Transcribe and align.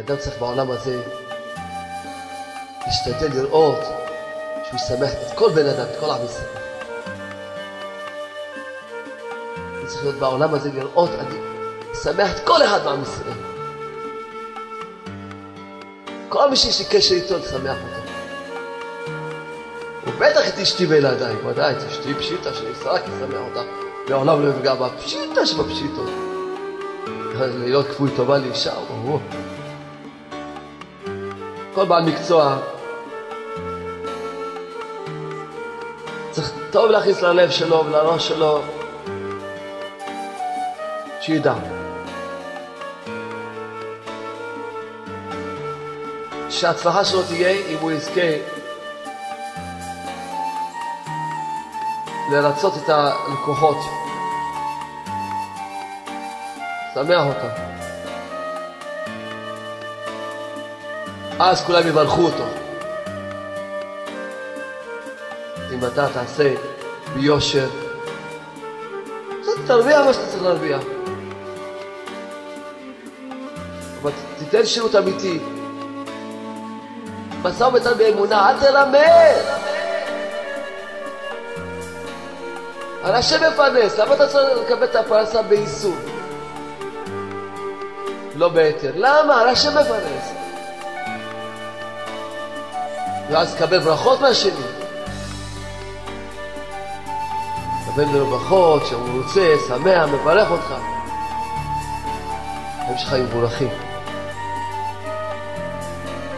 כי 0.00 0.06
אדם 0.06 0.16
צריך 0.16 0.38
בעולם 0.38 0.70
הזה 0.70 1.02
להשתדל 2.86 3.40
לראות 3.40 3.78
שהוא 4.64 4.76
ישמח 4.76 5.10
את 5.12 5.38
כל 5.38 5.50
בן 5.50 5.66
אדם, 5.66 5.84
את 5.90 6.00
כל 6.00 6.10
עם 6.10 6.24
ישראל. 6.24 6.48
אני 9.76 9.86
צריך 9.86 10.02
להיות 10.02 10.16
בעולם 10.16 10.54
הזה 10.54 10.70
לראות, 10.74 11.10
אני 11.10 11.38
אשמח 11.92 12.36
את 12.36 12.46
כל 12.46 12.62
אחד 12.62 12.84
מעם 12.84 13.02
ישראל. 13.02 13.32
כל 16.28 16.50
מי 16.50 16.56
שיש 16.56 16.78
לי 16.78 16.84
קשר 16.84 17.14
איתו, 17.14 17.38
לשמח 17.38 17.76
אותו. 17.76 18.10
ובטח 20.06 20.48
את 20.48 20.58
אשתי 20.58 20.86
וילדיי, 20.86 21.34
ודאי, 21.46 21.72
את 21.72 21.82
אשתי 21.82 22.14
פשיטה, 22.14 22.54
שאני 22.54 22.70
רק 22.84 23.02
אשמח 23.02 23.40
אותה, 23.48 23.62
לעולם 24.08 24.42
לא 24.42 24.50
יפגע 24.50 24.74
בה, 24.74 24.88
פשיטה 25.04 25.46
שבפשיטות. 25.46 26.10
להיות 27.58 27.86
כפוי 27.86 28.10
טובה 28.16 28.38
לאישה, 28.38 28.72
ברור. 28.88 29.20
כל 31.80 31.86
בעל 31.86 32.02
מקצוע 32.02 32.56
צריך 36.30 36.52
טוב 36.70 36.90
להכניס 36.90 37.22
ללב 37.22 37.50
שלו 37.50 37.84
ולראש 37.86 38.28
שלו, 38.28 38.62
שידע. 41.20 41.54
שההצלחה 46.50 47.04
שלו 47.04 47.22
תהיה 47.22 47.50
אם 47.50 47.76
הוא 47.80 47.92
יזכה 47.92 48.30
לרצות 52.32 52.72
את 52.84 52.88
הלקוחות, 52.88 53.78
שמח 56.94 57.26
אותם. 57.26 57.69
אז 61.40 61.64
כולם 61.64 61.88
יברכו 61.88 62.22
אותו. 62.22 62.44
אם 65.72 65.84
אתה 65.84 66.06
תעשה 66.12 66.54
ביושר, 67.14 67.68
תרוויח 69.66 70.06
מה 70.06 70.12
שאתה 70.12 70.26
צריך 70.26 70.42
להרוויח. 70.42 70.82
אבל 74.02 74.10
תיתן 74.38 74.66
שירות 74.66 74.94
אמיתי. 74.94 75.38
משא 77.42 77.64
ומתן 77.64 77.98
באמונה, 77.98 78.50
אל 78.50 78.60
תלמד. 78.60 79.60
הרי 83.02 83.18
השם 83.18 83.52
מפרנס, 83.52 83.98
למה 83.98 84.14
אתה 84.14 84.28
צריך 84.28 84.58
לקבל 84.64 84.84
את 84.84 84.96
הפרנסה 84.96 85.42
בייסור? 85.42 85.96
לא 88.34 88.48
בהיתר. 88.48 88.92
למה? 88.94 89.40
הרי 89.40 89.50
השם 89.50 89.70
מפרנס. 89.70 90.39
ואז 93.30 93.54
תקבל 93.54 93.78
ברכות 93.78 94.20
מהשני. 94.20 94.52
תקבל 97.86 98.04
ממנו 98.04 98.26
ברכות, 98.26 98.86
שהוא 98.86 99.22
רוצה, 99.22 99.54
שמח, 99.68 100.08
מברך 100.08 100.50
אותך. 100.50 100.74
החיים 102.80 102.98
שלך 102.98 103.12
יהיו 103.12 103.24
מבורכים. 103.24 103.68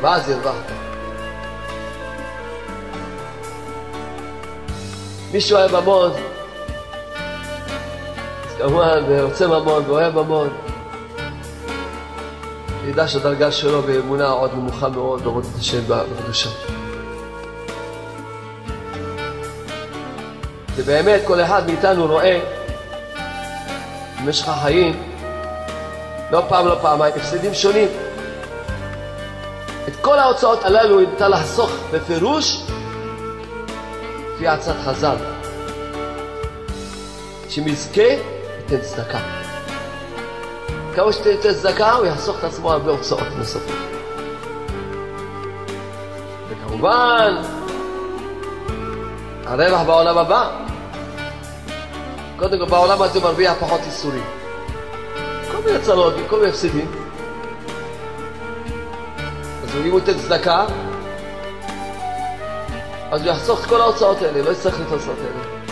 ואז 0.00 0.30
הרווחת. 0.30 0.72
מישהו 5.32 5.58
אוהב 5.58 5.76
ממון, 5.76 6.10
אז 8.46 8.56
כמובן, 8.58 9.02
רוצה 9.22 9.46
ממון 9.46 9.82
ואוהב 9.86 10.18
ממון. 10.18 10.48
ידע 12.88 13.08
שהדרגה 13.08 13.52
שלו 13.52 13.82
באמונה 13.82 14.28
עוד 14.28 14.54
נמוכה 14.54 14.88
מאוד 14.88 15.22
בעבודת 15.22 15.56
השם 15.58 15.80
בקדושה. 15.88 16.50
ובאמת 20.82 21.20
כל 21.26 21.40
אחד 21.40 21.66
מאיתנו 21.66 22.06
רואה 22.06 22.40
במשך 24.18 24.48
החיים, 24.48 25.02
לא 26.30 26.42
פעם 26.48 26.66
לא 26.66 26.76
פעמיים, 26.82 27.14
הפסדים 27.16 27.54
שונים. 27.54 27.88
את 29.88 29.96
כל 30.00 30.18
ההוצאות 30.18 30.64
הללו 30.64 31.00
ניתן 31.00 31.30
לחסוך 31.30 31.70
בפירוש 31.92 32.62
לפי 34.34 34.48
עצת 34.48 34.74
חז"ל, 34.84 35.16
שמזכה 37.48 38.02
ייתן 38.02 38.80
צדקה. 38.80 39.18
כמה 40.94 41.12
שתיתן 41.12 41.54
צדקה 41.54 41.92
הוא 41.92 42.06
יחסוך 42.06 42.38
את 42.38 42.44
עצמו 42.44 42.72
הרבה 42.72 42.90
הוצאות 42.90 43.28
נוספות. 43.38 43.76
וכמובן, 46.48 47.42
הרווח 49.46 49.82
בעולם 49.86 50.18
הבא. 50.18 50.61
קודם 52.42 52.58
כל, 52.58 52.64
בעולם 52.64 53.02
הזה 53.02 53.20
מרוויח 53.20 53.54
פחות 53.60 53.80
ייסורים. 53.84 54.24
כל 55.50 55.58
מיני 55.66 55.78
צרות, 55.82 56.14
כל 56.28 56.36
מיני 56.36 56.48
הפסדים. 56.48 56.90
אז 59.62 59.76
אם 59.76 59.90
הוא 59.90 60.00
ייתן 60.00 60.18
צדקה, 60.18 60.66
אז 63.10 63.22
הוא 63.22 63.30
יחסוך 63.30 63.60
את 63.60 63.68
כל 63.68 63.80
ההוצאות 63.80 64.22
האלה, 64.22 64.42
לא 64.42 64.50
יצטרך 64.50 64.80
את 64.80 64.90
ההוצאות 64.90 65.16
האלה. 65.18 65.62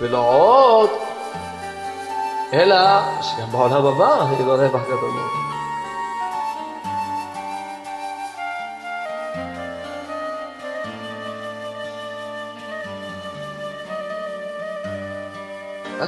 ולא 0.00 0.18
עוד, 0.18 0.90
אלא 2.52 2.76
שגם 3.22 3.52
בעולם 3.52 3.86
הבא 3.86 4.24
יהיה 4.32 4.46
לו 4.46 4.54
רווח 4.54 4.82
גדול 4.82 5.10
מאוד. 5.10 5.47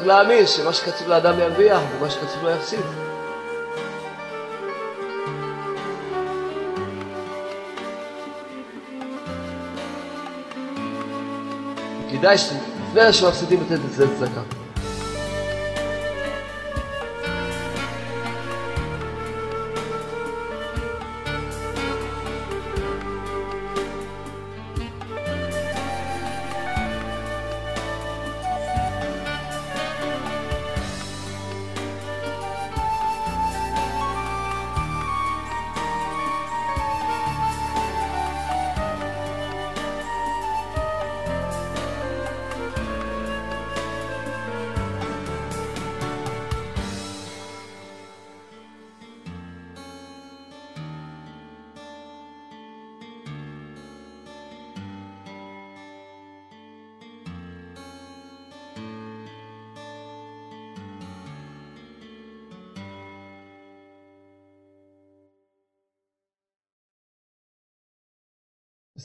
רק 0.00 0.06
להאמין 0.06 0.47
שמה 0.47 0.72
שכתוב 0.72 1.09
לאדם 1.09 1.38
ירוויח 1.38 1.81
ומה 1.99 2.11
שכתוב 2.11 2.43
לו 2.43 2.50
יפסיד. 2.50 2.81
כדאי 12.11 12.38
שלפני 12.38 13.12
שמפסידים 13.12 13.61
לתת 13.61 13.84
את 13.84 13.93
זה 13.93 14.06
צדקה. 14.19 14.69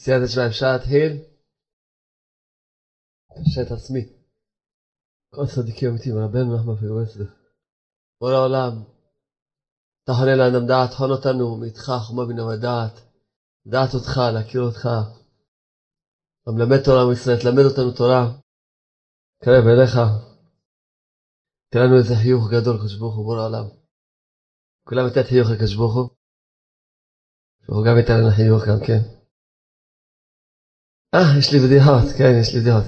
סייעתא 0.05 0.27
שמע, 0.27 0.47
אפשר 0.47 0.65
להתחיל? 0.73 1.11
אפשר 3.41 3.61
את 3.61 3.71
עצמי. 3.71 4.03
כל 5.33 5.45
צדיקים 5.53 5.89
אמיתיים, 5.89 6.17
רבנו 6.17 6.55
נחמן 6.55 6.75
פירוסלב. 6.75 7.27
כל 8.19 8.31
העולם, 8.37 8.73
תחנה 10.07 10.33
לאדם 10.39 10.67
דעת, 10.67 10.91
חון 10.97 11.11
אותנו 11.11 11.57
מאיתך 11.59 11.85
חומה 12.05 12.25
בינה 12.27 12.45
ודעת, 12.45 12.95
דעת 13.71 13.91
אותך, 13.93 14.13
להכיר 14.33 14.61
אותך. 14.61 14.83
המלמד 16.47 16.79
תורה 16.85 17.01
עם 17.03 17.11
ישראל, 17.11 17.39
תלמד 17.41 17.65
אותנו 17.69 17.91
תורה. 17.99 18.21
קרב 19.43 19.65
אליך. 19.71 19.95
תן 21.71 21.79
לנו 21.83 21.95
איזה 21.97 22.15
חיוך 22.21 22.43
גדול, 22.53 22.77
קדוש 22.77 22.95
ברוך 22.99 23.15
הוא, 23.15 23.25
בורא 23.25 23.41
העולם. 23.41 23.67
כולם 24.87 25.05
ייתן 25.07 25.23
חיוך 25.29 25.47
לקדוש 25.51 25.75
ברוך 25.75 25.95
הוא. 25.95 26.09
והוא 27.65 27.85
גם 27.87 27.95
ייתן 27.97 28.17
לנו 28.19 28.31
חיוך 28.37 28.61
גם 28.69 28.79
כן. 28.87 29.14
אה, 31.15 31.37
יש 31.39 31.51
לי 31.53 31.59
בדיחות, 31.59 32.17
כן, 32.17 32.31
יש 32.41 32.53
לי 32.53 32.59
בדיחות. 32.59 32.83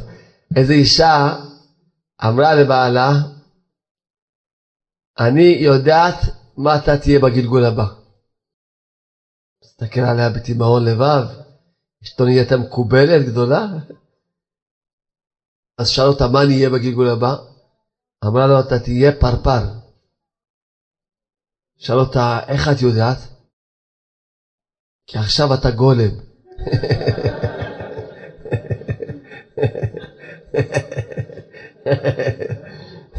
איזו 0.55 0.73
אישה 0.73 1.35
אמרה 2.27 2.55
לבעלה, 2.55 3.09
אני 5.19 5.57
יודעת 5.61 6.19
מה 6.57 6.75
אתה 6.75 6.97
תהיה 6.97 7.19
בגלגול 7.19 7.63
הבא. 7.65 7.85
מסתכל 9.63 9.99
עליה 9.99 10.29
בתימהון 10.29 10.85
לבב, 10.85 11.23
אשתו 12.03 12.25
נהייתה 12.25 12.57
מקובלת 12.57 13.25
גדולה. 13.31 13.65
אז 15.77 15.89
שאל 15.89 16.05
אותה 16.05 16.27
מה 16.27 16.43
אני 16.43 16.53
אהיה 16.53 16.69
בגלגול 16.69 17.07
הבא? 17.09 17.35
אמרה 18.25 18.47
לו 18.47 18.59
אתה 18.59 18.79
תהיה 18.83 19.11
פרפר. 19.19 19.63
שאל 21.77 21.99
אותה 21.99 22.39
איך 22.47 22.67
את 22.71 22.81
יודעת? 22.81 23.17
כי 25.07 25.17
עכשיו 25.17 25.53
אתה 25.53 25.71
גולם. 25.71 26.11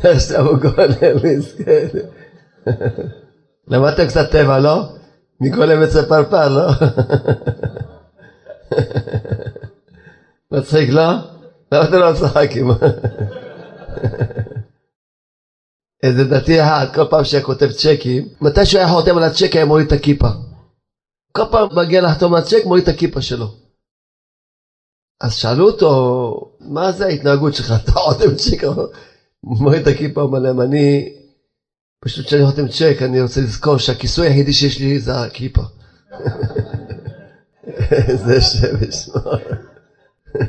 עכשיו 0.05 0.47
הוא 0.47 0.59
גולם, 0.59 1.39
מסכן. 1.39 1.87
למדתם 3.69 4.07
קצת 4.07 4.31
טבע, 4.31 4.59
לא? 4.59 4.83
מגולם 5.41 5.83
אצל 5.83 6.03
פרפר, 6.03 6.49
לא? 6.49 6.69
מצחיק, 10.53 10.91
לא? 10.91 11.13
למה 11.73 11.85
אתם 11.85 11.99
לא 11.99 12.13
צוחקים? 12.19 12.71
איזה 16.03 16.25
דתי 16.25 16.63
אחד, 16.63 16.87
כל 16.95 17.05
פעם 17.11 17.25
שהיה 17.25 17.43
כותב 17.43 17.71
צ'קים, 17.71 18.29
מתי 18.41 18.67
שהוא 18.67 18.79
היה 18.79 18.89
חותם 18.89 19.17
על 19.17 19.23
הצ'ק 19.23 19.57
היה 19.57 19.65
מוריד 19.65 19.87
את 19.87 19.93
הכיפה. 19.93 20.29
כל 21.33 21.43
פעם 21.51 21.69
מגיע 21.77 22.01
לחתום 22.01 22.35
על 22.35 22.43
צ'ק, 22.43 22.65
מוריד 22.65 22.83
את 22.83 22.89
הכיפה 22.89 23.21
שלו. 23.21 23.47
אז 25.21 25.35
שאלו 25.35 25.67
אותו, 25.67 26.55
מה 26.61 26.93
זה 26.93 27.07
ההתנהגות 27.07 27.55
שלך? 27.55 27.73
אתה 27.85 27.93
חותם 27.93 28.35
צ'ק, 28.35 28.63
את 29.77 29.87
הכיפה, 29.87 30.21
אומר 30.21 30.39
להם, 30.39 30.61
אני, 30.61 31.13
פשוט 32.05 32.27
כשאני 32.27 32.47
חותם 32.47 32.69
צ'ק, 32.69 32.97
אני 33.03 33.21
רוצה 33.21 33.41
לזכור 33.41 33.79
שהכיסוי 33.79 34.27
היחידי 34.27 34.53
שיש 34.53 34.79
לי 34.79 35.01
זה 35.01 35.21
הכיפה. 35.21 35.63
זה 38.25 38.41
שם 38.41 38.77
ושמור. 38.81 39.35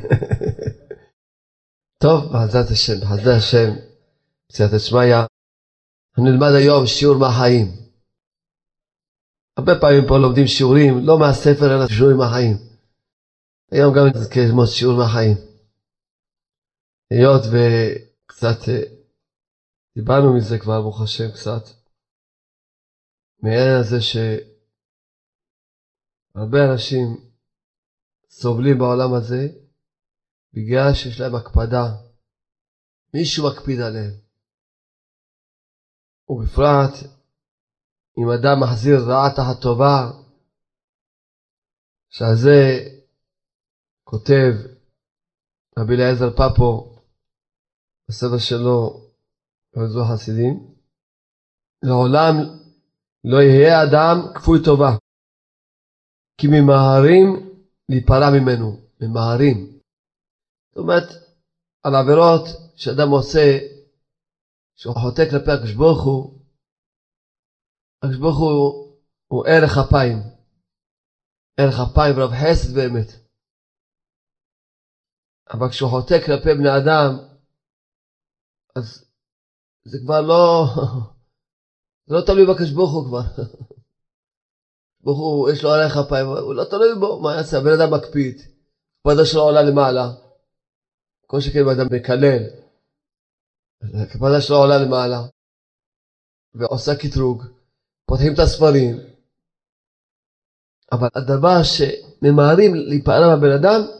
טוב, 2.02 2.32
בעזרת 2.32 2.70
השם, 2.70 3.00
בחסדי 3.00 3.32
השם, 3.32 3.70
בסייעתא 4.48 4.78
שמיא, 4.78 5.16
נלמד 6.18 6.52
היום 6.52 6.86
שיעור 6.86 7.18
מהחיים. 7.18 7.72
הרבה 9.56 9.80
פעמים 9.80 10.06
פה 10.06 10.18
לומדים 10.18 10.46
שיעורים, 10.46 11.06
לא 11.06 11.18
מהספר, 11.18 11.76
אלא 11.76 11.88
שיעורים 11.88 12.16
מהחיים. 12.16 12.69
היום 13.72 13.94
גם 13.96 14.06
נזכה 14.14 14.40
ללמוד 14.40 14.66
שיעור 14.66 14.98
מהחיים. 14.98 15.36
היות 17.10 17.42
וקצת 17.52 18.68
אה, 18.68 18.82
דיברנו 19.94 20.36
מזה 20.36 20.58
כבר, 20.58 20.80
ברוך 20.80 21.00
השם, 21.02 21.30
קצת, 21.32 21.62
מהעניין 23.42 23.80
הזה 23.80 23.96
שהרבה 26.34 26.58
אנשים 26.72 27.06
סובלים 28.30 28.78
בעולם 28.78 29.14
הזה 29.14 29.48
בגלל 30.52 30.94
שיש 30.94 31.20
להם 31.20 31.34
הקפדה. 31.34 31.84
מישהו 33.14 33.48
מקפיד 33.48 33.80
עליהם. 33.80 34.14
ובפרט 36.28 36.92
אם 38.18 38.30
אדם 38.30 38.60
מחזיר 38.62 38.98
רעה 39.08 39.30
תחת 39.36 39.62
טובה, 39.62 40.10
שעל 42.08 42.34
זה 42.34 42.56
כותב 44.10 44.52
רבי 45.78 45.94
אליעזר 45.94 46.30
פפו 46.30 46.96
בסדר 48.08 48.38
שלו 48.38 49.10
באזור 49.72 50.04
חסידים, 50.12 50.74
לעולם 51.82 52.34
לא 53.24 53.38
יהיה 53.42 53.82
אדם 53.84 54.16
כפוי 54.34 54.58
טובה, 54.64 54.92
כי 56.38 56.46
ממהרים 56.46 57.26
להיפרע 57.88 58.28
ממנו, 58.36 58.68
ממהרים. 59.00 59.56
זאת 60.68 60.76
אומרת, 60.76 61.08
על 61.84 61.94
עבירות 61.94 62.44
שאדם 62.76 63.08
עושה, 63.10 63.58
שהוא 64.76 64.94
חוטא 64.94 65.22
כלפי 65.30 65.50
הקדוש 65.50 65.74
ברוך 65.74 66.04
הוא, 66.04 66.40
הקדוש 67.98 68.18
ברוך 68.20 68.38
הוא 68.38 68.96
הוא 69.32 69.44
ערך 69.46 69.72
אפיים. 69.78 70.18
ערך 71.60 71.76
אפיים 71.86 72.14
ורב 72.16 72.30
חסד 72.30 72.74
באמת. 72.74 73.19
אבל 75.52 75.68
כשהוא 75.68 75.90
חוטא 75.90 76.20
כלפי 76.26 76.54
בני 76.54 76.76
אדם, 76.76 77.18
אז 78.76 79.04
זה 79.84 79.98
כבר 80.04 80.20
לא, 80.20 80.66
זה 82.06 82.14
לא 82.14 82.20
תלוי 82.26 82.46
בקדוש 82.46 82.70
ברוך 82.70 82.92
הוא 82.92 83.04
כבר. 83.04 83.44
ברוך 85.04 85.18
הוא, 85.18 85.50
יש 85.50 85.64
לו 85.64 85.70
עליך 85.70 85.96
אפיים, 85.96 86.26
הוא 86.26 86.54
לא 86.54 86.64
תלוי 86.64 86.94
בו, 87.00 87.20
מה 87.20 87.34
יעשה? 87.34 87.58
הבן 87.58 87.80
אדם 87.80 87.94
מקפיד, 87.94 88.40
כבודו 89.02 89.26
שלו 89.26 89.40
עולה 89.40 89.62
למעלה. 89.62 90.10
כל 91.26 91.40
שכן 91.40 91.58
אם 91.58 91.68
אדם 91.68 91.86
מקלל, 91.92 92.42
הכוונה 94.02 94.40
שלו 94.40 94.56
עולה 94.56 94.78
למעלה, 94.78 95.20
ועושה 96.54 96.92
קטרוג, 96.96 97.44
פותחים 98.06 98.34
את 98.34 98.38
הספרים, 98.38 98.96
אבל 100.92 101.08
הדבר 101.14 101.62
שממהרים 101.62 102.74
להיפעל 102.74 103.22
מהבן 103.26 103.52
אדם, 103.52 103.99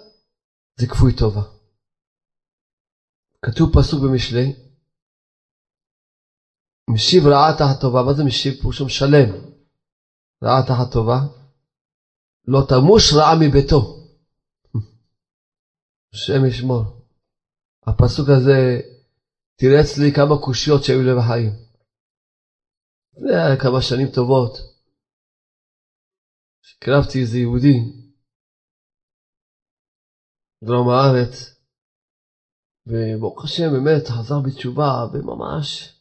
זה 0.81 0.87
כפוי 0.87 1.13
טובה. 1.19 1.45
כתוב 3.45 3.69
פסוק 3.75 4.01
במשלי, 4.05 4.47
משיב 6.95 7.23
רעה 7.27 7.53
תחת 7.59 7.81
טובה, 7.81 8.03
מה 8.07 8.13
זה 8.17 8.23
משיב? 8.25 8.55
פירושו 8.61 8.85
משלם 8.87 9.29
רעה 10.45 10.63
תחת 10.69 10.93
טובה, 10.93 11.19
לא 12.53 12.61
תמוש 12.69 13.03
רעה 13.17 13.35
מביתו. 13.41 13.81
השם 16.13 16.45
ישמור. 16.49 16.83
הפסוק 17.87 18.29
הזה 18.29 18.59
תירץ 19.57 19.99
לי 19.99 20.13
כמה 20.17 20.35
קושיות 20.45 20.85
שהיו 20.85 21.03
לי 21.03 21.15
בחיים. 21.19 21.51
זה 23.23 23.31
היה 23.37 23.61
כמה 23.63 23.83
שנים 23.83 24.09
טובות. 24.15 24.53
קרבתי 26.79 27.21
איזה 27.21 27.39
יהודי, 27.39 27.77
דרום 30.65 30.89
הארץ, 30.89 31.35
וברוך 32.87 33.45
השם 33.45 33.71
באמת 33.73 34.05
חזר 34.09 34.41
בתשובה, 34.47 34.91
וממש, 35.13 35.97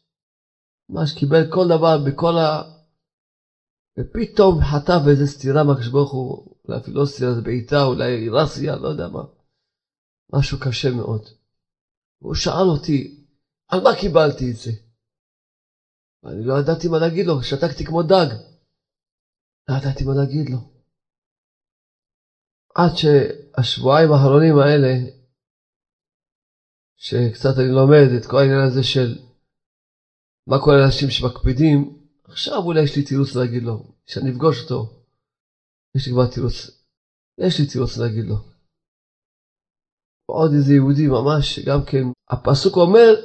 ממש 0.89 1.10
קיבל 1.20 1.44
כל 1.54 1.66
דבר 1.75 1.96
בכל 2.06 2.36
ה... 2.38 2.62
ופתאום 4.00 4.54
חטף 4.72 5.01
איזה 5.10 5.25
סתירה 5.25 5.63
מהקדוש 5.63 5.88
ברוך 5.88 6.12
הוא, 6.12 6.56
אולי 6.63 6.78
אפילו 6.80 7.01
לא 7.01 7.06
סתירה, 7.06 7.36
זה 7.36 7.42
בעיטה, 7.42 7.84
אולי 7.84 8.30
רסיה, 8.30 8.75
לא 8.75 8.88
יודע 8.88 9.08
מה. 9.08 9.24
משהו 10.34 10.58
קשה 10.60 10.92
מאוד. 10.92 11.24
והוא 12.22 12.36
שאל 12.36 12.68
אותי, 12.74 13.25
על 13.72 13.80
מה 13.84 13.89
קיבלתי 14.01 14.51
את 14.51 14.56
זה? 14.56 14.72
ואני 16.24 16.44
לא 16.46 16.54
ידעתי 16.60 16.88
מה 16.88 16.98
להגיד 17.00 17.25
לו, 17.25 17.44
שתקתי 17.44 17.84
כמו 17.86 18.01
דג. 18.04 18.30
לא 19.70 19.74
ידעתי 19.78 20.04
מה 20.04 20.13
להגיד 20.20 20.50
לו. 20.50 20.79
עד 22.76 22.92
שהשבועיים 22.96 24.12
האחרונים 24.12 24.58
האלה, 24.58 24.94
שקצת 26.98 27.54
אני 27.60 27.72
לומד 27.72 28.08
את 28.18 28.26
כל 28.26 28.38
העניין 28.38 28.68
הזה 28.68 28.84
של 28.84 29.18
מה 30.48 30.60
קורה 30.60 30.78
לאנשים 30.78 31.10
שמקפידים, 31.10 32.00
עכשיו 32.24 32.58
אולי 32.58 32.84
יש 32.84 32.96
לי 32.96 33.04
תירוץ 33.04 33.36
להגיד 33.36 33.64
לו, 33.64 33.84
כשאני 34.06 34.30
אפגוש 34.32 34.64
אותו, 34.64 35.04
יש 35.96 36.08
לי 36.08 36.14
כבר 36.14 36.28
תירוץ, 36.34 36.54
יש 37.38 37.60
לי 37.60 37.66
תירוץ 37.68 37.98
להגיד 37.98 38.26
לו. 38.26 38.36
עוד 40.26 40.52
איזה 40.54 40.74
יהודי 40.74 41.08
ממש, 41.08 41.60
גם 41.60 41.80
כן, 41.86 42.04
הפסוק 42.30 42.76
אומר, 42.76 43.16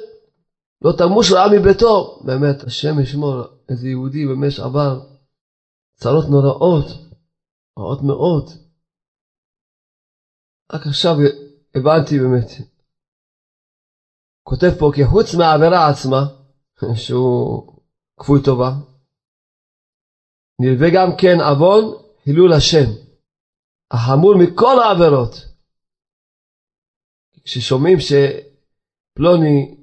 לא 0.85 0.93
תמוש 0.99 1.33
רעה 1.33 1.59
מביתו. 1.59 2.23
באמת, 2.25 2.63
השם 2.65 3.01
ישמור, 3.01 3.43
איזה 3.69 3.89
יהודי 3.89 4.27
באמת 4.27 4.59
עבר 4.59 5.07
צרות 6.01 6.25
נוראות, 6.31 6.87
רעות 7.79 8.03
מאוד. 8.03 8.64
רק 10.73 10.87
עכשיו 10.87 11.15
הבנתי 11.75 12.19
באמת. 12.19 12.49
כותב 14.43 14.71
פה 14.79 14.91
כי 14.95 15.05
חוץ 15.05 15.35
מהעבירה 15.39 15.91
עצמה, 15.91 16.23
שהוא 16.95 17.81
כפוי 18.21 18.41
טובה, 18.45 18.71
נלווה 20.61 20.89
גם 20.95 21.09
כן 21.21 21.37
עוון 21.41 21.85
הילול 22.25 22.53
השם, 22.53 22.89
החמור 23.91 24.35
מכל 24.39 24.77
העבירות. 24.83 25.35
כששומעים 27.45 27.99
שפלוני 28.01 29.77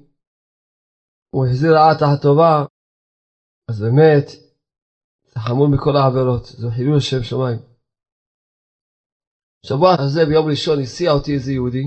הוא 1.30 1.46
החזיר 1.46 1.72
רעה 1.74 1.94
תחת 1.94 2.22
טובה, 2.22 2.64
אז 3.68 3.80
באמת 3.80 4.26
זה 5.28 5.40
חמור 5.40 5.68
מכל 5.68 5.96
העבירות, 5.96 6.46
זה 6.46 6.66
חילול 6.70 6.96
השם 6.96 7.22
שמיים. 7.22 7.71
שבוע 9.66 9.90
הזה 9.98 10.20
ביום 10.28 10.46
ראשון 10.50 10.80
הסיע 10.82 11.10
אותי 11.10 11.34
איזה 11.34 11.52
יהודי. 11.52 11.84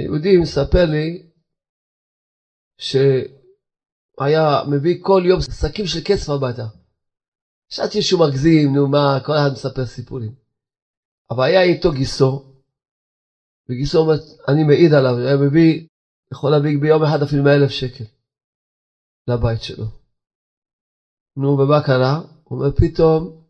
יהודי 0.00 0.36
מספר 0.42 0.84
לי 0.94 1.30
שהיה 2.78 4.46
מביא 4.70 5.02
כל 5.02 5.22
יום 5.24 5.40
שקים 5.40 5.86
של 5.86 6.00
כסף 6.08 6.28
הביתה. 6.30 6.66
חשבתי 7.72 8.02
שהוא 8.02 8.20
מגזים, 8.26 8.74
נו 8.74 8.88
מה, 8.88 9.20
כל 9.26 9.32
אחד 9.32 9.50
מספר 9.52 9.86
סיפורים. 9.86 10.34
אבל 11.30 11.44
היה 11.44 11.62
איתו 11.62 11.92
גיסו, 11.92 12.62
וגיסו 13.68 13.98
אומר, 13.98 14.14
אני 14.48 14.64
מעיד 14.64 14.92
עליו, 14.92 15.16
היה 15.18 15.36
מביא, 15.36 15.86
יכול 16.32 16.50
להביא 16.50 16.80
ביום 16.80 17.02
אחד 17.02 17.22
אפילו 17.22 17.42
100 17.44 17.56
אלף 17.56 17.70
שקל 17.70 18.04
לבית 19.28 19.62
שלו. 19.62 19.86
נו, 21.36 21.48
ומה 21.48 21.86
קרה? 21.86 22.20
הוא 22.44 22.58
אומר, 22.58 22.70
פתאום, 22.76 23.41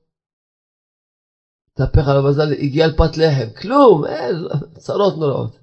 התהפך 1.72 2.08
על 2.08 2.16
המזל, 2.16 2.52
הגיע 2.52 2.86
לפת 2.86 3.16
לחם, 3.16 3.60
כלום, 3.60 4.04
אין, 4.06 4.34
צרות 4.78 5.14
נוראות. 5.18 5.62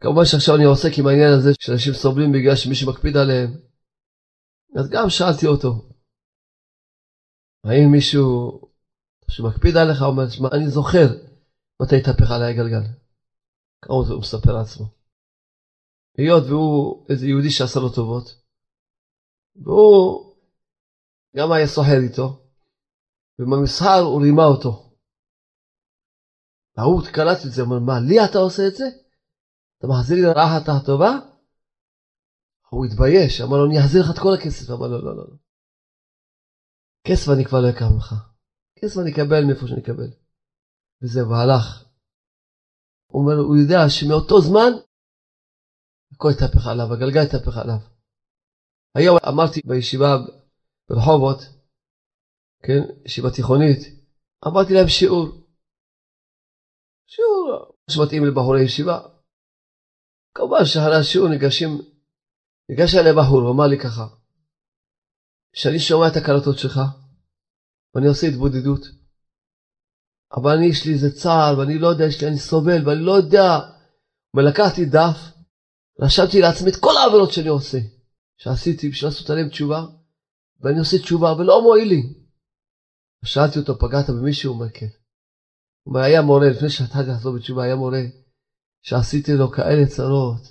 כמובן 0.00 0.24
שעכשיו 0.24 0.54
אני 0.56 0.64
עוסק 0.64 0.98
עם 0.98 1.06
העניין 1.06 1.32
הזה 1.38 1.50
שאנשים 1.60 1.92
סובלים 1.92 2.32
בגלל 2.32 2.56
שמישהו 2.56 2.92
מקפיד 2.92 3.16
עליהם. 3.16 3.50
אז 4.78 4.90
גם 4.90 5.06
שאלתי 5.08 5.46
אותו, 5.46 5.88
האם 7.64 7.92
מישהו 7.92 8.60
שמקפיד 9.30 9.76
עליך 9.76 10.02
אומר, 10.02 10.28
שמע, 10.28 10.48
אני 10.52 10.68
זוכר 10.68 11.06
מתי 11.82 11.96
התהפך 11.96 12.30
עליי 12.30 12.50
הגלגל. 12.52 12.84
כמה 13.82 13.96
הוא 13.96 14.20
מספר 14.20 14.52
לעצמו. 14.52 14.86
היות 16.18 16.44
והוא 16.48 17.06
איזה 17.10 17.26
יהודי 17.26 17.50
שעשה 17.50 17.80
לו 17.80 17.88
טובות, 17.94 18.42
והוא 19.56 20.34
גם 21.36 21.52
היה 21.52 21.66
סוחר 21.66 22.00
איתו, 22.02 22.47
ובמסחר 23.38 24.00
הוא 24.04 24.22
רימה 24.22 24.44
אותו. 24.44 24.88
ההוא 26.76 27.02
קלט 27.14 27.38
את 27.46 27.52
זה, 27.52 27.62
אומר, 27.62 27.78
מה, 27.78 28.00
לי 28.08 28.24
אתה 28.24 28.38
עושה 28.38 28.62
את 28.68 28.74
זה? 28.74 28.84
אתה 29.78 29.86
מחזיר 29.86 30.16
לי 30.16 30.22
לרעת 30.22 30.68
הטובה? 30.68 31.12
הוא 32.70 32.86
התבייש, 32.86 33.40
אמר 33.40 33.56
לו, 33.56 33.66
אני 33.66 33.80
אחזיר 33.80 34.00
לך 34.02 34.10
את 34.10 34.18
כל 34.22 34.34
הכסף. 34.38 34.70
אמר 34.70 34.86
לו, 34.86 34.98
לא, 34.98 35.16
לא, 35.16 35.24
לא. 35.30 35.36
כסף 37.06 37.28
אני 37.34 37.44
כבר 37.44 37.60
לא 37.60 37.70
אקח 37.70 37.88
ממך. 37.94 38.14
כסף 38.78 39.00
אני 39.00 39.12
אקבל 39.12 39.44
מאיפה 39.46 39.66
שאני 39.66 39.80
אקבל. 39.82 40.10
וזהו, 41.02 41.30
והלך. 41.30 41.84
הוא 43.06 43.22
אומר, 43.22 43.36
הוא 43.46 43.56
יודע 43.56 43.78
שמאותו 43.88 44.40
זמן, 44.40 44.72
הכל 46.12 46.28
התהפך 46.34 46.66
עליו, 46.66 46.92
הגלגל 46.92 47.20
התהפך 47.20 47.56
עליו. 47.56 47.80
היום 48.94 49.18
אמרתי 49.28 49.60
בישיבה 49.64 50.10
ברחובות, 50.88 51.57
כן, 52.62 52.80
ישיבה 53.04 53.30
תיכונית, 53.30 53.78
אמרתי 54.46 54.74
להם 54.74 54.88
שיעור. 54.88 55.26
שיעור 57.06 57.72
שמתאים 57.90 58.24
לבחורי 58.24 58.62
ישיבה. 58.62 58.98
כמובן 60.34 60.64
שאחרי 60.64 60.96
השיעור 60.96 61.28
ניגשים, 61.28 61.70
ניגש 62.68 62.94
אליי 62.94 63.12
בחור, 63.12 63.40
הוא 63.40 63.50
אמר 63.50 63.66
לי 63.66 63.78
ככה, 63.78 64.06
כשאני 65.52 65.78
שומע 65.78 66.08
את 66.08 66.16
הקלטות 66.16 66.58
שלך, 66.58 66.80
ואני 67.94 68.06
עושה 68.06 68.26
התבודדות, 68.26 68.80
אבל 70.32 70.50
אני, 70.56 70.66
יש 70.66 70.86
לי 70.86 70.92
איזה 70.92 71.10
צער, 71.10 71.58
ואני 71.58 71.78
לא 71.78 71.86
יודע, 71.86 72.04
יש 72.04 72.22
לי, 72.22 72.28
אני 72.28 72.38
סובל, 72.38 72.88
ואני 72.88 73.00
לא 73.00 73.12
יודע. 73.12 73.58
ולקחתי 74.36 74.84
דף, 74.84 75.18
רשמתי 76.00 76.40
לעצמי 76.40 76.70
את 76.70 76.76
כל 76.76 76.96
העבירות 76.96 77.32
שאני 77.32 77.48
עושה, 77.48 77.78
שעשיתי 78.36 78.88
בשביל 78.88 79.10
לעשות 79.10 79.30
עליהם 79.30 79.48
תשובה, 79.48 79.84
ואני 80.60 80.78
עושה 80.78 80.98
תשובה, 80.98 81.32
ולא 81.32 81.62
מועיל 81.62 81.88
לי. 81.88 82.27
שאלתי 83.24 83.58
אותו, 83.58 83.78
פגעת 83.78 84.10
במישהו? 84.10 84.52
הוא 84.52 84.60
אומר, 84.60 84.70
כן. 84.74 84.86
הוא 85.82 85.94
אומר, 85.94 86.00
היה 86.00 86.22
מורה, 86.22 86.50
לפני 86.50 86.70
שהתחלתי 86.70 87.08
לעשות 87.08 87.34
בתשובה, 87.36 87.64
היה 87.64 87.76
מורה, 87.76 88.02
שעשיתי 88.82 89.32
לו 89.32 89.50
כאלה 89.50 89.86
צרות, 89.86 90.42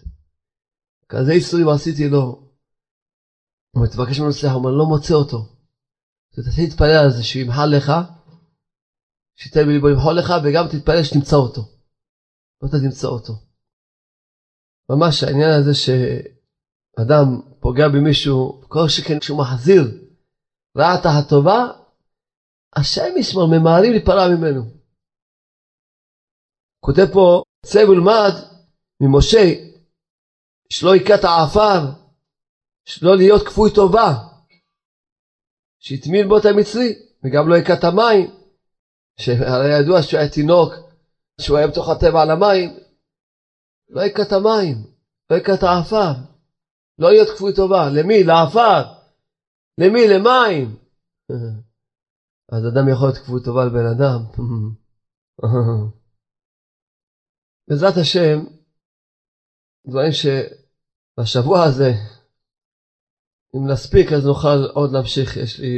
כזה 1.09 1.31
איסורים 1.31 1.69
עשיתי 1.69 2.09
לו. 2.09 2.47
הוא 3.71 3.83
מתבקש 3.83 4.19
ממנו 4.19 4.33
סליחה, 4.33 4.53
הוא 4.53 4.59
אומר, 4.59 4.71
לא 4.71 4.85
מוצא 4.85 5.13
אותו. 5.13 5.37
תתחיל 6.35 6.63
להתפלל 6.63 6.97
על 7.03 7.11
זה, 7.11 7.23
שהוא 7.23 7.41
ימחל 7.41 7.65
לך, 7.77 7.91
שייתן 9.35 9.65
בליבו 9.65 9.87
למחול 9.87 10.13
לך, 10.19 10.33
וגם 10.43 10.65
תתפלל 10.71 11.03
שתמצא 11.03 11.35
אותו. 11.35 11.61
לא 12.61 12.67
תמצא 12.67 13.07
אותו. 13.07 13.33
ממש 14.89 15.23
העניין 15.23 15.51
הזה 15.59 15.73
שאדם 15.73 17.41
פוגע 17.59 17.87
במישהו, 17.87 18.61
כל 18.67 18.87
שכן 18.87 19.19
כשהוא 19.19 19.39
מחזיר 19.39 20.07
רעת 20.77 21.05
הטובה, 21.05 21.71
השם 22.75 23.17
ישמור, 23.17 23.47
ממהרים 23.47 23.91
להיפרע 23.91 24.27
ממנו. 24.27 24.61
כותב 26.79 27.05
פה, 27.13 27.43
צא 27.65 27.79
ולמד 27.79 28.33
ממשה, 29.01 29.45
שלא 30.69 30.93
היכה 30.93 31.15
את 31.15 31.23
העפר, 31.23 31.79
שלא 32.85 33.17
להיות 33.17 33.47
כפוי 33.47 33.69
טובה, 33.75 34.09
שהטמין 35.79 36.27
בו 36.27 36.37
את 36.37 36.45
המצרי, 36.45 36.93
וגם 37.23 37.49
לא 37.49 37.55
היכה 37.55 37.73
את 37.73 37.83
המים, 37.83 38.27
שהרי 39.19 39.79
ידוע 39.79 40.01
שהוא 40.01 40.19
היה 40.19 40.29
תינוק, 40.29 40.73
שהוא 41.41 41.57
היה 41.57 41.67
בתוך 41.67 41.89
הטבע 41.89 42.21
על 42.21 42.31
המים, 42.31 42.69
לא 43.89 44.01
היכה 44.01 44.21
את 44.21 44.31
המים, 44.31 44.75
לא 45.29 45.35
היכה 45.35 45.53
את 45.53 45.63
העפר, 45.63 46.11
לא 46.99 47.11
להיות 47.11 47.29
כפוי 47.29 47.55
טובה, 47.55 47.89
למי? 47.89 48.23
לעפר, 48.23 48.83
למי? 49.77 50.07
למים. 50.07 50.75
אז 52.51 52.61
אדם 52.67 52.89
יכול 52.91 53.07
להיות 53.07 53.17
כפוי 53.23 53.39
טובה 53.45 53.65
לבן 53.65 53.87
אדם. 53.95 54.19
בעזרת 57.67 57.97
השם, 58.01 58.37
דברים 59.87 60.11
שבשבוע 60.11 61.63
הזה, 61.63 61.89
אם 63.55 63.71
נספיק 63.71 64.07
אז 64.11 64.25
נוכל 64.25 64.59
עוד 64.73 64.89
להמשיך. 64.93 65.37
יש 65.37 65.59
לי 65.59 65.75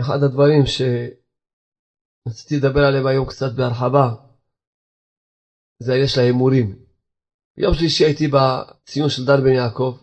אחד 0.00 0.18
הדברים 0.22 0.62
שרציתי 0.66 2.54
לדבר 2.56 2.80
עליהם 2.88 3.06
היום 3.06 3.26
קצת 3.28 3.50
בהרחבה, 3.56 4.06
זה 5.82 5.92
העניין 5.92 6.08
של 6.08 6.20
ההימורים. 6.20 6.86
ביום 7.56 7.74
שלישי 7.74 8.04
הייתי 8.04 8.28
בציון 8.28 9.08
של 9.08 9.24
דן 9.26 9.40
בן 9.44 9.54
יעקב, 9.54 9.98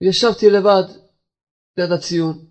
וישבתי 0.00 0.46
לבד 0.50 0.86
ליד 1.76 1.92
הציון, 1.92 2.49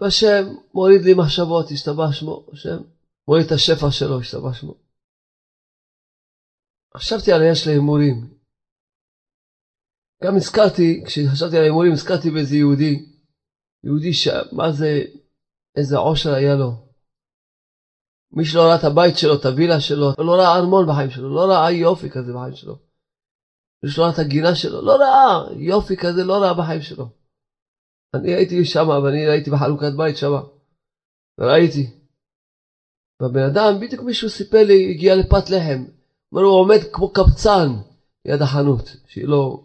והשם 0.00 0.54
מוריד 0.74 1.02
לי 1.02 1.14
מחשבות, 1.14 1.70
השתבח 1.70 2.12
שמו, 2.12 2.46
השם 2.52 2.78
מוריד 3.28 3.46
את 3.46 3.52
השפע 3.52 3.90
שלו, 3.90 4.20
השתבח 4.20 4.52
שמו. 4.52 4.74
חשבתי 6.96 7.32
על 7.32 7.38
העניין 7.38 7.54
של 7.54 7.70
ההימורים. 7.70 8.34
גם 10.24 10.36
הזכרתי, 10.36 11.02
כשחשבתי 11.06 11.56
על 11.56 11.62
ההימורים, 11.62 11.92
הזכרתי 11.92 12.30
באיזה 12.30 12.56
יהודי, 12.56 13.06
יהודי 13.84 14.12
שמה 14.12 14.72
זה, 14.72 15.02
איזה 15.76 15.98
עושר 15.98 16.32
היה 16.34 16.54
לו. 16.54 16.90
מי 18.32 18.44
שלא 18.44 18.60
ראה 18.60 18.76
את 18.76 18.84
הבית 18.84 19.18
שלו, 19.18 19.34
את 19.34 19.44
הווילה 19.44 19.80
שלו, 19.80 20.12
לא 20.18 20.32
ראה 20.32 20.56
ארמון 20.56 20.86
בחיים 20.88 21.10
שלו, 21.10 21.34
לא 21.34 21.52
ראה 21.52 21.70
יופי 21.70 22.10
כזה 22.10 22.32
בחיים 22.32 22.54
שלו. 22.54 22.76
מי 23.82 23.90
שלא 23.90 24.02
ראה 24.04 24.12
את 24.12 24.18
הגינה 24.18 24.54
שלו, 24.54 24.82
לא 24.82 24.96
ראה 24.96 25.52
יופי 25.56 25.96
כזה, 25.96 26.24
לא 26.24 26.42
ראה 26.42 26.54
בחיים 26.54 26.82
שלו. 26.82 27.19
אני 28.14 28.34
הייתי 28.34 28.64
שם, 28.64 28.88
ואני 28.88 29.26
הייתי 29.26 29.50
בחלוקת 29.50 29.92
בית 29.96 30.16
שם, 30.16 30.32
וראיתי. 31.38 31.84
והבן 33.20 33.42
אדם, 33.50 33.80
בדיוק 33.80 34.02
מישהו 34.02 34.30
סיפר 34.30 34.62
לי, 34.66 34.90
הגיע 34.90 35.16
לפת 35.16 35.50
לחם. 35.50 35.84
אומר, 36.32 36.42
הוא 36.42 36.60
עומד 36.60 36.80
כמו 36.92 37.12
קבצן 37.12 37.68
ליד 38.24 38.42
החנות, 38.42 38.84
שהיא 39.06 39.28
לא 39.28 39.64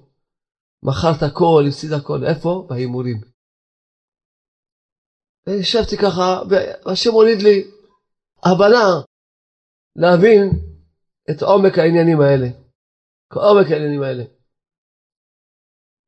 מכר 0.83 1.11
את 1.17 1.23
הכל, 1.23 1.63
הפסיד 1.67 1.91
הכל. 1.93 2.19
איפה? 2.23 2.65
בהימורים. 2.69 3.21
וישבתי 5.47 5.97
ככה, 5.97 6.41
והשם 6.49 7.11
הוליד 7.11 7.41
לי 7.41 7.71
הבנה 8.45 8.87
להבין 9.95 10.49
את 11.29 11.41
עומק 11.41 11.77
העניינים 11.77 12.21
האלה. 12.21 12.47
עומק 13.33 13.71
העניינים 13.71 14.01
האלה. 14.01 14.23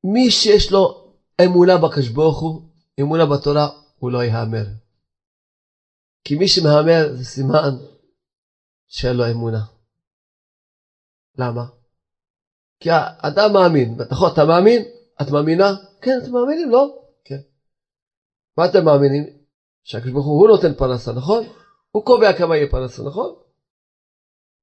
מי 0.04 0.32
שיש 0.32 0.72
לו 0.72 1.07
אמונה 1.46 1.78
בקדוש 1.78 2.08
ברוך 2.08 2.40
הוא, 2.42 2.62
אמונה 3.00 3.26
בתורה, 3.26 3.68
הוא 4.00 4.12
לא 4.12 4.24
יהמר. 4.24 4.66
כי 6.24 6.36
מי 6.36 6.48
שמהמר 6.48 7.14
זה 7.14 7.26
סימן 7.26 7.76
שאין 8.88 9.18
לו 9.18 9.32
אמונה. 9.32 9.66
למה? 11.38 11.66
כי 12.80 12.90
האדם 12.92 13.54
מאמין, 13.54 13.98
נכון, 14.12 14.30
אתה 14.34 14.46
מאמין? 14.46 14.82
את 15.22 15.32
מאמינה? 15.32 15.76
כן, 16.02 16.12
אתם 16.24 16.32
מאמינים, 16.32 16.70
לא? 16.70 17.00
כן. 17.24 17.40
מה 18.58 18.66
אתם 18.66 18.86
מאמינים? 18.86 19.24
שהקדוש 19.84 20.12
ברוך 20.12 20.26
הוא 20.26 20.48
נותן 20.48 20.74
פרנסה, 20.74 21.12
נכון? 21.12 21.44
הוא 21.92 22.06
קובע 22.06 22.38
כמה 22.38 22.56
יהיה 22.56 22.68
פרנסה, 22.72 23.04
נכון? 23.04 23.36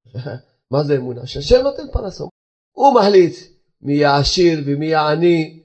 מה 0.70 0.84
זה 0.84 0.96
אמונה? 0.96 1.26
שהשם 1.26 1.62
נותן 1.62 1.82
פרנסה. 1.92 2.24
הוא 2.72 2.94
מחליט 2.94 3.34
מי 3.80 3.92
יהיה 3.92 4.16
עשיר 4.16 4.58
ומי 4.66 4.86
יהיה 4.86 5.08
עני. 5.08 5.63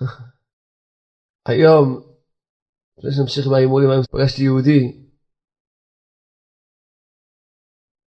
היום, 1.48 2.02
לפני 2.98 3.10
שנמשיך 3.12 3.46
עם 3.46 3.52
ההימורים, 3.54 3.90
היום 3.90 4.02
פגשתי 4.12 4.42
יהודי 4.42 5.00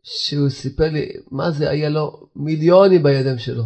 שהוא 0.03 0.49
סיפר 0.49 0.85
לי 0.93 1.13
מה 1.31 1.51
זה 1.51 1.71
היה 1.71 1.89
לו 1.89 2.31
מיליונים 2.37 3.03
בידיים 3.03 3.39
שלו. 3.39 3.65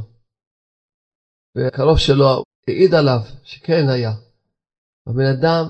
והקרוב 1.55 1.99
שלו 1.99 2.43
העיד 2.69 2.95
עליו 2.95 3.21
שכן 3.45 3.89
היה. 3.89 4.11
הבן 5.07 5.27
אדם 5.39 5.65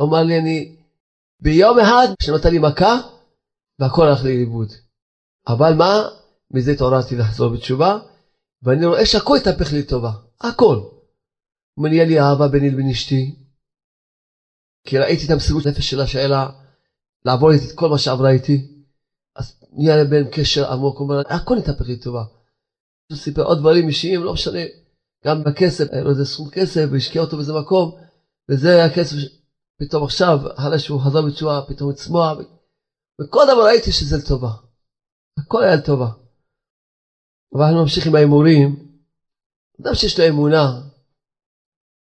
אמר 0.00 0.22
לי 0.22 0.38
אני 0.38 0.76
ביום 1.42 1.78
אחד 1.78 2.06
שנותן 2.22 2.50
לי 2.50 2.58
מכה 2.58 2.94
והכל 3.78 4.02
הלך 4.06 4.24
לאיבוד. 4.24 4.68
אבל 5.48 5.74
מה? 5.78 5.92
מזה 6.50 6.70
התעוררתי 6.70 7.16
לחזור 7.16 7.54
בתשובה 7.54 7.98
ואני 8.62 8.86
רואה 8.86 9.06
שהכל 9.06 9.36
התהפך 9.36 9.72
לי 9.72 9.86
טובה. 9.86 10.10
הכל. 10.40 10.95
אומר 11.76 11.88
לי, 11.88 12.20
אהבה 12.20 12.48
ביני 12.48 12.70
לבין 12.70 12.88
אשתי. 12.88 13.34
כי 14.86 14.98
ראיתי 14.98 15.26
את 15.26 15.30
המסירות 15.30 15.66
נפש 15.66 15.90
שלה 15.90 16.06
שהיה 16.06 16.28
לה 16.28 16.48
לעבור 17.24 17.50
איתי 17.50 17.64
את 17.66 17.78
כל 17.78 17.88
מה 17.88 17.98
שעברה 17.98 18.30
איתי. 18.30 18.68
אז 19.36 19.64
נהיה 19.72 20.04
בין 20.04 20.24
קשר 20.32 20.72
עמוק, 20.72 20.98
הוא 20.98 21.08
אומר, 21.08 21.22
הכל 21.28 21.58
התהפך 21.58 21.86
טובה. 22.02 22.24
הוא 23.10 23.18
סיפר 23.18 23.42
עוד 23.42 23.58
דברים 23.58 23.88
אישיים, 23.88 24.24
לא 24.24 24.32
משנה, 24.32 24.58
גם 25.24 25.44
בכסף, 25.44 25.84
היה 25.92 26.02
לו 26.02 26.10
איזה 26.10 26.24
סכום 26.24 26.50
כסף, 26.50 26.84
והשקיע 26.92 27.22
אותו 27.22 27.36
באיזה 27.36 27.52
מקום, 27.52 28.00
וזה 28.50 28.68
היה 28.68 28.94
כסף 28.94 29.16
פתאום 29.78 30.04
עכשיו, 30.04 30.38
אחרי 30.58 30.78
שהוא 30.78 31.00
חזר 31.00 31.22
בתשובה, 31.22 31.60
פתאום 31.68 31.90
לצמוע, 31.90 32.34
וכל 33.20 33.42
דבר 33.52 33.64
ראיתי 33.66 33.92
שזה 33.92 34.16
לטובה. 34.16 34.50
הכל 35.38 35.62
היה 35.62 35.76
לטובה. 35.76 36.08
אבל 37.54 37.64
אנחנו 37.64 37.82
נמשיך 37.82 38.06
עם 38.06 38.14
ההימורים. 38.14 38.86
אדם 39.80 39.94
שיש 39.94 40.18
לו 40.20 40.28
אמונה, 40.28 40.82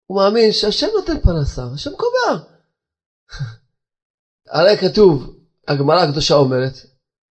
הוא 0.05 0.17
מאמין 0.17 0.51
שהשם 0.51 0.87
נותן 0.95 1.21
פרנסה, 1.21 1.63
השם 1.73 1.91
קובע. 1.91 2.43
הרי 4.55 4.77
כתוב, 4.77 5.35
הגמרא 5.67 5.99
הקדושה 5.99 6.33
אומרת, 6.33 6.73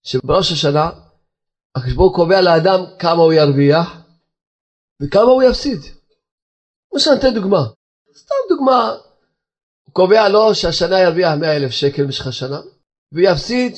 שבראש 0.02 0.52
השנה 0.52 0.90
הקדוש 1.74 2.12
קובע 2.14 2.40
לאדם 2.40 2.80
כמה 2.98 3.22
הוא 3.22 3.32
ירוויח 3.32 3.88
וכמה 5.02 5.30
הוא 5.30 5.42
יפסיד. 5.42 5.78
למשל 6.92 7.10
נותן 7.10 7.34
דוגמה, 7.34 7.62
סתם 8.14 8.34
דוגמה, 8.48 8.96
הוא 9.84 9.94
קובע 9.94 10.28
לו 10.28 10.54
שהשנה 10.54 11.00
ירוויח 11.00 11.32
100 11.40 11.56
אלף 11.56 11.70
שקל 11.70 12.04
במשך 12.04 12.26
השנה 12.26 12.60
ויפסיד 13.12 13.72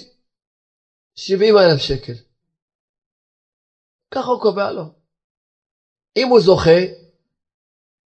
70 1.14 1.54
אלף 1.58 1.80
שקל. 1.80 2.12
ככה 4.14 4.26
הוא 4.26 4.40
קובע 4.40 4.72
לו. 4.72 4.84
אם 6.16 6.28
הוא 6.28 6.40
זוכה 6.40 7.01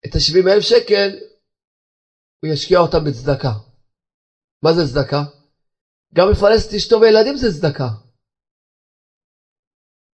את 0.06 0.16
ה-70 0.16 0.52
אלף 0.52 0.64
שקל, 0.64 1.10
הוא 2.40 2.54
ישקיע 2.54 2.80
אותם 2.80 3.04
בצדקה. 3.04 3.52
מה 4.64 4.74
זה 4.74 4.82
צדקה? 4.88 5.24
גם 6.14 6.30
לפרנס 6.32 6.68
את 6.68 6.74
אשתו 6.74 7.02
וילדים 7.02 7.38
זה 7.38 7.52
צדקה. 7.52 7.88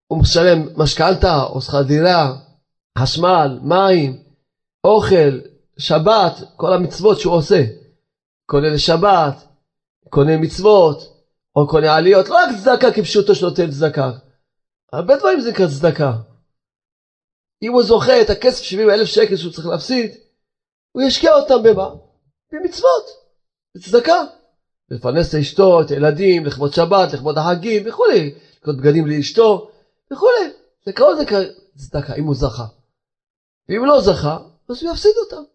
הוא 0.08 0.22
משלם 0.22 0.68
משכנתה 0.78 1.44
או 1.44 1.62
שכר 1.62 1.82
דירה, 1.82 2.34
חשמל, 2.98 3.60
מים, 3.62 4.24
אוכל, 4.84 5.40
שבת, 5.78 6.34
כל 6.56 6.74
המצוות 6.74 7.20
שהוא 7.20 7.34
עושה. 7.34 7.64
קונה 8.46 8.70
לשבת, 8.70 9.48
קונה 10.10 10.38
מצוות, 10.38 10.98
או 11.56 11.68
קונה 11.68 11.96
עליות, 11.96 12.30
לא 12.30 12.36
רק 12.36 12.50
צדקה 12.64 12.92
כפשוטו 12.92 13.36
שנותן 13.36 13.72
צדקה. 13.72 14.12
הרבה 14.94 15.18
דברים 15.18 15.40
זה 15.40 15.52
נקרא 15.52 15.68
צדקה. 15.68 16.12
אם 17.62 17.72
הוא 17.72 17.84
זוכה 17.84 18.22
את 18.22 18.30
הכסף 18.30 18.64
70 18.64 18.90
אלף 18.90 19.08
שקל 19.08 19.36
שהוא 19.36 19.52
צריך 19.52 19.68
להפסיד, 19.68 20.12
הוא 20.92 21.04
ישקיע 21.04 21.34
אותם 21.34 21.64
במה? 21.64 21.90
במצוות, 22.52 23.06
בצדקה. 23.76 24.22
לפרנס 24.90 25.30
את 25.30 25.40
אשתו, 25.40 25.82
את 25.82 25.92
הילדים, 25.92 26.46
לכבוד 26.46 26.74
שבת, 26.74 27.14
לכבוד 27.14 27.38
החגים 27.38 27.84
וכולי, 27.86 28.36
לקנות 28.58 28.78
בגדים 28.78 29.08
לאשתו 29.08 29.70
וכולי. 30.14 30.52
זה 30.86 30.94
קרוב 30.94 31.16
זה 31.16 31.26
צדקה, 31.76 32.16
אם 32.16 32.24
הוא 32.24 32.36
זכה. 32.36 32.66
ואם 33.70 33.86
לא 33.86 34.02
זכה, 34.02 34.38
אז 34.70 34.84
הוא 34.84 34.92
יפסיד 34.92 35.12
אותה. 35.24 35.50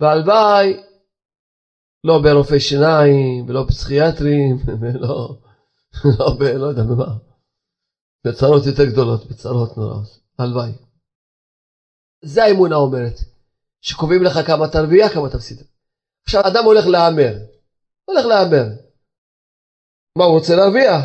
והלוואי, 0.00 0.76
לא 2.04 2.18
ברופאי 2.22 2.60
שיניים, 2.60 3.48
ולא 3.48 3.64
פסיכיאטרים, 3.68 4.56
ולא, 4.80 5.36
לא 6.18 6.36
ב... 6.38 6.42
לא 6.42 6.66
יודע 6.66 6.82
במה. 6.82 7.14
בצרות 8.26 8.66
יותר 8.66 8.84
גדולות, 8.84 9.26
בצרות 9.26 9.76
נוראות. 9.76 10.25
הלוואי. 10.38 10.72
זה 12.24 12.44
האמונה 12.44 12.76
אומרת, 12.76 13.14
שקובעים 13.80 14.22
לך 14.22 14.38
כמה 14.46 14.68
תרוויח, 14.68 15.12
כמה 15.12 15.30
תפסיד. 15.30 15.62
עכשיו 16.24 16.46
אדם 16.46 16.64
הולך 16.64 16.86
להמר, 16.86 17.34
הולך 18.04 18.26
להמר. 18.26 18.64
מה 20.18 20.24
הוא 20.24 20.34
רוצה 20.34 20.56
להרוויח? 20.56 21.02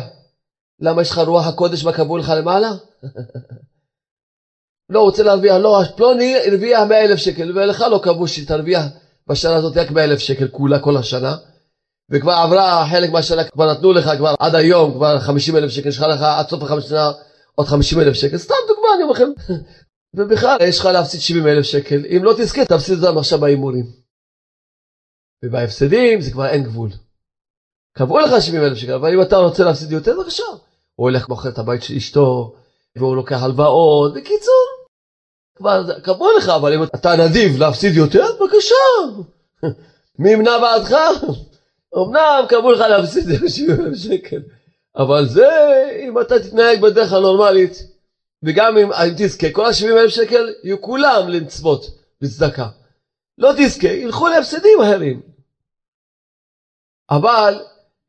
למה 0.80 1.02
יש 1.02 1.10
לך 1.10 1.18
רוח 1.18 1.46
הקודש 1.46 1.84
בקבול 1.84 2.20
לך 2.20 2.32
למעלה? 2.38 2.68
לא 4.92 5.00
רוצה 5.00 5.22
להרוויח, 5.22 5.56
לא, 5.56 5.82
פלוני 5.96 6.36
הרוויח 6.46 6.80
100 6.88 7.04
אלף 7.04 7.18
שקל, 7.18 7.58
ולך 7.58 7.80
לא 7.80 8.00
קבעו 8.02 8.28
שתרוויח 8.28 8.84
בשנה 9.26 9.56
הזאת 9.56 9.76
רק 9.76 9.90
100 9.90 10.04
אלף 10.04 10.18
שקל 10.18 10.48
כולה 10.48 10.80
כל 10.80 10.96
השנה, 10.96 11.36
וכבר 12.10 12.32
עברה 12.32 12.86
חלק 12.90 13.10
מהשנה, 13.10 13.44
כבר 13.44 13.72
נתנו 13.72 13.92
לך 13.92 14.10
כבר 14.18 14.34
עד 14.38 14.54
היום 14.54 14.94
כבר 14.94 15.20
50 15.20 15.56
אלף 15.56 15.70
שקל, 15.70 15.88
יש 15.88 15.98
לך 15.98 16.22
עד 16.22 16.48
סוף 16.48 16.62
החמש 16.62 16.84
שנה 16.84 17.12
עוד 17.54 17.66
50 17.66 18.00
אלף 18.00 18.14
שקל, 18.14 18.38
סתם 18.38 18.54
דוגמה 18.68 18.88
אני 18.94 19.02
אומר 19.02 19.12
לכם. 19.12 19.52
ובכלל 20.16 20.56
יש 20.68 20.78
לך 20.78 20.84
להפסיד 20.84 21.20
70 21.20 21.46
אלף 21.46 21.64
שקל, 21.64 22.06
אם 22.16 22.24
לא 22.24 22.34
תזכה 22.38 22.64
תפסיד 22.64 23.04
אותם 23.04 23.18
עכשיו 23.18 23.38
בהימורים. 23.38 23.86
ובהפסדים 25.44 26.20
זה 26.20 26.30
כבר 26.30 26.46
אין 26.46 26.64
גבול. 26.64 26.90
קבעו 27.98 28.18
לך 28.18 28.42
70 28.42 28.62
אלף 28.62 28.76
שקל, 28.78 28.92
אבל 28.92 29.14
אם 29.14 29.22
אתה 29.22 29.36
רוצה 29.36 29.64
להפסיד 29.64 29.92
יותר, 29.92 30.16
בבקשה. 30.18 30.44
הוא 30.94 31.10
הולך 31.10 31.28
מוכר 31.28 31.48
את 31.48 31.58
הבית 31.58 31.82
של 31.82 31.94
אשתו, 31.94 32.54
והוא 32.96 33.16
לוקח 33.16 33.42
הלוואות, 33.42 34.14
בקיצור, 34.14 34.64
כבר 35.56 36.00
קבעו 36.00 36.28
לך, 36.38 36.48
אבל 36.48 36.74
אם 36.74 36.82
אתה 36.82 37.16
נדיב 37.16 37.58
להפסיד 37.58 37.96
יותר, 37.96 38.26
בבקשה. 38.40 38.74
מי 40.18 40.30
ימנע 40.30 40.58
בעדך? 40.58 40.96
אמנם 41.98 42.44
קבעו 42.48 42.72
לך 42.72 42.80
להפסיד 42.80 43.48
70 43.48 43.80
אלף 43.80 43.98
שקל, 43.98 44.42
אבל 44.96 45.28
זה 45.28 45.48
אם 46.06 46.20
אתה 46.20 46.34
תתנהג 46.42 46.80
בדרך 46.82 47.12
הנורמלית, 47.12 47.72
וגם 48.44 48.78
אם, 48.78 48.88
תזכה, 49.16 49.46
כל 49.52 49.64
ה-70 49.64 50.00
אלף 50.00 50.10
שקל 50.10 50.54
יהיו 50.64 50.82
כולם 50.82 51.28
למצוות, 51.28 51.84
לצדקה. 52.20 52.68
לא 53.38 53.52
תזכה, 53.58 53.88
ילכו 53.88 54.28
להפסדים 54.28 54.80
אחרים. 54.82 55.22
אבל 57.10 57.64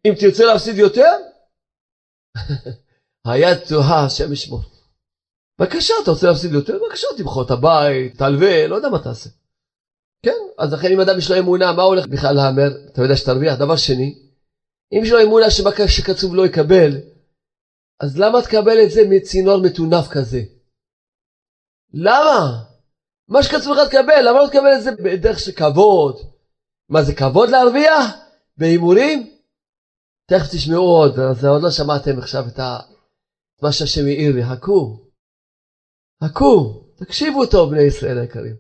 אם 0.08 0.14
תרצה 0.20 0.46
להפסיד 0.46 0.78
יותר, 0.78 1.12
היד 3.28 3.58
תוהה, 3.70 4.06
השם 4.06 4.34
ישמור. 4.34 4.62
בבקשה, 5.60 5.94
אתה 6.04 6.12
רוצה 6.12 6.28
להפסיד 6.28 6.52
יותר? 6.52 6.78
בבקשה, 6.80 7.08
תמכור 7.18 7.44
את 7.46 7.52
הבית, 7.52 8.18
תלווה, 8.18 8.68
לא 8.68 8.76
יודע 8.76 8.90
מה 8.90 9.04
תעשה. 9.04 9.30
כן, 10.26 10.40
אז 10.58 10.74
לכן 10.74 10.88
אם 10.94 11.00
אדם 11.00 11.18
יש 11.18 11.32
לו 11.32 11.40
אמונה, 11.40 11.74
מה 11.74 11.84
הולך 11.84 12.08
בכלל 12.08 12.36
להמר? 12.36 12.68
אתה 12.92 13.02
יודע 13.02 13.16
שתרוויח. 13.16 13.60
דבר 13.60 13.76
שני, 13.76 14.16
אם 14.92 15.02
יש 15.04 15.12
לו 15.12 15.22
אמונה 15.22 15.50
שקצוב 15.88 16.36
לא 16.36 16.46
יקבל, 16.46 16.92
אז 18.04 18.18
למה 18.18 18.42
תקבל 18.42 18.78
את 18.84 18.92
זה 18.92 19.02
מצינור 19.10 19.62
מטונף 19.64 20.08
כזה? 20.12 20.42
למה? 21.94 22.64
מה 23.28 23.44
שקצוב 23.44 23.78
לך 23.78 23.88
תקבל, 23.88 24.22
למה 24.28 24.40
לא 24.40 24.48
תקבל 24.48 24.74
את 24.78 24.84
זה 24.84 24.92
בדרך 24.92 25.40
של 25.40 25.52
כבוד? 25.52 26.16
מה 26.90 27.04
זה 27.04 27.14
כבוד 27.16 27.50
להרוויח? 27.50 28.06
בהימורים? 28.58 29.38
תכף 30.30 30.48
תשמעו 30.54 30.84
עוד, 30.84 31.20
אז 31.20 31.46
עוד 31.46 31.62
לא 31.64 31.72
שמעתם 31.72 32.20
עכשיו 32.20 32.44
את 32.48 32.60
ה... 32.60 32.80
מה 33.62 33.72
שהשם 33.72 34.06
העיר 34.06 34.36
לי, 34.36 34.44
חכו. 34.46 35.10
חכו, 36.24 36.84
תקשיבו 36.96 37.46
טוב 37.46 37.72
בני 37.72 37.82
ישראל 37.82 38.18
היקרים. 38.18 38.56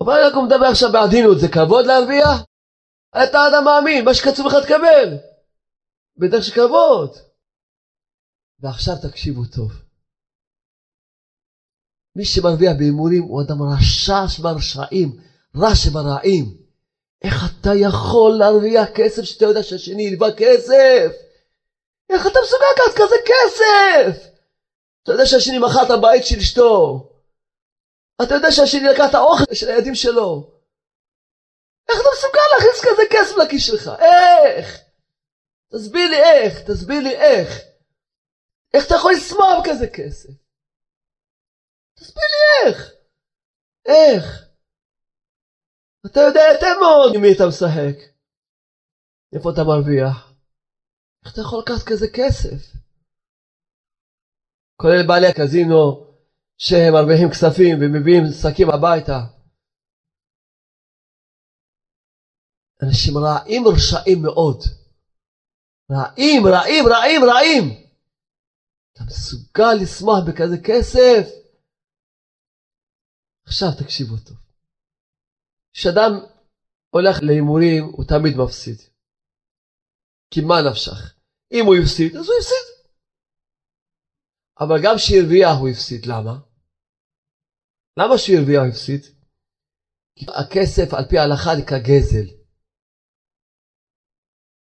אבל 0.00 0.12
אני 0.12 0.22
רק 0.28 0.34
מדבר 0.46 0.66
עכשיו 0.66 0.92
בעדינות, 0.92 1.40
זה 1.40 1.48
כבוד 1.48 1.86
להרוויח? 1.86 2.44
אתה 3.22 3.38
אדם 3.48 3.64
מאמין, 3.64 4.04
מה 4.04 4.14
שקצוב 4.14 4.46
לך 4.46 4.54
תקבל. 4.64 5.18
בדרך 6.16 6.44
של 6.44 6.52
כבוד. 6.52 7.16
ועכשיו 8.60 8.94
תקשיבו 9.02 9.44
טוב. 9.44 9.72
מי 12.16 12.24
שמרוויח 12.24 12.72
בהימורים 12.78 13.22
הוא 13.22 13.42
אדם 13.42 13.62
רשע 13.62 14.28
שברשעים, 14.28 15.20
רע 15.56 15.74
שברעים. 15.74 16.56
איך 17.22 17.34
אתה 17.60 17.70
יכול 17.74 18.32
להרוויח 18.38 18.88
כסף 18.94 19.22
שאתה 19.22 19.44
יודע 19.44 19.62
שהשני 19.62 20.02
ילווה 20.02 20.28
כסף? 20.36 21.12
איך 22.10 22.26
אתה 22.26 22.38
מסוגל 22.42 22.66
לקחת 22.74 22.94
כזה 22.96 23.16
כסף? 23.26 24.28
אתה 25.02 25.12
יודע 25.12 25.26
שהשני 25.26 25.58
מכר 25.58 25.82
את 25.82 25.90
הבית 25.90 26.26
של 26.26 26.38
אשתו. 26.38 27.08
אתה 28.22 28.34
יודע 28.34 28.52
שהשני 28.52 28.88
לקח 28.88 29.04
את 29.10 29.14
האוכל 29.14 29.54
של 29.54 29.68
הילדים 29.68 29.94
שלו. 29.94 30.55
איך 31.88 31.98
אתה 32.00 32.08
מסוגל 32.14 32.40
להכניס 32.52 32.84
כזה 32.84 33.02
כסף 33.10 33.36
לכיס 33.36 33.66
שלך? 33.66 33.90
איך? 33.98 34.80
תסביר 35.72 36.10
לי 36.10 36.16
איך, 36.16 36.60
תסביר 36.70 37.00
לי 37.00 37.16
איך. 37.16 37.48
איך 38.74 38.86
אתה 38.86 38.94
יכול 38.94 39.12
לשמוח 39.12 39.58
בכזה 39.62 39.86
כסף? 39.86 40.30
תסביר 41.94 42.24
לי 42.24 42.70
איך. 42.70 42.92
איך? 43.86 44.46
אתה 46.06 46.20
יודע 46.20 46.40
היטב 46.40 46.76
מאוד 46.80 47.14
עם 47.14 47.22
מי 47.22 47.32
אתה 47.32 47.46
משחק. 47.48 47.96
איפה 49.32 49.50
אתה 49.50 49.64
מרוויח? 49.64 50.32
איך 51.24 51.32
אתה 51.32 51.40
יכול 51.40 51.62
לקחת 51.62 51.86
כזה 51.86 52.06
כסף? 52.14 52.76
כולל 54.76 55.06
בעלי 55.06 55.26
הקזינו 55.26 56.06
שהם 56.58 56.92
מרוויחים 56.92 57.30
כספים 57.30 57.78
ומביאים 57.80 58.24
שקים 58.42 58.70
הביתה. 58.70 59.35
אנשים 62.82 63.14
רעים 63.18 63.62
רשעים 63.68 64.22
מאוד. 64.22 64.58
רעים, 65.90 66.42
רעים, 66.46 66.84
רעים, 66.86 67.20
רעים. 67.24 67.64
אתה 68.92 69.04
מסוגל 69.04 69.74
לשמוח 69.82 70.18
בכזה 70.28 70.56
כסף? 70.64 71.24
עכשיו 73.46 73.68
תקשיבו 73.78 74.16
טוב. 74.16 74.36
כשאדם 75.72 76.12
הולך 76.90 77.16
להימורים 77.22 77.84
הוא 77.84 78.04
תמיד 78.04 78.36
מפסיד. 78.36 78.78
כי 80.30 80.40
מה 80.40 80.54
נפשך? 80.70 81.14
אם 81.52 81.64
הוא 81.66 81.74
הפסיד 81.82 82.16
אז 82.16 82.26
הוא 82.28 82.34
הפסיד. 82.38 82.66
אבל 84.60 84.76
גם 84.84 84.94
כשהרוויח 84.96 85.58
הוא 85.60 85.68
הפסיד. 85.68 86.06
למה? 86.06 86.38
למה 87.98 88.14
כשהרוויח 88.16 88.60
הוא 88.62 88.70
הפסיד? 88.70 89.02
כי 90.16 90.26
הכסף 90.28 90.94
על 90.94 91.04
פי 91.08 91.18
ההלכה 91.18 91.50
נקרא 91.58 91.78
גזל. 91.78 92.35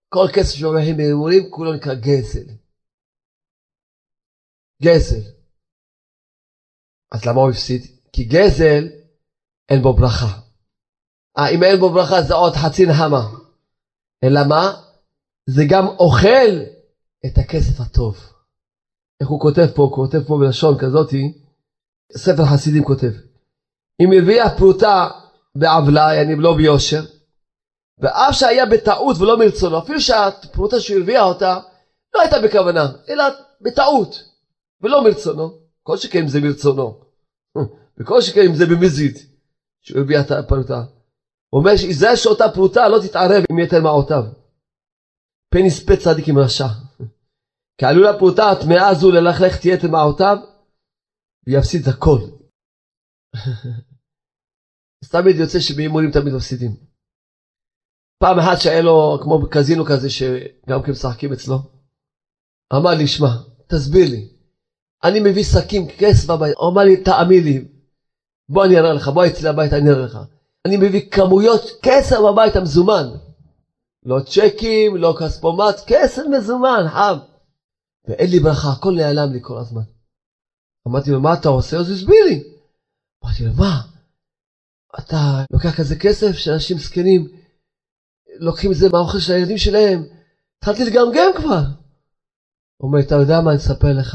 כל 0.09 0.27
כסף 0.35 0.55
שמרוויחים 0.55 0.97
בהימורים 0.97 1.51
כולו 1.51 1.73
נקרא 1.73 1.95
גזל. 1.95 2.47
גזל. 4.83 5.31
אז 7.13 7.25
למה 7.27 7.41
הוא 7.41 7.51
הפסיד? 7.51 7.83
כי 8.13 8.25
גזל 8.25 8.85
אין 9.69 9.83
בו 9.83 9.93
ברכה. 9.93 10.41
אה, 11.39 11.49
אם 11.55 11.63
אין 11.63 11.81
בו 11.81 11.91
ברכה 11.91 12.23
זה 12.23 12.35
עוד 12.35 12.53
חצי 12.53 12.87
נחמה. 12.87 13.23
אלא 14.25 14.41
מה? 14.49 14.73
זה 15.51 15.63
גם 15.71 15.87
אוכל 15.87 16.51
את 17.27 17.39
הכסף 17.39 17.81
הטוב. 17.81 18.17
איך 19.21 19.29
הוא 19.29 19.41
כותב 19.41 19.67
פה? 19.77 19.83
הוא 19.83 19.95
כותב 19.95 20.19
פה 20.27 20.39
בלשון 20.41 20.79
כזאתי, 20.79 21.33
ספר 22.17 22.45
חסידים 22.53 22.85
כותב. 22.85 23.13
אם 24.01 24.09
הרוויח 24.13 24.59
פרוטה 24.59 25.09
בעוולה, 25.55 26.15
יעני 26.15 26.35
לא 26.39 26.57
ביושר, 26.57 27.03
ואף 28.01 28.35
שהיה 28.35 28.67
בטעות 28.67 29.17
ולא 29.17 29.39
מרצונו, 29.39 29.79
אפילו 29.79 30.01
שהפרוטה 30.01 30.81
שהוא 30.81 30.99
הרוויח 30.99 31.23
אותה 31.23 31.59
לא 32.15 32.21
הייתה 32.21 32.37
בכוונה, 32.45 32.87
אלא 33.09 33.25
בטעות 33.61 34.25
ולא 34.81 35.05
מרצונו, 35.05 35.59
כל 35.83 35.97
שכן 35.97 36.19
אם 36.19 36.29
זה 36.29 36.41
מרצונו, 36.41 37.01
וכל 38.01 38.21
שכן 38.21 38.41
אם 38.41 38.55
זה 38.55 38.67
במזיד, 38.67 39.19
שהוא 39.81 39.99
הרוויח 39.99 40.27
את 40.27 40.31
הפרוטה. 40.31 40.83
הוא 41.51 41.61
אומר 41.61 41.77
שיזהר 41.77 42.15
שאותה 42.15 42.45
פרוטה 42.55 42.89
לא 42.89 42.99
תתערב 43.07 43.45
עם 43.51 43.59
יתר 43.59 43.81
מעותיו. 43.83 44.25
פן 45.51 45.65
יספה 45.67 45.97
צדיק 45.97 46.29
עם 46.29 46.39
רשע. 46.39 46.67
כי 47.79 47.87
עלול 47.87 48.07
הפרוטה 48.07 48.51
הטמאה 48.51 48.89
הזו 48.89 49.11
ללכלך 49.11 49.61
תהיה 49.61 49.81
תמעותיו 49.81 50.37
ויפסיד 51.47 51.83
את 51.83 51.95
הכל. 51.95 52.19
אז 55.05 55.11
תמיד 55.11 55.37
יוצא 55.37 55.61
שבהימורים 55.61 56.11
תמיד 56.11 56.35
מפסידים. 56.35 56.88
פעם 58.19 58.39
אחת 58.39 58.61
שהיה 58.61 58.83
לו 58.83 59.19
כמו 59.23 59.39
בקזינו 59.39 59.85
כזה 59.85 60.11
שגם 60.11 60.83
כן 60.83 60.91
משחקים 60.91 61.33
אצלו, 61.33 61.59
אמר 62.77 62.91
לי 62.91 63.07
שמע 63.07 63.29
תסביר 63.69 64.11
לי 64.11 64.29
אני 65.05 65.21
מביא 65.21 65.45
שקים 65.45 65.87
כסף 65.99 66.31
בבית, 66.31 66.55
הוא 66.57 66.71
אמר 66.73 66.83
לי 66.83 67.05
תאמין 67.05 67.45
לי 67.45 67.65
בוא 68.49 68.65
אני 68.65 68.79
אראה 68.79 68.93
לך 68.93 69.09
בוא 69.09 69.27
אצלי 69.27 69.49
הביתה 69.49 69.77
אני 69.77 69.91
אראה 69.91 70.05
לך 70.05 70.19
אני 70.67 70.77
מביא 70.77 71.11
כמויות 71.11 71.63
כסף 71.83 72.17
בבית 72.29 72.57
המזומן 72.57 73.05
לא 74.07 74.21
צ'קים 74.21 74.97
לא 74.97 75.17
כספומט 75.21 75.81
כסף 75.87 76.23
מזומן 76.31 76.85
חם 76.89 77.19
ואין 78.09 78.31
לי 78.31 78.41
ברכה, 78.41 78.69
הכל 78.73 78.93
נעלם 78.97 79.33
לי 79.33 79.39
כל 79.43 79.59
הזמן. 79.59 79.83
אמרתי 80.89 81.11
לו, 81.11 81.21
מה 81.21 81.35
אתה 81.35 81.49
עושה? 81.49 81.77
אז 81.77 81.91
הסביר 81.91 82.25
לי. 82.25 82.43
אמרתי 83.25 83.45
לו, 83.45 83.53
מה? 83.53 83.83
אתה 84.99 85.45
לוקח 85.53 85.77
כזה 85.79 85.97
כסף 85.97 86.33
שאנשים 86.33 86.79
זקנים 86.79 87.29
לוקחים 88.39 88.73
את 88.73 88.77
זה 88.77 88.89
מהאוכל 88.93 89.19
של 89.19 89.33
הילדים 89.33 89.59
שלהם, 89.59 90.03
התחלתי 90.59 90.85
לגמגם 90.85 91.31
כבר. 91.37 91.63
הוא 92.77 92.89
אומר, 92.89 93.01
אתה 93.01 93.15
יודע 93.15 93.41
מה, 93.41 93.51
אני 93.51 93.59
אספר 93.59 93.93
לך. 93.99 94.15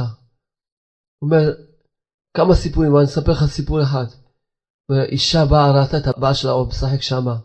הוא 1.20 1.30
אומר, 1.30 1.54
כמה 2.38 2.56
סיפורים, 2.56 2.92
אבל 2.92 3.00
אני 3.00 3.08
אספר 3.08 3.32
לך 3.32 3.46
סיפור 3.46 3.84
אחד. 3.84 4.06
אישה 5.12 5.46
באה, 5.46 5.72
ראתה 5.72 5.98
את 5.98 6.08
הבעל 6.08 6.34
שלה, 6.34 6.52
הוא 6.52 6.68
משחק 6.68 7.02
שמה, 7.02 7.36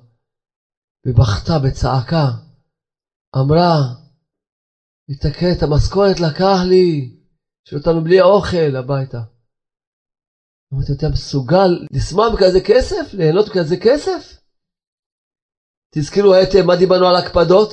ובכתה 1.07 1.53
בצעקה, 1.65 2.27
אמרה, 3.37 3.75
לתקן 5.09 5.53
את 5.57 5.63
המשכורת 5.63 6.21
לקח 6.21 6.59
לי, 6.69 7.17
שאותנו 7.65 8.05
בלי 8.05 8.21
אוכל 8.21 8.77
הביתה. 8.77 9.21
אמרתי, 10.75 10.93
אתה 10.93 11.09
מסוגל 11.09 11.87
לשמוע 11.91 12.29
בכזה 12.35 12.61
כסף? 12.67 13.15
ליהנות 13.15 13.49
בכזה 13.49 13.77
כסף? 13.83 14.41
תזכרו 15.95 16.35
היטב 16.35 16.63
מה 16.67 16.77
דיברנו 16.77 17.07
על 17.09 17.17
הקפדות? 17.17 17.71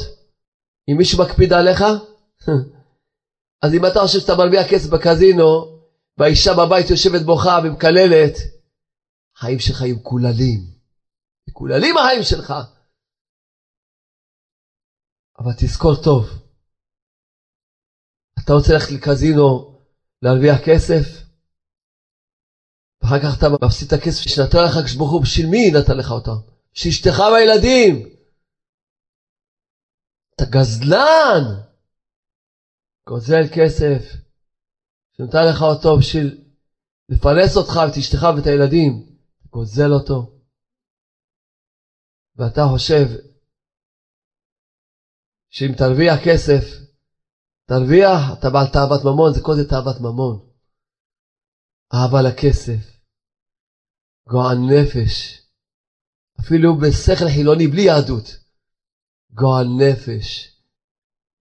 אם 0.92 0.98
מישהו 0.98 1.24
מקפיד 1.24 1.54
עליך? 1.54 1.82
אז 3.64 3.74
אם 3.74 3.86
אתה 3.86 4.00
חושב 4.00 4.20
שאתה 4.20 4.36
מרוויח 4.36 4.66
כסף 4.72 4.90
בקזינו, 4.90 5.76
והאישה 6.18 6.52
בבית 6.54 6.90
יושבת 6.90 7.22
בוכה 7.26 7.60
ומקללת, 7.64 8.36
החיים 9.36 9.60
שלך 9.60 9.82
יהיו 9.82 9.96
מקוללים. 9.96 10.60
מקוללים 11.50 11.98
החיים 11.98 12.24
שלך. 12.24 12.54
אבל 15.40 15.52
תזכור 15.58 15.96
טוב, 16.04 16.26
אתה 18.40 18.54
רוצה 18.54 18.74
ללכת 18.74 18.92
לקזינו 18.92 19.76
להרוויח 20.22 20.58
כסף? 20.66 21.26
ואחר 23.02 23.20
כך 23.20 23.38
אתה 23.38 23.48
מפסיד 23.50 23.88
את 23.88 23.94
הכסף 23.94 24.22
שנתן 24.22 24.58
לך 24.66 24.78
הקדוש 24.78 24.96
ברוך 24.96 25.12
הוא, 25.12 25.22
בשביל 25.22 25.46
מי 25.50 25.72
נתן 25.72 25.98
לך 25.98 26.12
אותם? 26.12 26.55
בשביל 26.76 26.92
אשתך 26.92 27.20
והילדים. 27.20 28.16
אתה 30.36 30.46
גזלן! 30.46 31.66
גוזל 33.10 33.46
כסף, 33.56 34.02
שנתן 35.18 35.44
לך 35.50 35.62
אותו 35.62 35.98
בשביל 36.00 36.54
לפרנס 37.10 37.58
אותך 37.58 37.76
ואת 37.76 37.98
אשתך 37.98 38.24
ואת 38.36 38.46
הילדים, 38.48 38.92
גוזל 39.50 39.92
אותו. 39.94 40.42
ואתה 42.36 42.62
חושב 42.74 43.06
שאם 45.50 45.72
תרוויח 45.78 46.18
כסף, 46.26 46.64
תרוויח, 47.68 48.20
אתה 48.40 48.48
בעל 48.54 48.68
תאוות 48.74 49.02
ממון, 49.06 49.34
זה 49.34 49.40
כל 49.44 49.56
זה 49.56 49.70
תאוות 49.70 49.98
ממון. 50.02 50.50
אהבה 51.94 52.22
לכסף, 52.28 52.84
גועל 54.30 54.58
נפש, 54.72 55.45
אפילו 56.40 56.78
בשכל 56.78 57.30
חילוני 57.36 57.68
בלי 57.68 57.82
יהדות, 57.82 58.38
גועל 59.32 59.68
נפש. 59.68 60.52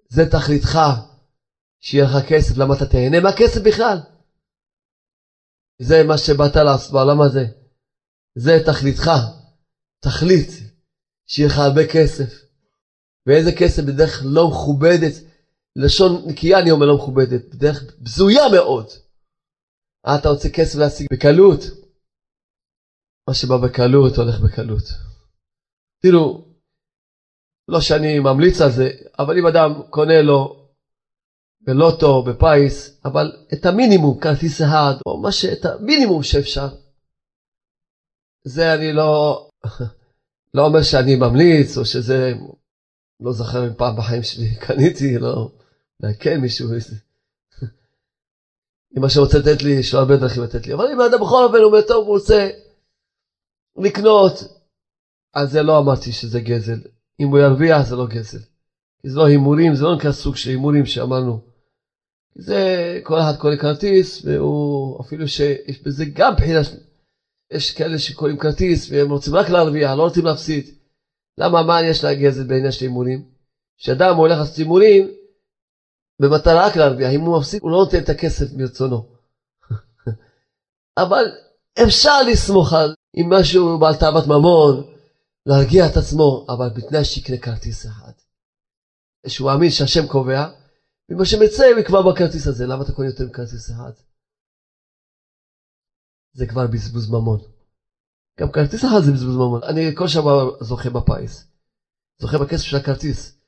זה 0.09 0.31
תכליתך, 0.31 0.79
שיהיה 1.81 2.05
לך 2.05 2.29
כסף, 2.29 2.57
למה 2.57 2.75
אתה 2.75 2.87
תהנה 2.87 3.21
מהכסף 3.21 3.61
בכלל? 3.61 3.99
זה 5.79 6.03
מה 6.09 6.19
שבאת 6.19 6.57
לעשות 6.57 6.93
בעולם 6.93 7.21
הזה. 7.21 7.45
זה 8.35 8.53
תכליתך, 8.67 9.11
תכלית, 10.01 10.51
שיהיה 11.27 11.49
לך 11.49 11.59
הרבה 11.59 11.83
כסף. 11.93 12.45
ואיזה 13.27 13.51
כסף 13.59 13.83
בדרך 13.83 14.23
לא 14.25 14.49
מכובדת, 14.49 15.13
לשון 15.77 16.23
נקייה 16.27 16.59
אני 16.59 16.71
אומר 16.71 16.87
לא 16.87 16.97
מכובדת, 16.97 17.55
בדרך 17.55 17.83
בזויה 18.01 18.43
מאוד. 18.53 18.87
אתה 20.15 20.29
רוצה 20.29 20.49
כסף 20.49 20.79
להשיג 20.79 21.07
בקלות? 21.13 21.84
מה 23.29 23.35
שבא 23.35 23.57
בקלות 23.57 24.17
הולך 24.17 24.41
בקלות. 24.41 24.85
תראו, 26.03 26.45
לא 27.69 27.81
שאני 27.81 28.19
ממליץ 28.19 28.61
על 28.61 28.71
זה, 28.71 28.91
אבל 29.19 29.39
אם 29.39 29.47
אדם 29.47 29.83
קונה 29.91 30.23
לו 30.23 30.65
בלוטו, 31.61 32.23
בפיס, 32.23 33.01
אבל 33.05 33.33
את 33.53 33.67
המינימום, 33.67 34.21
כרטיס 34.21 34.63
אחד, 34.63 34.95
או 35.07 35.21
מה 35.21 35.33
ש... 35.33 35.45
את 35.45 35.65
המינימום 35.65 36.23
שאפשר, 36.23 36.69
זה 38.45 38.75
אני 38.75 38.93
לא, 38.93 39.49
לא 40.55 40.67
אומר 40.67 40.83
שאני 40.83 41.17
ממליץ, 41.17 41.79
או 41.79 41.85
שזה, 41.85 42.33
לא 43.21 43.33
זוכר 43.33 43.67
אם 43.67 43.75
פעם 43.75 43.97
בחיים 43.97 44.23
שלי 44.23 44.57
קניתי, 44.67 45.19
לא, 45.19 45.51
כן 46.21 46.41
מישהו, 46.41 46.69
אם 48.97 49.03
מה 49.03 49.11
שרוצה 49.11 49.39
לתת 49.39 49.63
לי, 49.63 49.71
יש 49.71 49.95
לו 49.95 50.01
הרבה 50.01 50.17
דרכים 50.17 50.43
לתת 50.43 50.67
לי, 50.67 50.75
אבל 50.75 50.85
אם 50.93 51.01
האדם 51.01 51.21
בכל 51.21 51.45
אופן 51.45 51.63
אומר, 51.63 51.81
טוב, 51.81 52.07
הוא 52.07 52.15
רוצה 52.15 52.51
לקנות, 53.77 54.33
אז 55.35 55.51
זה 55.51 55.63
לא 55.63 55.79
אמרתי 55.79 56.13
שזה 56.13 56.41
גזל. 56.41 56.81
אם 57.21 57.29
הוא 57.29 57.39
ירוויח 57.39 57.83
זה 57.83 57.97
לא 57.97 58.07
גזל. 58.07 58.39
זה 59.07 59.19
לא 59.19 59.27
הימורים, 59.27 59.75
זה 59.75 59.85
לא 59.85 59.97
נקרא 59.97 60.13
סוג 60.13 60.37
של 60.37 60.51
הימורים 60.51 60.87
שאמרנו. 60.87 61.41
זה 62.35 63.01
כל 63.03 63.21
אחד 63.21 63.37
קונה 63.39 63.57
כרטיס, 63.57 64.25
והוא 64.25 65.01
אפילו 65.01 65.29
שיש 65.29 65.83
בזה 65.83 66.05
גם 66.05 66.35
בחינה, 66.37 66.61
יש 67.53 67.71
כאלה 67.71 67.99
שקונים 67.99 68.39
כרטיס 68.39 68.91
והם 68.91 69.11
רוצים 69.11 69.35
רק 69.35 69.49
להרוויח, 69.49 69.91
לא 69.91 70.03
רוצים 70.03 70.25
להפסיד. 70.25 70.65
למה, 71.39 71.63
מה 71.63 71.83
יש 71.83 72.05
לה 72.05 72.15
גזל 72.15 72.45
בעניין 72.45 72.73
של 72.73 72.85
הימורים? 72.85 73.29
כשאדם 73.79 74.17
הולך 74.17 74.39
לעשות 74.39 74.57
הימורים, 74.57 75.09
במטרה 76.23 76.67
רק 76.67 76.77
להרוויח, 76.77 77.13
אם 77.13 77.21
הוא 77.21 77.39
מפסיק 77.39 77.63
הוא 77.63 77.71
לא 77.71 77.77
נותן 77.77 77.99
את 77.99 78.09
הכסף 78.09 78.47
מרצונו. 78.57 79.17
אבל 81.03 81.25
אפשר 81.85 82.23
לסמוך 82.23 82.73
על 82.73 82.95
אם 83.17 83.27
משהו 83.31 83.79
בעל 83.79 83.95
תאוות 83.95 84.27
ממון, 84.27 84.95
להרגיע 85.47 85.87
את 85.87 85.97
עצמו, 85.97 86.47
אבל 86.49 86.69
בתנאי 86.77 87.05
שיקנה 87.05 87.39
כרטיס 87.39 87.87
אחד. 87.87 88.13
שהוא 89.27 89.51
מאמין 89.51 89.71
שהשם 89.71 90.07
קובע, 90.07 90.47
ומה 91.09 91.25
שמצא 91.25 91.65
הוא 91.65 91.79
יקבע 91.79 92.03
בכרטיס 92.03 92.47
הזה, 92.47 92.67
למה 92.67 92.83
אתה 92.83 92.93
קונה 92.93 93.09
יותר 93.09 93.25
מכרטיס 93.25 93.71
אחד? 93.71 93.93
זה 96.33 96.47
כבר 96.47 96.67
בזבוז 96.67 97.11
ממון. 97.11 97.39
גם 98.41 98.53
כרטיס 98.53 98.85
אחד 98.85 99.01
זה 99.05 99.13
בזבוז 99.13 99.37
ממון. 99.37 99.61
אני 99.65 99.95
כל 99.97 100.09
שבוע 100.09 100.51
זוכה 100.61 100.91
בפיס. 100.91 101.45
זוכה 102.21 102.39
בכסף 102.39 102.65
של 102.65 102.77
הכרטיס. 102.77 103.39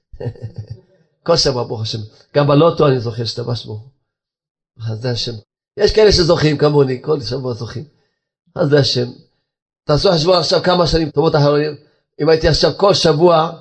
כל 1.27 1.37
שבוע, 1.37 1.65
ברוך 1.65 1.83
השם. 1.83 1.99
גם 2.35 2.47
בלוטו 2.47 2.89
אני 2.89 3.01
זוכה, 3.01 3.23
השתבש 3.23 3.67
בו. 3.67 3.91
אז 4.91 4.99
זה 4.99 5.11
השם. 5.11 5.33
יש 5.77 5.95
כאלה 5.95 6.13
שזוכים 6.13 6.59
כמוני, 6.59 7.03
כל 7.03 7.21
שבוע 7.21 7.53
זוכים. 7.53 7.85
אז 8.55 8.69
זה 8.69 8.79
השם. 8.79 9.26
תעשו 9.87 10.13
חשבון 10.13 10.39
עכשיו 10.39 10.63
כמה 10.63 10.87
שנים 10.87 11.11
טובות 11.11 11.35
אחרונים. 11.35 11.75
אם 12.21 12.29
הייתי 12.29 12.49
עכשיו 12.49 12.71
כל 12.77 12.95
שבוע 12.95 13.53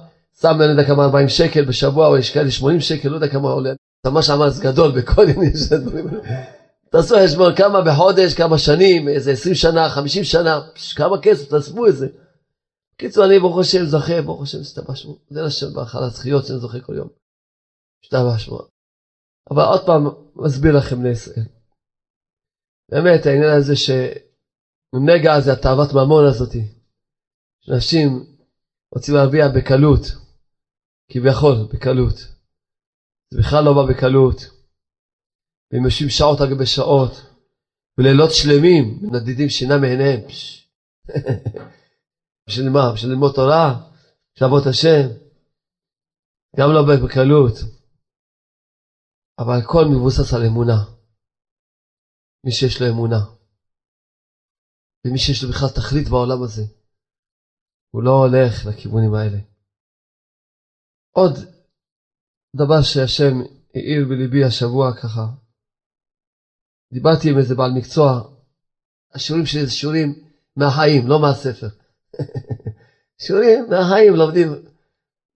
שם, 0.42 0.62
אני 0.62 0.72
יודע 0.72 0.88
כמה 0.88 1.04
40 1.04 1.30
שקל 1.30 1.66
בשבוע, 1.66 2.08
או 2.08 2.18
יש 2.18 2.34
כאלה 2.34 2.52
80 2.52 2.80
שקל, 2.80 3.10
לא 3.10 3.16
יודע 3.16 3.28
כמה 3.28 3.50
עולה. 3.50 3.74
אתה 4.02 4.10
ממש 4.10 4.30
עמס 4.30 4.60
גדול 4.60 4.92
בכל 4.92 5.22
עניין 5.22 5.58
של 5.58 5.76
הדברים 5.76 6.08
תעשו 6.92 7.16
חשבון 7.24 7.56
כמה 7.56 7.82
בחודש, 7.82 8.34
כמה 8.34 8.58
שנים, 8.58 9.08
איזה 9.08 9.32
20 9.32 9.56
שנה, 9.56 9.90
50 9.90 10.24
שנה, 10.24 10.60
כמה 10.96 11.22
כסף, 11.22 11.50
תעזבו 11.50 11.88
את 11.88 11.96
זה. 11.96 12.08
בקיצור, 12.96 13.26
אני 13.26 13.40
ברוך 13.40 13.60
השם 13.60 13.86
זוכה, 13.86 14.22
ברוך 14.22 14.44
השם 14.44 14.60
הסתבשנו. 14.60 15.18
זה 15.30 15.42
לשם 15.42 15.74
באכל 15.74 16.04
הזכיות 16.04 16.46
שאני 16.46 16.60
זוכה 16.60 16.80
כל 16.80 16.96
יום. 16.96 17.08
הסתבשנו. 18.04 18.60
אבל 19.52 19.64
עוד 19.64 19.86
פעם, 19.86 20.08
מסביר 20.36 20.78
לכם 20.78 21.00
בני 21.00 21.10
ישראל. 21.10 21.46
באמת, 22.92 23.26
העניין 23.26 23.58
הזה 23.58 23.76
שנגע 24.96 25.40
זה 25.40 25.52
התאוות 25.54 25.90
ממון 25.94 26.26
הזאתי. 26.26 26.64
שאנשים 27.62 28.10
רוצים 28.96 29.16
להרוויח 29.16 29.48
בקלות, 29.56 30.02
כביכול, 31.12 31.56
בקלות. 31.74 32.18
זה 33.30 33.40
בכלל 33.40 33.64
לא 33.66 33.74
בא 33.74 33.94
בקלות. 33.94 34.40
והם 35.72 35.84
יושבים 35.84 36.10
שעות 36.10 36.42
על 36.42 36.50
גבי 36.50 36.66
שעות, 36.66 37.12
ולילות 37.98 38.30
שלמים, 38.34 39.00
מנדידים 39.02 39.50
שינה 39.50 39.78
מעיניהם. 39.78 40.20
בשביל 42.48 42.70
מה? 42.70 42.92
בשביל 42.94 43.12
ללמוד 43.12 43.32
תורה? 43.36 43.68
בשביל 44.34 44.50
לעבוד 44.50 44.68
השם? 44.68 45.06
גם 46.58 46.70
לא 46.74 46.82
בקלות. 47.06 47.54
אבל 49.40 49.60
הכל 49.64 49.86
מבוסס 49.92 50.34
על 50.34 50.46
אמונה. 50.46 50.80
מי 52.46 52.52
שיש 52.52 52.82
לו 52.82 52.90
אמונה. 52.90 53.35
ומי 55.06 55.18
שיש 55.18 55.44
לו 55.44 55.50
בכלל 55.50 55.70
תכלית 55.70 56.10
בעולם 56.10 56.44
הזה. 56.44 56.64
הוא 57.92 58.04
לא 58.04 58.12
הולך 58.12 58.66
לכיוונים 58.66 59.14
האלה. 59.14 59.38
עוד 61.12 61.34
דבר 62.56 62.82
שהשם 62.82 63.34
העיר 63.76 64.06
בליבי 64.10 64.44
השבוע 64.44 64.96
ככה, 65.02 65.26
דיברתי 66.94 67.30
עם 67.30 67.38
איזה 67.38 67.56
בעל 67.56 67.72
מקצוע, 67.78 68.22
השיעורים 69.14 69.46
שלי 69.46 69.66
זה 69.66 69.72
שיעורים 69.72 70.14
מהחיים, 70.56 71.08
לא 71.08 71.20
מהספר. 71.22 71.68
שיעורים 73.22 73.66
מהחיים 73.70 74.14
לומדים 74.16 74.50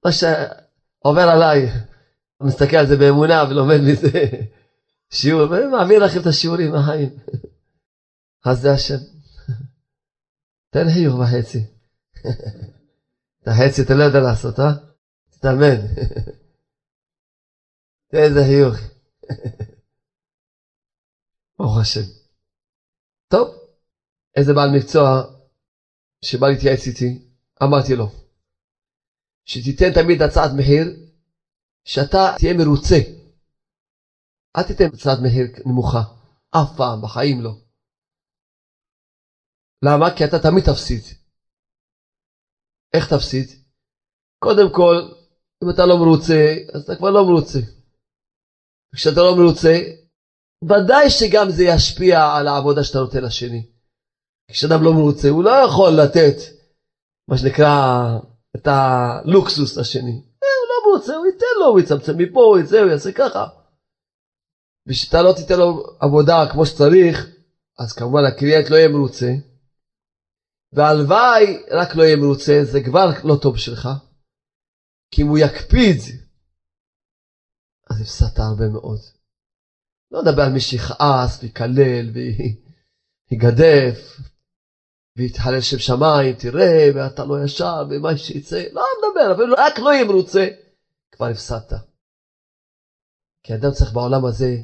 מה 0.05 0.12
שעובר 0.12 1.21
עליי, 1.21 1.65
מסתכל 2.43 2.75
על 2.75 2.88
זה 2.88 2.97
באמונה 2.97 3.43
ולומד 3.49 3.79
מזה 3.91 4.25
שיעור, 5.19 5.51
ומעביר 5.51 6.05
לכם 6.05 6.21
את 6.21 6.25
השיעורים 6.25 6.71
מהחיים. 6.71 7.10
אז 8.45 8.62
זה 8.62 8.71
השם. 8.71 9.18
תן 10.69 10.86
חיוך 10.93 11.19
וחצי. 11.19 11.60
את 13.43 13.47
החצי 13.47 13.82
אתה 13.82 13.93
לא 13.93 14.03
יודע 14.03 14.19
לעשות, 14.19 14.60
אה? 14.60 14.71
תתאמן. 15.29 15.79
תראה 18.10 18.23
איזה 18.23 18.39
חיוך. 18.49 18.75
ברוך 21.60 21.77
השם. 21.82 22.05
טוב, 23.27 23.47
איזה 24.36 24.53
בעל 24.53 24.69
מקצוע 24.77 25.21
שבא 26.25 26.47
להתייעץ 26.47 26.88
איתי, 26.88 27.27
אמרתי 27.63 27.95
לו, 27.95 28.05
שתיתן 29.45 30.01
תמיד 30.01 30.21
הצעת 30.21 30.51
מחיר, 30.58 30.86
שאתה 31.86 32.36
תהיה 32.39 32.53
מרוצה. 32.53 32.95
אל 34.58 34.63
תיתן 34.63 34.86
הצעת 34.93 35.17
מחיר 35.23 35.45
נמוכה, 35.65 36.01
אף 36.51 36.77
פעם, 36.77 37.01
בחיים 37.01 37.41
לא. 37.41 37.68
למה? 39.85 40.15
כי 40.15 40.25
אתה 40.25 40.39
תמיד 40.39 40.63
תפסיד. 40.63 41.01
איך 42.93 43.13
תפסיד? 43.13 43.47
קודם 44.43 44.69
כל, 44.73 44.95
אם 45.63 45.69
אתה 45.69 45.85
לא 45.85 45.97
מרוצה, 45.97 46.55
אז 46.73 46.83
אתה 46.83 46.95
כבר 46.95 47.09
לא 47.09 47.23
מרוצה. 47.25 47.59
כשאתה 48.95 49.21
לא 49.21 49.35
מרוצה, 49.35 49.73
ודאי 50.63 51.09
שגם 51.09 51.49
זה 51.49 51.63
ישפיע 51.63 52.17
על 52.37 52.47
העבודה 52.47 52.83
שאתה 52.83 52.99
נותן 52.99 53.23
לשני. 53.23 53.63
כשאדם 54.51 54.83
לא 54.83 54.93
מרוצה, 54.93 55.29
הוא 55.29 55.43
לא 55.43 55.49
יכול 55.65 55.91
לתת, 55.91 56.35
מה 57.27 57.37
שנקרא, 57.37 58.17
את 58.55 58.67
הלוקסוס 58.67 59.77
לשני. 59.77 60.21
אה, 60.43 60.55
הוא 60.59 60.67
לא 60.69 60.91
מרוצה, 60.91 61.15
הוא 61.15 61.25
ייתן 61.25 61.53
לו, 61.59 61.65
הוא 61.65 61.79
יצמצם 61.79 62.17
מפה, 62.17 62.43
הוא 62.43 62.59
יצא, 62.59 62.79
הוא 62.79 62.89
יעשה 62.89 63.11
ככה. 63.11 63.45
ושאתה 64.87 65.21
לא 65.21 65.33
תיתן 65.33 65.59
לו 65.59 65.83
עבודה 65.99 66.45
כמו 66.51 66.65
שצריך, 66.65 67.27
אז 67.79 67.93
כמובן 67.93 68.23
הקליינט 68.27 68.69
לא 68.69 68.75
יהיה 68.75 68.87
מרוצה. 68.87 69.48
והלוואי 70.73 71.63
רק 71.71 71.95
לא 71.95 72.03
יהיה 72.03 72.15
מרוצה, 72.15 72.60
זה 72.63 72.79
כבר 72.86 73.10
לא 73.23 73.36
טוב 73.41 73.58
שלך. 73.58 73.89
כי 75.12 75.21
אם 75.21 75.27
הוא 75.27 75.38
יקפיד, 75.38 75.97
אז 77.89 78.01
הפסדת 78.01 78.39
הרבה 78.39 78.67
מאוד. 78.67 78.99
לא 80.12 80.21
נדבר 80.21 80.41
על 80.41 80.51
מי 80.53 80.60
שיכעס 80.60 81.43
ויקלל 81.43 82.10
ויגדף 83.32 84.19
ויתחלל 85.17 85.62
שם 85.62 85.77
שמיים, 85.77 86.36
תראה, 86.36 86.89
ואתה 86.95 87.23
לא 87.25 87.43
ישר, 87.43 87.84
ומה 87.89 88.17
שיצא, 88.17 88.63
לא 88.71 88.84
מדבר, 88.97 89.34
אפילו 89.34 89.53
רק 89.58 89.79
לא 89.79 89.89
יהיה 89.93 90.05
מרוצה, 90.05 90.47
כבר 91.12 91.25
הפסדת. 91.25 91.73
כי 93.43 93.55
אדם 93.55 93.71
צריך 93.71 93.91
בעולם 93.91 94.25
הזה 94.25 94.55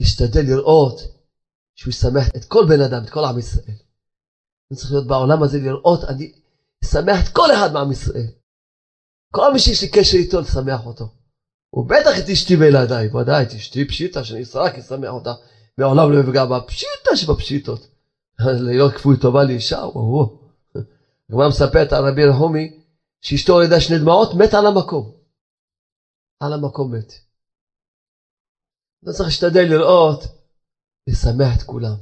להשתדל 0.00 0.44
לראות 0.46 1.00
שהוא 1.74 1.90
ישמח 1.90 2.28
את 2.36 2.44
כל 2.44 2.64
בן 2.68 2.80
אדם, 2.80 3.04
את 3.04 3.10
כל 3.10 3.24
עם 3.24 3.38
ישראל. 3.38 3.83
אני 4.70 4.78
צריך 4.78 4.90
להיות 4.92 5.06
בעולם 5.06 5.42
הזה 5.42 5.58
לראות, 5.58 6.04
אני 6.04 6.32
אשמח 6.84 7.22
את 7.22 7.28
כל 7.28 7.52
אחד 7.54 7.72
מעם 7.72 7.90
ישראל. 7.90 8.30
כל 9.34 9.52
מי 9.52 9.58
שיש 9.58 9.82
לי 9.82 9.88
קשר 9.88 10.16
איתו, 10.16 10.40
לשמח 10.40 10.86
אותו. 10.86 11.08
ובטח 11.72 12.18
את 12.18 12.28
אשתי 12.32 12.56
וילדיי, 12.56 13.08
ודאי 13.08 13.42
את 13.42 13.52
אשתי 13.52 13.88
פשיטה, 13.88 14.24
שאני 14.24 14.42
רק 14.54 14.74
אשמח 14.74 15.10
אותה, 15.10 15.32
מעולם 15.78 16.12
לא 16.12 16.20
יפגע 16.20 16.44
בה, 16.44 16.60
פשיטה 16.60 17.16
שבפשיטות. 17.16 17.86
להיות 18.66 18.92
כפוי 18.92 19.16
טובה 19.20 19.44
לאישה, 19.44 19.78
וואו. 19.78 20.44
הגמרא 21.30 21.48
מספרת 21.48 21.92
על 21.92 22.08
רבי 22.08 22.24
רחומי, 22.24 22.80
שאשתו 23.20 23.52
הולידה 23.52 23.80
שני 23.80 23.98
דמעות, 23.98 24.34
מת 24.34 24.54
על 24.54 24.66
המקום. 24.66 25.12
על 26.40 26.52
המקום 26.52 26.94
מת. 26.94 27.12
לא 29.02 29.12
צריך 29.12 29.28
להשתדל 29.28 29.66
לראות, 29.70 30.20
לשמח 31.08 31.56
את 31.56 31.62
כולם. 31.62 31.96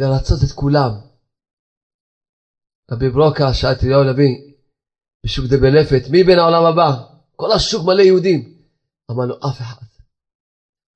לרצות 0.00 0.38
את 0.46 0.52
כולם. 0.52 1.09
רבי 2.92 3.10
ברוקה 3.10 3.54
שאל 3.54 3.72
את 3.72 3.84
אליהו 3.84 4.00
הנביא, 4.00 4.36
בשוק 5.24 5.46
דה 5.46 5.56
בנפת, 5.56 6.02
מי 6.10 6.24
בין 6.24 6.38
העולם 6.38 6.64
הבא? 6.64 6.96
כל 7.36 7.52
השוק 7.52 7.84
מלא 7.84 8.02
יהודים. 8.02 8.54
אמר 9.10 9.24
לו, 9.24 9.34
אף 9.48 9.60
אחד. 9.60 9.82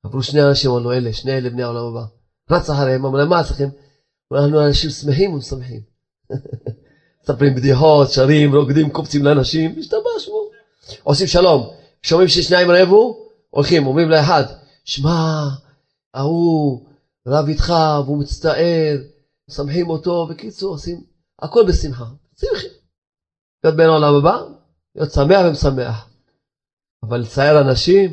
עברו 0.05 0.23
שני 0.23 0.43
אנשים, 0.43 0.71
אמר 0.71 0.79
לו, 0.79 0.93
אלה, 0.93 1.13
שני 1.13 1.33
אלה 1.33 1.51
בני 1.51 1.63
העולם 1.63 1.85
הבא. 1.85 2.05
רץ 2.51 2.71
אחריהם, 2.71 3.07
אמר 3.07 3.19
להם, 3.19 3.29
מה 3.29 3.45
צריכים? 3.45 3.69
אנחנו 4.33 4.67
אנשים 4.67 4.91
שמחים 4.91 5.33
ומשמחים. 5.33 5.81
מספרים 7.23 7.55
בדיחות, 7.55 8.11
שרים, 8.11 8.55
רוקדים, 8.55 8.91
קופצים 8.91 9.25
לאנשים, 9.25 9.75
השתבשנו. 9.79 10.51
עושים 11.03 11.27
שלום. 11.27 11.71
שומעים 12.03 12.29
ששניים 12.29 12.71
רבו, 12.71 13.29
הולכים, 13.51 13.87
אומרים 13.87 14.11
לאחד, 14.11 14.45
שמע, 14.85 15.49
ההוא 16.15 16.87
רב 17.29 17.47
איתך 17.49 17.73
והוא 18.05 18.19
מצטער, 18.19 18.97
משמחים 19.51 19.91
אותו, 19.91 20.27
בקיצור, 20.31 20.71
עושים 20.71 21.14
הכל 21.43 21.65
בשמחה. 21.69 22.05
שמחים. 22.37 22.71
להיות 23.65 23.77
בין 23.77 23.87
העולם 23.87 24.15
הבא, 24.15 24.43
להיות 24.95 25.11
שמח 25.11 25.41
ומשמח. 25.49 26.09
אבל 27.03 27.21
לצייר 27.21 27.61
אנשים, 27.61 28.11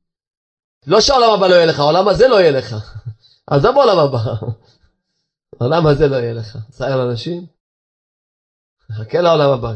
לא 0.86 1.00
שהעולם 1.00 1.30
הבא 1.30 1.48
לא 1.48 1.54
יהיה 1.54 1.66
לך, 1.66 1.78
העולם 1.78 2.08
הזה 2.08 2.28
לא 2.28 2.36
יהיה 2.40 2.50
לך. 2.50 2.74
עזוב 3.50 3.78
העולם 3.78 3.98
הבא. 3.98 4.18
העולם 5.60 5.86
הזה 5.86 6.08
לא 6.08 6.16
יהיה 6.16 6.32
לך. 6.32 6.58
לצייר 6.68 7.10
אנשים, 7.10 7.46
חכה 8.92 9.20
לעולם 9.20 9.50
הבא. 9.50 9.72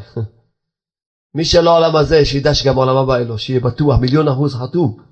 מי 1.34 1.44
שלא 1.44 1.76
עולם 1.76 1.96
הזה, 1.96 2.24
שידע 2.24 2.54
שגם 2.54 2.76
עולם 2.76 2.96
הבא 2.96 3.16
אין 3.16 3.28
לו, 3.28 3.38
שיהיה 3.38 3.60
בטוח, 3.60 4.00
מיליון 4.00 4.28
אחוז 4.28 4.54
חתום. 4.54 5.02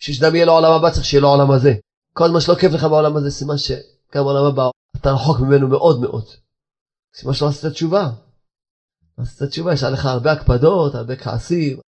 בשביל 0.00 0.16
שאדם 0.16 0.34
יהיה 0.34 0.46
לו 0.46 0.52
עולם 0.52 0.72
הבא, 0.72 0.90
צריך 0.90 1.04
שיהיה 1.04 1.20
לו 1.20 1.28
עולם 1.28 1.50
הזה. 1.50 1.74
כל 2.12 2.30
מה 2.30 2.40
שלא 2.40 2.54
כיף 2.54 2.72
לך 2.72 2.84
בעולם 2.84 3.16
הזה, 3.16 3.30
סימן 3.30 3.58
שגם 3.58 4.24
עולם 4.24 4.44
הבא, 4.44 4.70
אתה 4.96 5.08
רחוק 5.10 5.36
ממנו 5.40 5.68
מאוד 5.68 6.00
מאוד. 6.00 6.24
סימן 7.14 7.34
שלא 7.34 7.48
עשית 7.48 7.72
תשובה. 7.72 8.10
עשית 9.16 9.48
תשובה, 9.48 9.72
יש 9.72 9.82
עליך 9.82 10.04
הרבה 10.04 10.32
הקפדות, 10.32 10.94
הרבה 10.94 11.16
כעסים. 11.16 11.80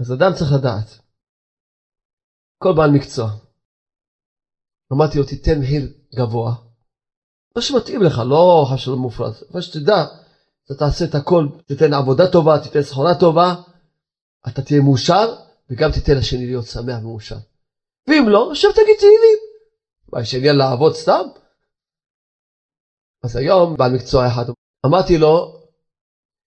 אז 0.00 0.12
אדם 0.12 0.32
צריך 0.38 0.52
לדעת. 0.58 0.88
כל 2.58 2.72
בעל 2.76 2.90
מקצוע. 2.90 3.30
אמרתי 4.92 5.18
לו, 5.18 5.24
תיתן 5.24 5.60
מחיר 5.60 5.92
גבוה. 6.14 6.54
מה 7.56 7.62
שמתאים 7.62 8.02
לך, 8.02 8.18
לא 8.18 8.66
חשוב 8.72 8.98
מופרז. 8.98 9.44
אבל 9.52 9.60
שתדע, 9.60 10.04
אתה 10.64 10.74
תעשה 10.74 11.04
את 11.04 11.14
הכל, 11.14 11.48
תיתן 11.66 11.92
עבודה 11.92 12.24
טובה, 12.32 12.62
תיתן 12.62 12.82
סחורה 12.82 13.20
טובה, 13.20 13.54
אתה 14.48 14.62
תהיה 14.62 14.80
מאושר, 14.80 15.26
וגם 15.70 15.90
תיתן 15.92 16.18
לשני 16.18 16.46
להיות 16.46 16.64
שמח 16.64 16.98
ומאושר. 16.98 17.38
ואם 18.08 18.28
לא, 18.28 18.50
עכשיו 18.50 18.72
תגיד 18.72 18.96
תהילים. 18.98 19.38
מה, 20.12 20.20
יש 20.20 20.34
עניין 20.34 20.56
לעבוד 20.56 20.94
סתם? 20.94 21.24
אז 23.24 23.36
היום 23.36 23.76
בעל 23.76 23.92
מקצוע 23.94 24.26
אחד, 24.26 24.44
אמרתי 24.86 25.18
לו, 25.18 25.58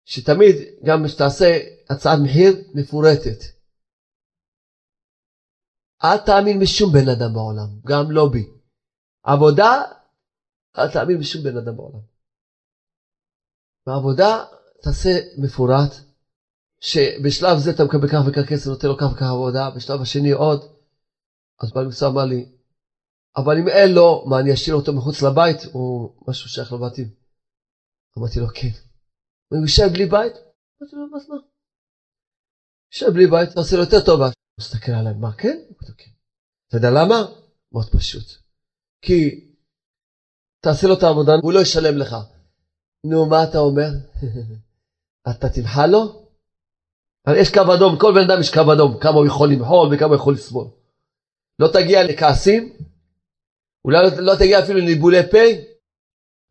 שתמיד, 0.06 0.56
גם 0.86 1.08
שתעשה 1.08 1.60
הצעת 1.90 2.20
מחיר 2.24 2.54
מפורטת. 2.74 3.40
אל 6.04 6.18
תאמין 6.26 6.60
בשום 6.60 6.94
בן 6.94 7.10
אדם 7.10 7.34
בעולם, 7.34 7.70
גם 7.86 8.12
לא 8.12 8.30
בי. 8.32 8.50
עבודה, 9.24 9.82
אל 10.78 10.92
תאמין 10.94 11.20
בשום 11.20 11.44
בן 11.44 11.58
אדם 11.58 11.78
בעולם. 11.78 12.02
בעבודה 13.88 14.46
תעשה 14.82 15.10
מפורט, 15.38 15.92
שבשלב 16.80 17.58
זה 17.58 17.72
אתה 17.72 17.84
מקבל 17.84 18.08
כך 18.08 18.22
וכך 18.28 18.50
כסף, 18.50 18.68
נותן 18.68 18.88
לו 18.88 18.98
כך 18.98 19.06
וכך 19.14 19.30
עבודה, 19.32 19.70
בשלב 19.76 20.02
השני 20.02 20.32
עוד. 20.32 20.75
אז 21.62 21.72
בעל 21.74 21.88
מקצוע 21.88 22.10
אמר 22.10 22.26
לי, 22.26 22.46
אבל 23.38 23.58
אם 23.62 23.68
אין 23.68 23.92
לו, 23.96 24.26
מה 24.30 24.40
אני 24.40 24.54
אשאיר 24.54 24.76
אותו 24.76 24.94
מחוץ 24.94 25.22
לבית, 25.22 25.60
או 25.74 26.14
משהו 26.28 26.50
שייך 26.50 26.74
לבתים? 26.74 27.10
אמרתי 28.18 28.40
לו, 28.40 28.48
כן. 28.48 28.74
הוא 29.50 29.62
יושב 29.62 29.88
בלי 29.94 30.06
בית? 30.06 30.34
אמרתי 30.34 30.96
לו, 30.96 31.20
זה 31.20 31.28
מה? 31.30 31.36
יושב 32.94 33.14
בלי 33.14 33.28
בית, 33.28 33.50
אתה 33.52 33.60
עושה 33.60 33.76
לו 33.76 33.82
יותר 33.84 34.06
טובה. 34.06 34.26
הוא 34.26 34.60
מסתכל 34.60 34.92
עליי, 34.92 35.14
מה 35.14 35.34
כן? 35.34 35.58
כן. 35.98 36.12
אתה 36.68 36.78
יודע 36.78 36.90
למה? 36.92 37.16
מאוד 37.72 37.86
פשוט. 37.98 38.28
כי 39.02 39.46
תעשה 40.64 40.88
לו 40.88 40.94
את 40.98 41.04
העבודה, 41.04 41.32
הוא 41.44 41.54
לא 41.54 41.60
ישלם 41.60 41.98
לך. 41.98 42.16
נו, 43.06 43.26
מה 43.26 43.44
אתה 43.44 43.58
אומר? 43.58 43.90
אתה 45.30 45.50
תמחל 45.50 45.88
לו? 45.88 46.26
הרי 47.26 47.42
יש 47.42 47.54
קו 47.54 47.76
אדום, 47.76 48.00
כל 48.00 48.12
בן 48.16 48.30
אדם 48.30 48.40
יש 48.42 48.54
קו 48.54 48.74
אדום, 48.74 49.00
כמה 49.02 49.16
הוא 49.16 49.28
יכול 49.28 49.50
למחול 49.52 49.96
וכמה 49.96 50.08
הוא 50.08 50.16
יכול 50.16 50.34
לסבול. 50.34 50.68
לא 51.60 51.68
תגיע 51.74 52.04
לכעסים, 52.04 52.78
אולי 53.86 53.98
לא, 54.04 54.34
לא 54.34 54.36
תגיע 54.36 54.64
אפילו 54.64 54.80
לניבולי 54.80 55.32
פה, 55.32 55.46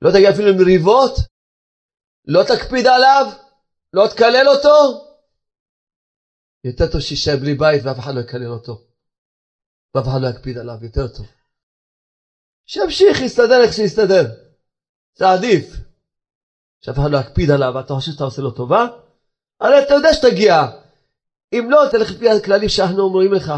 לא 0.02 0.10
תגיע 0.10 0.30
אפילו 0.30 0.48
למריבות, 0.48 1.14
לא 2.24 2.42
תקפיד 2.42 2.86
עליו, 2.86 3.26
לא 3.92 4.06
תקלל 4.10 4.48
אותו. 4.48 5.04
יותר 6.64 6.92
טוב 6.92 7.00
שישאר 7.00 7.36
בלי 7.40 7.54
בית 7.54 7.82
ואף 7.84 7.98
אחד 7.98 8.14
לא 8.14 8.20
יקלל 8.20 8.52
אותו. 8.52 8.80
ואף 9.94 10.04
אחד 10.08 10.20
לא 10.20 10.28
יקפיד 10.28 10.58
עליו, 10.58 10.74
יותר 10.82 11.08
טוב. 11.08 11.26
שימשיך, 12.66 13.20
יסתדר 13.20 13.62
איך 13.62 13.72
שיסתדר. 13.72 14.24
זה 15.14 15.30
עדיף. 15.30 15.64
שאף 16.80 16.98
אחד 16.98 17.10
לא 17.10 17.18
יקפיד 17.18 17.50
עליו, 17.50 17.72
ואתה 17.74 17.94
חושב 17.94 18.12
שאתה 18.12 18.24
עושה 18.24 18.42
לו 18.42 18.50
טובה? 18.50 18.86
הרי 19.60 19.82
אתה 19.82 19.94
יודע 19.94 20.14
שתגיע. 20.14 20.54
אם 21.52 21.68
לא, 21.70 21.88
תלך 21.90 22.10
לפי 22.10 22.30
הכללים 22.30 22.68
שאנחנו 22.68 23.02
אומרים 23.02 23.32
לך. 23.32 23.52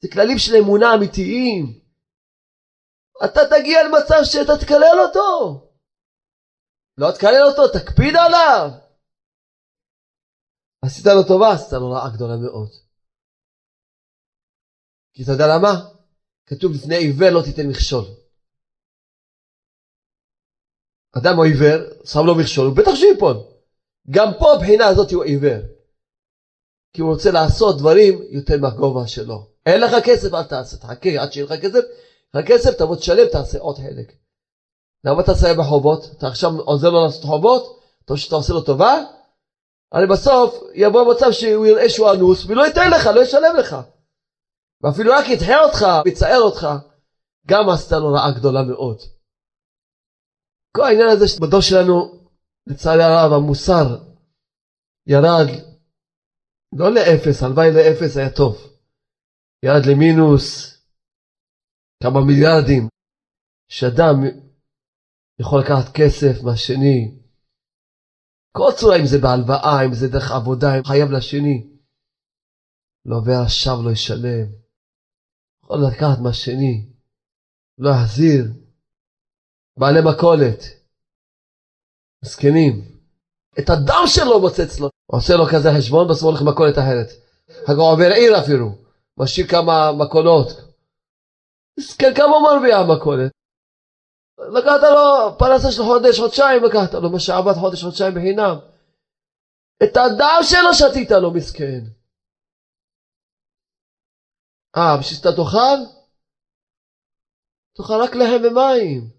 זה 0.00 0.08
כללים 0.12 0.38
של 0.38 0.52
אמונה 0.54 0.94
אמיתיים. 0.94 1.80
אתה 3.24 3.40
תגיע 3.50 3.78
למצב 3.82 4.20
שאתה 4.22 4.52
תקלל 4.60 4.98
אותו. 5.04 5.28
לא 6.98 7.10
תקלל 7.14 7.42
אותו, 7.50 7.62
תקפיד 7.78 8.14
עליו. 8.16 8.70
עשית 10.84 11.06
לו 11.06 11.22
טובה, 11.28 11.52
עשית 11.52 11.72
לו 11.72 11.90
רעה 11.90 12.08
גדולה 12.14 12.36
מאוד. 12.36 12.68
כי 15.12 15.22
אתה 15.22 15.32
יודע 15.32 15.46
למה? 15.54 15.72
כתוב 16.46 16.72
לפני 16.74 16.96
עיוור 16.96 17.30
לא 17.30 17.42
תיתן 17.44 17.66
מכשול. 17.70 18.04
אדם 21.18 21.36
הוא 21.36 21.44
עיוור, 21.44 21.78
שם 22.04 22.20
לו 22.26 22.34
מכשול, 22.40 22.66
הוא 22.66 22.76
בטח 22.76 22.94
שיפול. 22.94 23.36
גם 24.10 24.28
פה 24.38 24.46
הבחינה 24.52 24.86
הזאת 24.86 25.10
הוא 25.12 25.24
עיוור. 25.24 25.60
כי 26.92 27.00
הוא 27.00 27.10
רוצה 27.12 27.30
לעשות 27.30 27.78
דברים 27.78 28.14
יותר 28.30 28.54
מהגובה 28.60 29.06
שלו. 29.06 29.47
אין 29.68 29.80
לך 29.80 29.90
כסף, 30.04 30.34
אל 30.34 30.42
תעשה, 30.42 30.76
תחכה 30.76 31.22
עד 31.22 31.32
שיהיה 31.32 31.46
לך 31.46 31.52
כסף, 31.62 31.80
לך 32.34 32.46
כסף, 32.46 32.70
תבוא 32.70 32.96
תשלם, 32.96 33.26
תעשה 33.32 33.58
עוד 33.58 33.76
חלק. 33.76 34.12
למה 35.04 35.20
אתה 35.20 35.34
תסיים 35.34 35.56
בחובות? 35.58 36.04
אתה 36.18 36.26
עכשיו 36.26 36.50
עוזר 36.60 36.90
לו 36.90 37.04
לעשות 37.04 37.24
חובות? 37.24 37.80
אתה 38.04 38.16
שאתה 38.16 38.34
עושה 38.34 38.52
לו 38.52 38.60
טובה? 38.60 39.04
הרי 39.92 40.06
בסוף 40.06 40.62
יבוא 40.74 41.14
מצב 41.14 41.32
שהוא 41.32 41.66
יראה 41.66 41.88
שהוא 41.88 42.10
אנוס 42.12 42.44
ולא 42.46 42.66
ייתן 42.66 42.90
לך, 42.90 43.06
לא 43.06 43.20
ישלם 43.20 43.56
לך. 43.58 43.76
ואפילו 44.82 45.12
רק 45.12 45.28
ידחה 45.28 45.64
אותך, 45.64 45.86
יצער 46.06 46.40
אותך, 46.40 46.68
גם 47.46 47.68
עשתה 47.68 47.98
לו 47.98 48.12
רעה 48.12 48.30
גדולה 48.30 48.62
מאוד. 48.62 48.98
כל 50.76 50.84
העניין 50.84 51.08
הזה 51.08 51.26
בדור 51.40 51.60
שלנו, 51.60 52.18
לצערי 52.66 53.02
הרב, 53.02 53.32
המוסר 53.32 53.96
ירד 55.06 55.46
לא 56.72 56.92
לאפס, 56.92 57.42
הלוואי 57.42 57.70
לאפס 57.70 58.16
היה 58.16 58.30
טוב. 58.30 58.77
ירד 59.64 59.82
למינוס 59.90 60.74
כמה 62.02 62.20
מיליארדים, 62.26 62.88
שאדם 63.68 64.16
יכול 65.40 65.60
לקחת 65.60 65.94
כסף 65.94 66.42
מהשני, 66.44 67.18
כל 68.56 68.70
צורה, 68.76 68.96
אם 68.96 69.06
זה 69.06 69.18
בהלוואה, 69.18 69.84
אם 69.86 69.94
זה 69.94 70.08
דרך 70.08 70.30
עבודה, 70.30 70.78
אם 70.78 70.84
חייב 70.84 71.10
לשני. 71.10 71.66
לא, 73.04 73.16
עכשיו 73.44 73.74
לא 73.84 73.90
ישלם. 73.90 74.46
יכול 75.62 75.78
לקחת 75.88 76.18
מהשני, 76.22 76.88
לא 77.78 77.90
יחזיר. 77.90 78.44
בעלי 79.78 80.00
מכולת, 80.10 80.60
מסכנים. 82.24 82.74
את 83.58 83.70
הדם 83.70 84.04
שלו 84.06 84.40
מוצץ 84.40 84.80
לו. 84.80 84.90
עושה 85.06 85.34
לו 85.36 85.44
כזה 85.46 85.68
חשבון, 85.78 86.08
בסוף 86.08 86.22
הולך 86.22 86.42
למכולת 86.42 86.78
אחרת. 86.78 87.08
עובר 87.78 88.10
עיר 88.14 88.40
אפילו, 88.40 88.87
משאיר 89.18 89.46
כמה 89.46 89.92
מכולות. 89.92 90.46
מסכן, 91.78 92.14
כמה 92.16 92.34
מרוויח 92.42 92.78
המכולת? 92.80 93.32
לקחת 94.38 94.82
לו 94.94 95.38
פרנסה 95.38 95.72
של 95.72 95.82
חודש, 95.82 96.20
חודשיים 96.20 96.64
לקחת 96.64 96.94
לו, 96.94 97.10
מה 97.10 97.20
שעבד 97.20 97.54
חודש, 97.60 97.84
חודשיים 97.84 98.14
בחינם. 98.14 98.56
את 99.82 99.96
הדם 99.96 100.40
שלו 100.42 100.74
שתית 100.74 101.10
לו, 101.10 101.30
מסכן. 101.34 101.82
אה, 104.76 104.96
בשביל 105.00 105.18
שאתה 105.18 105.32
תאכל? 105.36 105.78
תאכל 107.76 108.02
רק 108.02 108.14
לחם 108.14 108.40
ומים. 108.44 109.10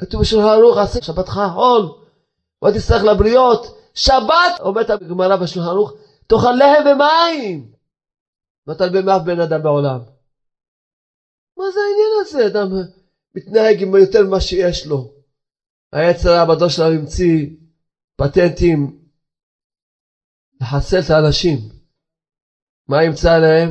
כתוב 0.00 0.20
בשולחן 0.20 0.48
ערוך, 0.48 0.78
עשה 0.78 1.02
שבתך 1.02 1.36
חול, 1.54 1.82
ותצטרך 2.64 3.02
לבריות. 3.02 3.78
שבת, 3.94 4.60
אומרת 4.60 4.90
הגמרא 4.90 5.36
בשולחן 5.36 5.68
ערוך, 5.68 5.92
תאכל 6.28 6.52
לחם 6.52 6.84
ומים. 6.88 7.72
ואתה 8.66 8.84
במאף 8.88 9.22
בן 9.26 9.40
אדם 9.40 9.62
בעולם. 9.62 9.98
מה 11.58 11.64
זה 11.74 11.80
העניין 11.80 12.12
הזה? 12.20 12.46
אדם 12.46 12.68
מתנהג 13.34 13.82
עם 13.82 13.94
יותר 13.94 14.24
ממה 14.26 14.40
שיש 14.40 14.86
לו. 14.86 15.12
היצר 15.92 16.30
העבדו 16.30 16.70
שלנו 16.70 16.94
המציא 16.94 17.46
פטנטים 18.16 19.08
לחסל 20.60 20.98
את 21.04 21.10
האנשים. 21.10 21.58
מה 22.88 23.04
ימצא 23.04 23.38
להם? 23.38 23.68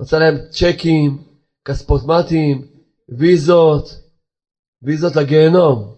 מצא 0.00 0.18
להם 0.18 0.34
צ'קים, 0.50 1.24
כספומטים, 1.64 2.68
ויזות, 3.08 3.84
ויזות 4.82 5.16
לגיהנום. 5.16 5.94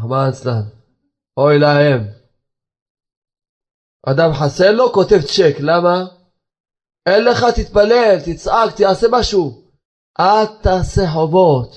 רחמן 0.00 0.28
אצלן. 0.28 0.62
אוי 1.36 1.58
להם. 1.58 2.19
אדם 4.06 4.30
חסר 4.32 4.72
לו, 4.72 4.92
כותב 4.92 5.20
צ'ק, 5.20 5.56
למה? 5.60 6.04
אין 7.06 7.24
לך, 7.24 7.44
תתפלל, 7.56 8.16
תצעק, 8.24 8.76
תעשה 8.76 9.06
משהו. 9.10 9.62
אל 10.20 10.46
תעשה 10.62 11.02
חובות. 11.12 11.76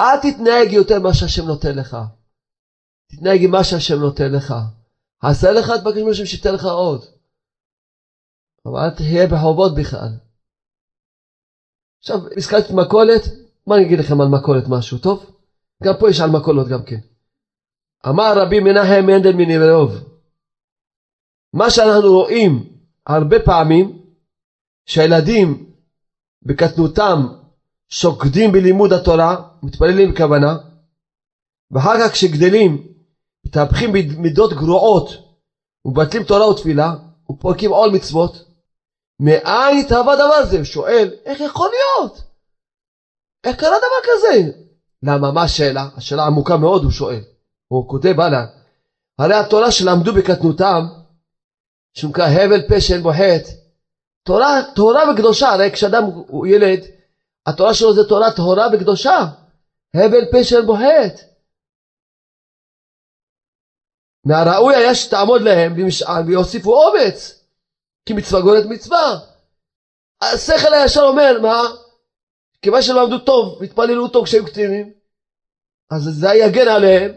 אל 0.00 0.16
תתנהג 0.16 0.72
יותר 0.72 0.98
ממה 0.98 1.14
שהשם 1.14 1.46
נותן 1.46 1.74
לך. 1.74 1.96
תתנהג 3.12 3.44
עם 3.44 3.50
מה 3.50 3.64
שהשם 3.64 4.00
נותן 4.00 4.32
לך. 4.32 4.54
עשה 5.22 5.52
לך, 5.52 5.70
תבקש 5.70 5.98
מהשם 5.98 6.24
שייתן 6.24 6.54
לך 6.54 6.64
עוד. 6.64 7.04
אבל 8.66 8.80
אל 8.80 8.90
תהיה 8.90 9.26
בחובות 9.26 9.74
בכלל. 9.74 10.10
עכשיו, 11.98 12.18
הזכרתי 12.36 12.72
מכולת, 12.72 13.22
מה 13.66 13.76
אני 13.76 13.84
אגיד 13.86 13.98
לכם 13.98 14.20
על 14.20 14.28
מכולת 14.28 14.64
משהו, 14.68 14.98
טוב? 14.98 15.36
גם 15.82 15.94
פה 16.00 16.10
יש 16.10 16.20
על 16.20 16.30
מקולות 16.30 16.68
גם 16.68 16.82
כן. 16.82 17.00
אמר 18.08 18.32
רבי 18.36 18.60
מנחם 18.60 19.06
מנדל 19.06 19.32
מנברוב, 19.32 20.15
מה 21.56 21.70
שאנחנו 21.70 22.12
רואים 22.12 22.64
הרבה 23.06 23.38
פעמים, 23.38 23.98
שהילדים 24.86 25.70
בקטנותם 26.42 27.26
שוקדים 27.88 28.52
בלימוד 28.52 28.92
התורה, 28.92 29.42
מתפללים 29.62 30.12
בכוונה, 30.12 30.56
ואחר 31.70 31.94
כך 32.00 32.12
כשגדלים, 32.12 32.86
מתהפכים 33.46 33.92
במידות 33.92 34.52
גרועות, 34.52 35.10
ומבטלים 35.84 36.24
תורה 36.24 36.48
ותפילה, 36.48 36.94
ופורקים 37.30 37.70
עול 37.70 37.90
מצוות, 37.90 38.44
מאין 39.20 39.78
התהווה 39.78 40.16
דבר 40.16 40.44
זה? 40.44 40.56
הוא 40.56 40.64
שואל, 40.64 41.10
איך 41.24 41.40
יכול 41.40 41.68
להיות? 41.70 42.22
איך 43.44 43.56
קרה 43.56 43.76
דבר 43.78 44.12
כזה? 44.12 44.50
למה? 45.02 45.30
מה 45.30 45.42
השאלה? 45.42 45.88
השאלה 45.96 46.26
עמוקה 46.26 46.56
מאוד, 46.56 46.82
הוא 46.82 46.90
שואל. 46.90 47.20
הוא 47.68 47.88
כותב 47.88 48.20
הלאה. 48.20 48.44
הרי 49.18 49.34
התורה 49.34 49.70
שלמדו 49.70 50.12
בקטנותם, 50.12 50.86
שנקרא 51.98 52.24
הבל 52.24 52.68
פה 52.68 52.80
שאין 52.80 53.02
בו 53.02 53.10
חטא, 53.12 53.52
תורה, 54.26 54.60
תורה 54.74 55.02
וקדושה, 55.12 55.48
הרי 55.48 55.70
כשאדם 55.72 56.02
הוא 56.28 56.46
ילד, 56.46 56.80
התורה 57.46 57.74
שלו 57.74 57.94
זה 57.94 58.04
תורה 58.08 58.30
טהורה 58.36 58.66
וקדושה. 58.72 59.18
הבל 59.94 60.24
פה 60.32 60.44
שאין 60.44 60.66
בו 60.66 60.74
חטא. 60.74 61.22
מהראוי 64.26 64.74
היה 64.74 64.94
שתעמוד 64.94 65.42
להם 65.42 65.76
במשען 65.76 66.26
ויוסיפו 66.26 66.74
אומץ, 66.74 67.44
כי 68.06 68.12
מצווה 68.12 68.40
גורית 68.40 68.64
מצווה. 68.68 69.18
השכל 70.20 70.74
הישר 70.74 71.00
אומר, 71.00 71.40
מה? 71.42 71.62
כיוון 72.62 72.82
שלא 72.82 73.02
עמדו 73.02 73.18
טוב, 73.18 73.58
והתפללו 73.60 74.08
טוב 74.08 74.24
כשהיו 74.24 74.46
קטינים, 74.46 74.92
אז 75.90 76.02
זה 76.02 76.28
יגן 76.28 76.68
עליהם, 76.68 77.12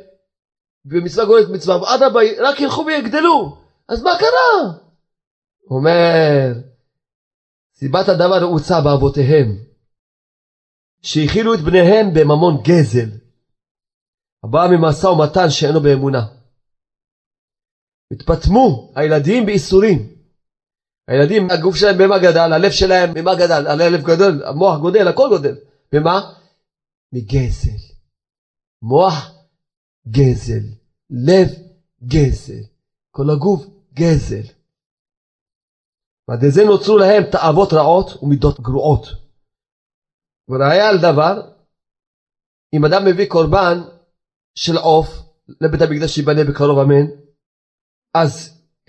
ומצווה 0.86 1.25
גורית 1.25 1.47
מצווה, 1.49 1.82
ואדרבה, 1.82 2.19
רק 2.39 2.59
ילכו 2.59 2.86
ויגדלו. 2.86 3.68
אז 3.89 4.01
מה 4.01 4.11
קרה? 4.19 4.73
אומר, 5.69 6.53
סיבת 7.75 8.07
הדבר 8.09 8.43
הוצא 8.43 8.81
באבותיהם, 8.83 9.47
שהכילו 11.01 11.53
את 11.53 11.59
בניהם 11.59 12.13
בממון 12.13 12.63
גזל, 12.63 13.09
הבא 14.43 14.67
ממשא 14.71 15.07
ומתן 15.07 15.49
שאינו 15.49 15.79
באמונה. 15.79 16.21
התפטמו 18.13 18.93
הילדים 18.95 19.45
באיסורים. 19.45 19.97
הילדים, 21.07 21.49
הגוף 21.51 21.75
שלהם 21.75 21.97
במה 21.97 22.17
גדל? 22.19 22.53
הלב 22.53 22.71
שלהם 22.71 23.13
במה 23.13 23.35
גדל? 23.35 23.67
הלב 23.67 24.01
גדול, 24.01 24.43
המוח 24.45 24.79
גודל, 24.79 25.07
הכל 25.07 25.27
גודל. 25.29 25.55
במה? 25.91 26.33
מגזל. 27.13 27.93
מוח 28.81 29.31
גזל, 30.07 30.63
לב 31.09 31.47
גזל, 32.03 32.63
כל 33.11 33.29
הגוף 33.29 33.78
גזל. 34.00 34.45
ועד 36.28 36.39
זה 36.50 36.62
נוצרו 36.66 36.97
להם 36.97 37.24
תאוות 37.32 37.74
רעות 37.74 38.24
ומידות 38.24 38.60
גרועות. 38.60 39.06
וראיה 40.50 40.89
על 40.89 40.97
דבר, 40.97 41.36
אם 42.74 42.86
אדם 42.86 43.06
מביא 43.06 43.30
קורבן 43.30 43.78
של 44.56 44.78
עוף 44.78 45.08
לבית 45.62 45.82
המקדש 45.82 46.16
שיבנה 46.16 46.43
בקרוב 46.43 46.80
אמן, 46.80 47.06
אז 48.14 48.34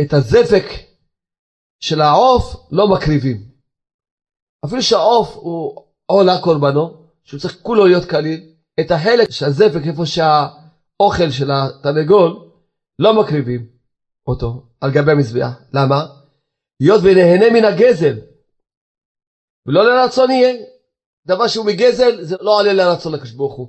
את 0.00 0.12
הזפק 0.12 0.66
של 1.80 2.00
העוף 2.00 2.44
לא 2.70 2.84
מקריבים. 2.94 3.36
אפילו 4.64 4.82
שהעוף 4.82 5.36
הוא 5.36 5.86
עולה 6.06 6.42
קורבנו, 6.44 7.10
שהוא 7.24 7.40
צריך 7.40 7.60
כולו 7.62 7.86
להיות 7.86 8.04
קליל, 8.04 8.54
את 8.80 8.90
החלק 8.90 9.30
של 9.30 9.44
הזפק 9.46 9.82
איפה 9.86 10.06
שהאוכל 10.06 11.30
של 11.30 11.50
התרנגול 11.50 12.50
לא 12.98 13.22
מקריבים 13.22 13.79
אותו 14.26 14.66
על 14.80 14.90
גבי 14.90 15.10
המזבח. 15.12 15.62
למה? 15.72 16.06
היות 16.80 17.00
ונהנה 17.04 17.50
מן 17.54 17.64
הגזל 17.64 18.16
ולא 19.66 19.84
לרצון 19.84 20.30
יהיה. 20.30 20.54
דבר 21.26 21.48
שהוא 21.48 21.66
מגזל 21.66 22.22
זה 22.22 22.36
לא 22.40 22.58
עולה 22.58 22.72
לרצון 22.72 23.12
לקדוש 23.12 23.32
ברוך 23.32 23.56
הוא. 23.56 23.68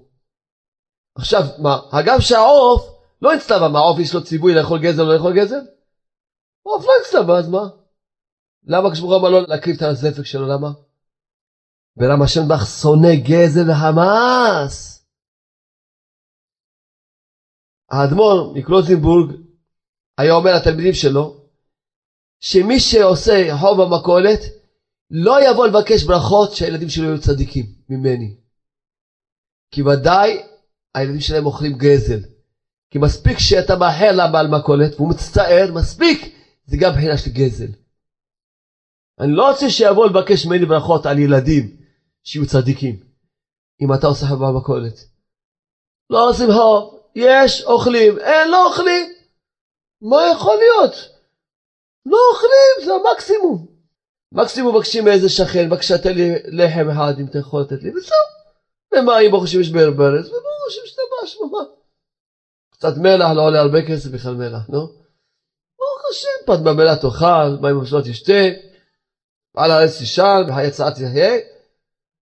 עכשיו 1.15 1.41
מה, 1.63 1.75
הגם 1.91 2.21
שהעוף 2.21 2.81
לא 3.21 3.33
הצטווה, 3.33 3.69
מה 3.69 3.79
העוף 3.79 3.99
יש 3.99 4.13
לו 4.13 4.23
ציווי 4.23 4.53
לאכול 4.55 4.79
גזל 4.81 5.01
או 5.01 5.07
לא 5.07 5.13
לאכול 5.15 5.33
גזל? 5.35 5.63
העוף 6.65 6.85
לא 6.85 6.91
הצטווה, 7.01 7.39
אז 7.39 7.49
מה? 7.49 7.63
למה 8.63 8.87
קדוש 8.87 8.99
ברוך 8.99 9.11
הוא 9.11 9.19
אמר 9.19 9.29
לא 9.29 9.41
להקריב 9.47 9.75
את 9.75 9.81
הזפק 9.81 10.25
שלו, 10.25 10.47
למה? 10.47 10.67
ולמה 11.97 12.25
השם 12.25 12.41
בך 12.49 12.65
שונא 12.81 13.15
גזל 13.27 13.71
וחמאס. 13.71 15.05
האדמו"ר 17.91 18.53
מקלוזנבורג 18.55 19.50
היה 20.17 20.33
אומר 20.33 20.55
לתלמידים 20.55 20.93
שלו 20.93 21.41
שמי 22.39 22.79
שעושה 22.79 23.47
חוב 23.59 23.81
המכולת 23.81 24.39
לא 25.11 25.49
יבוא 25.49 25.67
לבקש 25.67 26.03
ברכות 26.03 26.55
שהילדים 26.55 26.89
שלו 26.89 27.05
יהיו 27.05 27.19
צדיקים 27.19 27.65
ממני. 27.89 28.35
כי 29.71 29.81
ודאי 29.81 30.41
הילדים 30.95 31.19
שלהם 31.19 31.45
אוכלים 31.45 31.73
גזל. 31.77 32.19
כי 32.91 32.97
מספיק 32.97 33.37
שאתה 33.39 33.75
מאחר 33.75 34.11
לבעל 34.11 34.47
מכולת 34.47 34.95
והוא 34.95 35.09
מצטער, 35.09 35.71
מספיק, 35.73 36.35
זה 36.65 36.77
גם 36.77 36.91
בחינה 36.91 37.17
של 37.17 37.29
גזל. 37.31 37.71
אני 39.19 39.31
לא 39.31 39.49
רוצה 39.49 39.69
שיבוא 39.69 40.07
לבקש 40.07 40.45
ממני 40.45 40.65
ברכות 40.65 41.05
על 41.05 41.19
ילדים 41.19 41.77
שיהיו 42.23 42.45
צדיקים. 42.45 42.95
אם 43.81 43.93
אתה 43.93 44.07
עושה 44.07 44.25
חוב 44.25 44.45
במכולת. 44.45 44.93
לא 46.09 46.29
עושים 46.29 46.47
חוב, 46.51 46.99
יש 47.15 47.61
אוכלים, 47.61 48.19
אין 48.19 48.51
לא 48.51 48.67
אוכלים. 48.67 49.20
מה 50.01 50.17
יכול 50.31 50.55
להיות? 50.57 50.95
לא 52.05 52.17
אוכלים, 52.31 52.85
זה 52.85 52.91
המקסימום. 52.93 53.67
מקסימום 54.33 54.75
מבקשים 54.75 55.05
מאיזה 55.05 55.29
שכן, 55.29 55.69
בבקשה 55.69 55.97
תן 55.97 56.13
לי 56.13 56.29
לחם 56.45 56.89
אחד 56.89 57.13
אם 57.19 57.25
אתה 57.25 57.39
יכול 57.39 57.61
לתת 57.61 57.83
לי, 57.83 57.89
וזהו. 57.89 58.25
ומים 58.93 59.31
ברוך 59.31 59.43
השם 59.43 59.59
יש 59.59 59.69
ברברס, 59.69 60.27
וברוך 60.27 60.67
השם 60.67 60.81
שתבש, 60.85 61.37
מה? 61.51 61.59
קצת 62.71 62.93
מלח 62.97 63.31
לא 63.35 63.41
עולה 63.41 63.59
הרבה 63.59 63.79
כסף 63.87 64.09
בכלל 64.09 64.33
מלח, 64.33 64.69
נו? 64.69 64.79
ברוך 65.79 66.01
השם, 66.11 66.45
פת 66.45 66.59
במלח 66.59 66.95
תאכל, 66.95 67.61
מים 67.61 67.79
במשלות 67.79 68.05
תשתה, 68.05 68.41
על 69.57 69.71
הארץ 69.71 70.01
תשאל, 70.01 70.43
בחיי 70.49 70.71
צעת 70.71 70.93
תחיה, 70.93 71.39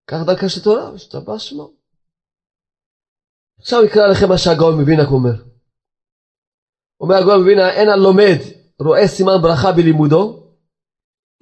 קח 0.06 0.22
דרכה 0.26 0.48
של 0.48 0.62
תורה, 0.62 0.92
ושתבש 0.94 1.48
שמו. 1.48 1.70
עכשיו 3.58 3.84
יקרא 3.84 4.06
לכם 4.06 4.28
מה 4.28 4.38
שהגאון 4.38 4.78
מבינה 4.80 5.04
אומר. 5.04 5.49
אומר 7.00 7.14
הגאון 7.14 7.42
מבינה, 7.42 7.70
אין 7.70 7.88
הלומד 7.88 8.38
רואה 8.80 9.08
סימן 9.08 9.32
ברכה 9.42 9.72
בלימודו, 9.72 10.40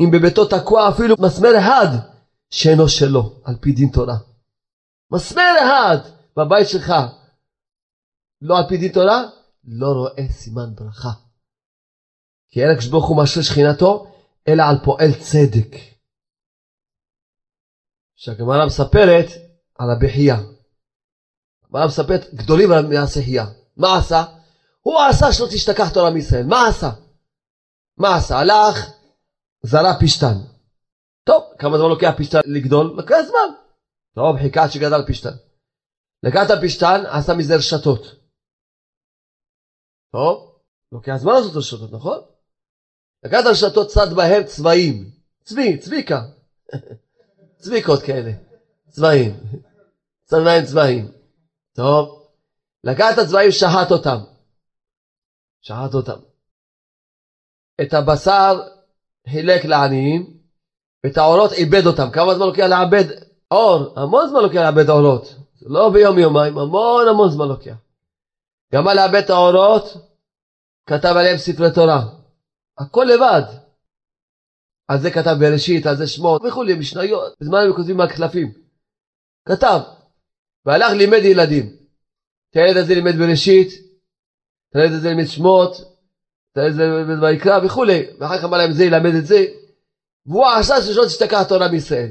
אם 0.00 0.10
בביתו 0.10 0.44
תקוע 0.44 0.88
אפילו 0.88 1.14
מסמר 1.18 1.58
אחד 1.58 1.86
שאינו 2.50 2.88
שלו, 2.88 3.40
על 3.44 3.54
פי 3.60 3.72
דין 3.72 3.88
תורה. 3.88 4.16
מסמר 5.10 5.54
אחד 5.62 5.96
בבית 6.36 6.68
שלך, 6.68 6.92
לא 8.42 8.58
על 8.58 8.64
פי 8.68 8.76
דין 8.76 8.92
תורה, 8.92 9.22
לא 9.64 9.92
רואה 9.92 10.28
סימן 10.28 10.74
ברכה. 10.74 11.12
כי 12.50 12.62
אין 12.62 12.70
הקדוש 12.70 12.86
ברוך 12.86 13.08
הוא 13.08 13.22
משרה 13.22 13.42
שכינתו, 13.42 14.12
אלא 14.48 14.62
על 14.62 14.76
פועל 14.84 15.12
צדק. 15.20 15.76
שהגמרא 18.16 18.66
מספרת 18.66 19.26
על 19.78 19.90
הבחייה. 19.90 20.36
הגמרא 21.64 21.86
מספרת 21.86 22.34
גדולים 22.34 22.68
חייה. 23.24 23.46
מה 23.76 23.98
עשה? 23.98 24.37
הוא 24.88 25.00
עשה 25.00 25.32
שלא 25.32 25.46
תשתכח 25.46 25.92
תורה 25.94 26.10
מישראל. 26.10 26.46
מה 26.46 26.68
עשה? 26.68 26.90
מה 27.96 28.16
עשה? 28.16 28.38
הלך, 28.38 28.90
זרע 29.62 29.92
פשתן. 30.00 30.34
טוב, 31.24 31.44
כמה 31.58 31.78
זמן 31.78 31.88
לוקח 31.88 32.10
פשתן 32.18 32.38
לגדול? 32.44 32.86
לוקח 32.96 33.16
זמן. 33.28 33.54
טוב, 34.14 34.36
חיכה 34.38 34.62
עד 34.62 34.70
שגדל 34.70 35.06
פשתן. 35.06 35.36
לקח 36.22 36.40
את 36.46 36.50
הפשתן, 36.50 37.02
עשה 37.06 37.34
מזה 37.34 37.56
רשתות. 37.56 38.02
טוב, 40.12 40.58
לוקח 40.92 41.16
זמן 41.16 41.32
לעשות 41.32 41.56
רשתות, 41.56 41.92
נכון? 41.92 42.20
לקח 43.24 43.38
את 43.40 43.46
הרשתות, 43.46 43.88
צד 43.88 44.14
בהם 44.16 44.44
צבעים. 44.44 45.10
צבי, 45.44 45.78
צביקה. 45.78 46.22
צביקות 47.62 48.02
כאלה. 48.02 48.30
צבעים. 48.88 49.40
צד 50.24 50.44
בהם 50.44 50.64
צבעים. 50.64 51.12
טוב, 51.72 52.28
לקח 52.84 53.06
את 53.14 53.18
הצבעים, 53.18 53.50
שחט 53.50 53.90
אותם. 53.90 54.37
שחט 55.68 55.94
אותם. 55.94 56.20
את 57.80 57.94
הבשר 57.94 58.60
חילק 59.28 59.64
לעניים, 59.64 60.38
ואת 61.04 61.16
העורות 61.16 61.52
איבד 61.52 61.86
אותם. 61.86 62.10
כמה 62.12 62.34
זמן 62.34 62.46
לוקח 62.46 62.64
לעבד 62.68 63.04
עור? 63.48 64.00
המון 64.00 64.28
זמן 64.28 64.42
לוקח 64.42 64.56
לעבד 64.56 64.88
עורות. 64.88 65.34
לא 65.62 65.90
ביום 65.92 66.18
יומיים, 66.18 66.58
המון 66.58 67.08
המון 67.08 67.30
זמן 67.30 67.48
לוקח. 67.48 67.76
גמר 68.74 68.94
לעבד 68.94 69.22
את 69.24 69.30
העורות, 69.30 69.84
כתב 70.86 71.14
עליהם 71.18 71.36
ספרי 71.36 71.68
תורה. 71.74 72.02
הכל 72.78 73.06
לבד. 73.14 73.42
על 74.88 74.98
זה 75.00 75.10
כתב 75.10 75.36
בראשית, 75.40 75.86
על 75.86 75.96
זה 75.96 76.06
שמות 76.06 76.42
וכולי, 76.44 76.74
משניות. 76.74 77.34
בזמן 77.40 77.58
הם 77.58 77.72
כותבים 77.76 77.96
מהקלפים. 77.96 78.52
כתב. 79.48 79.80
והלך 80.66 80.92
לימד 80.92 81.24
ילדים. 81.24 81.76
את 82.50 82.56
הילד 82.56 82.76
הזה 82.76 82.94
לימד 82.94 83.16
בראשית, 83.16 83.87
את 84.70 84.76
הילד 84.76 84.92
הזה 84.92 85.08
לימד 85.08 85.26
שמות, 85.26 85.76
את 86.52 86.58
לימד 86.58 87.22
ויקרא 87.22 87.58
וכולי, 87.64 88.06
ואחר 88.18 88.38
כך 88.38 88.44
אמר 88.44 88.58
להם 88.58 88.72
זה 88.72 88.84
ילמד 88.84 89.14
את 89.18 89.26
זה, 89.26 89.44
והוא 90.26 90.46
החשש 90.46 90.94
שלא 90.94 91.04
תשתכח 91.06 91.40
התורה 91.40 91.68
מישראל. 91.68 92.10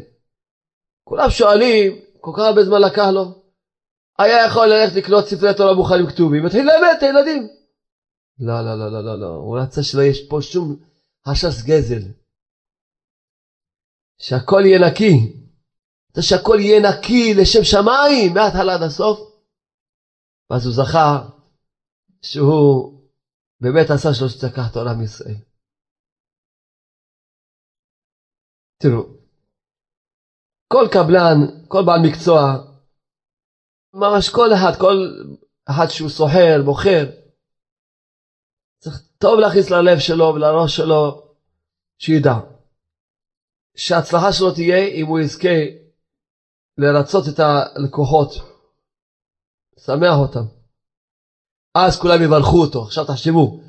כולם 1.04 1.30
שואלים, 1.30 2.00
כל 2.22 2.32
כך 2.36 2.44
הרבה 2.44 2.64
זמן 2.64 2.82
לקח 2.82 3.08
לו, 3.14 3.44
היה 4.20 4.46
יכול 4.46 4.68
ללכת 4.68 4.96
לקנות 4.96 5.26
ספרי 5.26 5.54
תורה 5.58 5.74
מוכנים 5.74 6.08
כתובים, 6.08 6.46
התחיל 6.46 6.62
ללמד 6.62 6.94
את 6.98 7.04
הילדים. 7.04 7.48
לא, 8.40 8.62
לא, 8.62 8.80
לא, 8.80 8.92
לא, 8.92 9.04
לא, 9.04 9.20
לא, 9.20 9.28
הוא 9.28 9.60
רצה 9.60 9.84
שלא 9.84 10.02
יש 10.02 10.28
פה 10.30 10.42
שום 10.42 10.76
חשש 11.28 11.64
גזל. 11.64 12.02
שהכל 14.18 14.62
יהיה 14.66 14.80
נקי. 14.88 15.34
רוצה 16.10 16.22
שהכל 16.22 16.58
יהיה 16.60 16.80
נקי 16.80 17.34
לשם 17.34 17.64
שמיים 17.64 18.34
מההתחלה 18.34 18.74
עד 18.74 18.82
הסוף. 18.82 19.20
ואז 20.50 20.66
הוא 20.66 20.74
זכה 20.74 21.30
שהוא 22.22 23.02
באמת 23.62 23.90
עשה 23.90 24.14
שלוש 24.14 24.38
צדקה 24.38 24.62
תורה 24.74 24.94
מישראל. 24.94 25.42
תראו, 28.78 29.04
כל 30.74 30.86
קבלן, 30.94 31.68
כל 31.68 31.84
בעל 31.86 32.02
מקצוע, 32.10 32.40
ממש 33.94 34.30
כל 34.30 34.50
אחד, 34.54 34.80
כל 34.80 34.98
אחד 35.70 35.88
שהוא 35.90 36.10
סוחר, 36.10 36.62
מוכר, 36.66 37.04
צריך 38.80 38.96
טוב 39.18 39.40
להכניס 39.40 39.70
ללב 39.70 40.00
שלו 40.00 40.26
ולראש 40.36 40.76
שלו, 40.76 41.34
שידע 42.00 42.34
שההצלחה 43.76 44.34
שלו 44.34 44.52
תהיה 44.52 44.88
אם 44.88 45.08
הוא 45.08 45.20
יזכה 45.20 45.58
לרצות 46.78 47.24
את 47.34 47.40
הלקוחות, 47.40 48.30
שמח 49.80 50.16
אותם. 50.20 50.57
אז 51.86 52.00
כולם 52.00 52.22
יברכו 52.22 52.62
אותו. 52.62 52.84
עכשיו 52.84 53.06
תחשבו, 53.06 53.60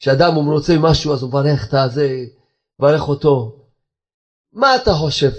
כשאדם 0.00 0.34
הוא 0.34 0.44
מרוצה 0.44 0.76
ממשהו 0.78 1.12
אז 1.12 1.22
הוא 1.22 1.28
מברך 1.28 1.68
את 1.68 1.74
הזה, 1.74 2.24
מברך 2.78 3.08
אותו. 3.08 3.66
מה 4.52 4.76
אתה 4.76 4.90
חושב? 4.94 5.30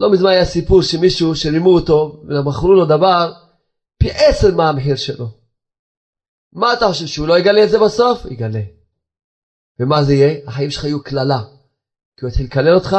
לא 0.00 0.12
מזמן 0.12 0.30
היה 0.30 0.44
סיפור 0.44 0.82
שמישהו 0.82 1.34
שרימו 1.34 1.74
אותו 1.74 2.22
ומכרו 2.28 2.72
לו 2.72 2.84
דבר 2.84 3.32
פי 3.98 4.10
עשר 4.10 4.54
מה 4.54 4.68
המחיר 4.68 4.96
שלו. 4.96 5.28
מה 6.52 6.72
אתה 6.72 6.88
חושב, 6.88 7.06
שהוא 7.06 7.28
לא 7.28 7.38
יגלה 7.38 7.64
את 7.64 7.70
זה 7.70 7.78
בסוף? 7.78 8.24
יגלה. 8.30 8.62
ומה 9.80 10.02
זה 10.02 10.14
יהיה? 10.14 10.48
החיים 10.48 10.70
שלך 10.70 10.84
יהיו 10.84 11.02
קללה. 11.02 11.40
כי 12.16 12.24
הוא 12.24 12.28
יתחיל 12.28 12.46
לקלל 12.46 12.74
אותך, 12.74 12.96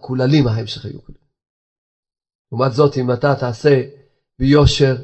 קוללים 0.00 0.46
החיים 0.46 0.66
שלך 0.66 0.84
יהיו 0.84 1.02
קללה. 1.02 1.18
לעומת 2.52 2.72
זאת, 2.72 2.96
אם 2.96 3.12
אתה 3.12 3.34
תעשה 3.34 3.82
ביושר, 4.38 4.96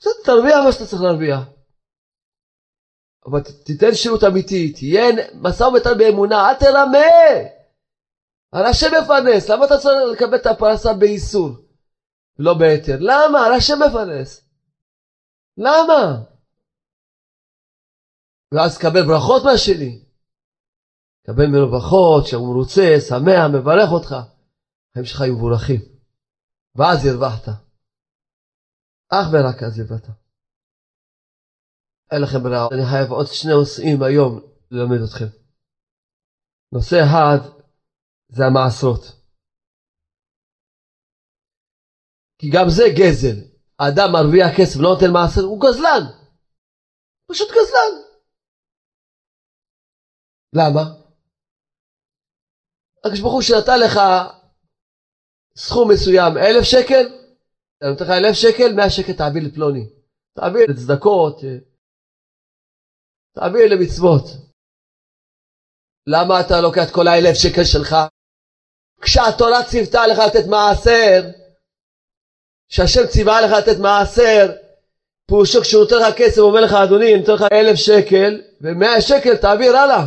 קצת 0.00 0.10
תרוויח 0.24 0.64
מה 0.64 0.72
שאתה 0.72 0.86
צריך 0.86 1.02
להרוויח. 1.02 1.40
אבל 3.26 3.40
תיתן 3.64 3.94
שירות 3.94 4.24
אמיתי, 4.24 4.72
תהיה 4.72 5.04
משא 5.34 5.62
ומתן 5.64 5.98
באמונה, 5.98 6.48
אל 6.48 6.54
תרמה. 6.54 6.98
על 8.52 8.66
השם 8.66 8.86
מפרנס, 9.02 9.48
למה 9.48 9.64
אתה 9.66 9.78
צריך 9.78 9.94
לקבל 10.12 10.36
את 10.36 10.46
הפרנסה 10.46 10.92
באיסור? 10.92 11.48
לא 12.38 12.54
בהיתר. 12.54 12.96
למה? 13.00 13.46
על 13.46 13.52
השם 13.52 13.78
מפרנס. 13.88 14.48
למה? 15.56 16.22
ואז 18.54 18.78
קבל 18.78 19.06
ברכות 19.06 19.42
מהשני. 19.44 20.04
קבל 21.26 21.46
ממנו 21.46 21.70
ברכות, 21.70 22.26
שהוא 22.26 22.48
מרוצה, 22.48 22.96
שמח, 23.08 23.44
מברך 23.54 23.90
אותך. 23.92 24.16
החיים 24.90 25.04
שלך 25.06 25.20
יהיו 25.20 25.36
מבורכים. 25.36 25.80
ואז 26.74 27.06
הרווחת. 27.06 27.69
אך 29.12 29.26
ורק 29.32 29.62
הרווחת. 29.62 30.06
אין 32.10 32.22
לכם 32.22 32.42
ברירה, 32.42 32.68
אני 32.74 32.84
חייב 32.90 33.10
עוד 33.10 33.26
שני 33.26 33.52
נושאים 33.52 34.02
היום 34.02 34.32
ללמד 34.70 35.00
אתכם. 35.06 35.30
נושא 36.72 36.96
אחד 37.04 37.38
זה 38.28 38.42
המעשרות. 38.46 39.02
כי 42.38 42.46
גם 42.54 42.66
זה 42.76 42.84
גזל. 42.98 43.38
האדם 43.78 44.08
מרוויח 44.12 44.50
כסף 44.56 44.76
ולא 44.76 44.88
נותן 44.94 45.12
מעשר, 45.12 45.44
הוא 45.50 45.60
גזלן. 45.64 46.04
פשוט 47.30 47.48
גזלן. 47.48 47.92
למה? 50.52 51.00
ברוך 53.22 53.32
הוא 53.32 53.42
שנתן 53.42 53.78
לך 53.84 53.94
סכום 55.56 55.88
מסוים, 55.92 56.32
אלף 56.36 56.64
שקל, 56.64 57.19
אני 57.82 57.90
נותן 57.90 58.04
לך 58.04 58.10
אלף 58.10 58.34
שקל, 58.34 58.72
מאה 58.76 58.90
שקל 58.90 59.12
תעביר 59.12 59.42
לפלוני. 59.46 59.86
תעביר 60.36 60.62
לצדקות, 60.68 61.40
תעביר 63.34 63.74
למצוות. 63.74 64.24
למה 66.06 66.40
אתה 66.40 66.60
לוקח 66.60 66.88
את 66.88 66.94
כל 66.94 67.08
האלף 67.08 67.34
שקל 67.42 67.64
שלך? 67.64 67.96
כשהתורה 69.00 69.64
ציוותה 69.70 70.06
לך 70.06 70.18
לתת 70.18 70.46
מעשר, 70.48 71.20
כשהשם 72.68 73.06
ציווה 73.12 73.40
לך 73.40 73.50
לתת 73.58 73.78
מעשר, 73.80 74.52
פירושו 75.26 75.60
כשהוא 75.60 75.82
נותן 75.82 75.96
לך 75.96 76.14
כסף, 76.18 76.38
הוא 76.38 76.48
אומר 76.48 76.60
לך, 76.60 76.72
אדוני, 76.72 77.14
אני 77.14 77.20
נותן 77.20 77.32
לך 77.32 77.42
אלף 77.52 77.76
שקל, 77.76 78.42
ומאה 78.60 79.00
שקל 79.00 79.36
תעביר 79.36 79.76
הלאה. 79.76 80.06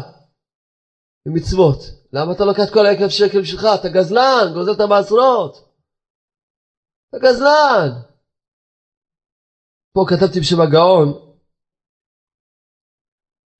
במצוות. 1.28 1.80
למה 2.14 2.32
אתה 2.32 2.46
לוקח 2.46 2.64
את 2.68 2.74
כל 2.74 2.86
האלף 2.86 3.12
שקל 3.12 3.42
בשבילך? 3.42 3.68
אתה 3.80 3.90
גזלן, 3.90 4.52
גוזל 4.54 4.72
את 4.72 4.80
המעשרות. 4.80 5.63
אתה 7.14 7.22
גזלן. 7.22 8.02
פה 9.94 10.06
כתבתי 10.10 10.40
בשם 10.40 10.62
הגאון, 10.62 11.38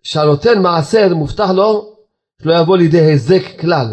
שהנותן 0.04 0.62
מעשר 0.64 1.16
מובטח 1.16 1.50
לו 1.56 1.98
שלא 2.42 2.54
יבוא 2.62 2.78
לידי 2.78 2.98
היזק 2.98 3.62
כלל. 3.62 3.88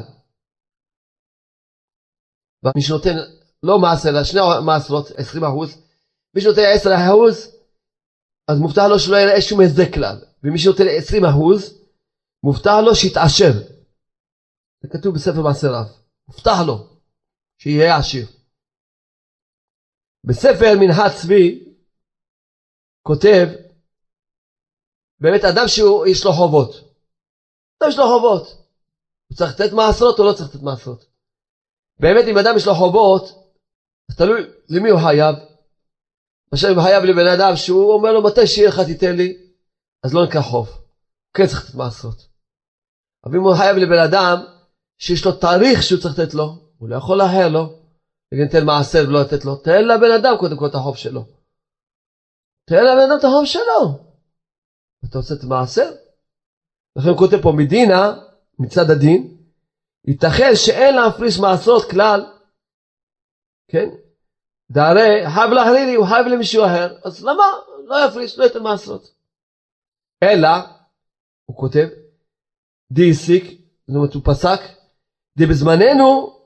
ומי 2.64 2.82
שנותן 2.82 3.16
לא 3.62 3.78
מעשר, 3.78 4.08
אלא 4.08 4.24
שני 4.24 4.40
מעשרות, 4.66 5.06
20 5.16 5.44
אחוז, 5.44 5.70
מי 6.34 6.40
שנותן 6.40 6.62
10 6.74 6.90
אחוז, 6.94 7.56
אז 8.48 8.58
מובטח 8.58 8.82
לו 8.90 8.98
שלא 8.98 9.16
יראה 9.16 9.40
שום 9.40 9.60
היזק 9.60 9.94
כלל. 9.94 10.16
ומי 10.42 10.58
שנותן 10.58 10.84
20 10.98 11.24
אחוז, 11.24 11.60
מובטח 12.42 12.76
לו 12.84 12.94
שיתעשר. 12.94 13.52
זה 14.82 14.88
כתוב 14.92 15.14
בספר 15.14 15.42
מעשריו. 15.42 15.86
מובטח 16.28 16.58
לו 16.66 16.76
שיהיה 17.58 17.96
עשיר. 17.96 18.39
בספר 20.24 20.74
מנהג 20.80 21.12
צבי 21.22 21.74
כותב 23.02 23.46
באמת 25.20 25.44
אדם 25.44 25.68
שיש 25.68 26.24
לו 26.24 26.32
חובות. 26.32 26.74
אדם 27.78 27.90
יש 27.90 27.98
לו 27.98 28.04
חובות. 28.04 28.46
הוא 29.28 29.36
צריך 29.36 29.50
לתת 29.54 29.72
מעשרות 29.72 30.18
או 30.18 30.24
לא 30.24 30.32
צריך 30.32 30.54
לתת 30.54 30.62
מעשרות? 30.62 31.04
באמת 32.00 32.24
אם 32.28 32.38
אדם 32.38 32.56
יש 32.56 32.66
לו 32.66 32.74
חובות, 32.74 33.24
אז 34.10 34.16
תלוי 34.16 34.40
למי 34.68 34.90
הוא 34.90 35.00
חייב. 35.00 35.34
למשל 36.52 36.68
אם 36.68 36.74
הוא 36.76 36.84
חייב 36.84 37.04
לבן 37.04 37.26
אדם 37.26 37.56
שהוא 37.56 37.92
אומר 37.92 38.12
לו 38.12 38.22
מתי 38.22 38.46
שיהיה 38.46 38.68
לך 38.68 38.80
תיתן 38.80 39.16
לי, 39.16 39.36
אז 40.02 40.14
לא 40.14 40.26
נקרא 40.26 40.42
חוב. 40.42 40.68
כן 41.34 41.46
צריך 41.46 41.64
לתת 41.64 41.74
מעשרות. 41.74 42.28
אבל 43.24 43.36
אם 43.36 43.42
הוא 43.42 43.54
חייב 43.56 43.76
לבן 43.76 43.98
אדם 44.08 44.36
שיש 44.98 45.24
לו 45.24 45.32
תאריך 45.32 45.82
שהוא 45.82 46.00
צריך 46.00 46.18
לתת 46.18 46.34
לו, 46.34 46.44
הוא 46.78 46.88
לא 46.88 46.96
יכול 46.96 47.18
לאחר 47.18 47.48
לו, 47.48 47.79
נגיד 48.32 48.48
תן 48.50 48.66
מעשר 48.66 48.98
ולא 49.08 49.20
לתת 49.20 49.44
לו, 49.44 49.56
תן 49.56 49.84
לבן 49.84 50.10
אדם 50.20 50.34
קודם 50.40 50.58
כל 50.58 50.66
את 50.66 50.74
החוב 50.74 50.96
שלו. 50.96 51.24
תן 52.64 52.84
לבן 52.84 53.10
אדם 53.10 53.18
את 53.18 53.24
החוב 53.24 53.44
שלו. 53.46 54.10
אתה 55.04 55.18
רוצה 55.18 55.34
את 55.34 55.44
המעשר? 55.44 55.90
לכן 56.96 57.08
הוא 57.08 57.18
כותב 57.18 57.42
פה 57.42 57.52
מדינה, 57.56 58.20
מצד 58.58 58.90
הדין, 58.90 59.36
ייתכן 60.06 60.50
שאין 60.54 60.94
להפריש 60.94 61.38
מעשרות 61.38 61.90
כלל, 61.90 62.20
כן? 63.68 63.88
דהרי 64.70 65.30
חייב 65.34 65.50
להחרירי, 65.50 65.94
הוא 65.94 66.06
חייב 66.06 66.26
למישהו 66.26 66.64
אחר, 66.64 66.98
אז 67.04 67.24
למה? 67.24 67.44
לא 67.84 67.96
יפריש, 68.08 68.38
לא 68.38 68.44
ייתן 68.44 68.62
מעשרות. 68.62 69.14
אלא, 70.22 70.48
הוא 71.44 71.56
כותב, 71.56 71.88
די 72.92 73.10
הסיק, 73.10 73.44
זאת 73.86 73.96
אומרת 73.96 74.14
הוא 74.14 74.22
פסק, 74.24 74.60
די 75.38 75.46
בזמננו, 75.46 76.39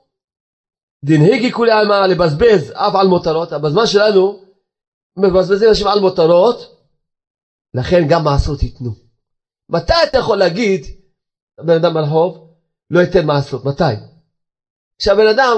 דנהיגי 1.05 1.51
כולי 1.51 1.71
עלמא 1.71 1.93
לבזבז 1.93 2.71
אף 2.73 2.95
על 2.95 3.07
מותרות, 3.07 3.51
בזמן 3.51 3.85
שלנו 3.85 4.39
מבזבזים 5.17 5.69
אנשים 5.69 5.87
על 5.87 5.99
מותרות, 5.99 6.57
לכן 7.73 8.01
גם 8.09 8.23
מעשרות 8.23 8.63
ייתנו. 8.63 8.91
מתי 9.69 9.93
אתה 10.09 10.17
יכול 10.17 10.37
להגיד, 10.37 10.81
בן 11.59 11.73
אדם 11.73 11.97
על 11.97 12.05
חוב, 12.05 12.53
לא 12.89 12.99
ייתן 12.99 13.25
מעשרות? 13.25 13.65
מתי? 13.65 13.93
כשהבן 14.99 15.27
אדם 15.27 15.57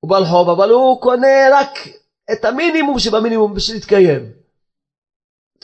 הוא 0.00 0.10
בעל 0.10 0.24
חוב, 0.24 0.48
אבל 0.48 0.70
הוא 0.70 1.00
קונה 1.00 1.48
רק 1.52 1.68
את 2.32 2.44
המינימום 2.44 2.98
שבמינימום 2.98 3.54
בשביל 3.54 3.76
להתקיים. 3.76 4.32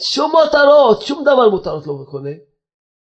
שום 0.01 0.31
מותרות, 0.31 1.03
שום 1.03 1.23
דבר 1.23 1.49
מותרות 1.49 1.87
לא 1.87 2.05
קונה. 2.11 2.31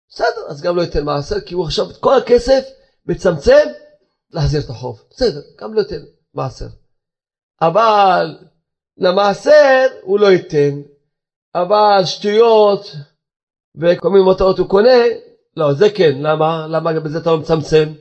בסדר, 0.10 0.48
אז 0.48 0.62
גם 0.62 0.76
לא 0.76 0.82
ייתן 0.82 1.04
מעשר, 1.04 1.42
כי 1.42 1.54
הוא 1.54 1.64
עכשיו 1.64 1.90
את 1.90 1.98
כל 1.98 2.18
הכסף 2.18 2.64
מצמצם 3.06 3.68
להחזיר 4.34 4.62
את 4.62 4.70
החוב. 4.70 5.04
בסדר, 5.10 5.42
גם 5.62 5.74
לא 5.74 5.80
ייתן 5.80 6.02
מעשר. 6.34 6.68
אבל 7.62 8.38
למעשר 8.98 9.88
הוא 10.02 10.20
לא 10.20 10.32
ייתן, 10.32 10.82
אבל 11.56 12.02
שטויות 12.06 12.96
וכל 13.76 14.10
מיני 14.10 14.24
מותרות 14.24 14.60
הוא 14.60 14.70
קונה, 14.70 15.00
לא, 15.58 15.74
זה 15.74 15.90
כן, 15.96 16.18
למה? 16.18 16.68
למה 16.68 17.00
בזה 17.00 17.18
אתה 17.18 17.32
לא 17.32 17.38
מצמצם? 17.40 17.94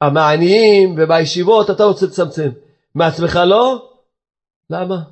המעניים 0.00 0.94
ובישיבות 0.98 1.70
אתה 1.70 1.84
רוצה 1.84 2.06
לצמצם, 2.06 2.50
מעצמך 2.94 3.36
לא? 3.46 3.92
למה? 4.70 5.02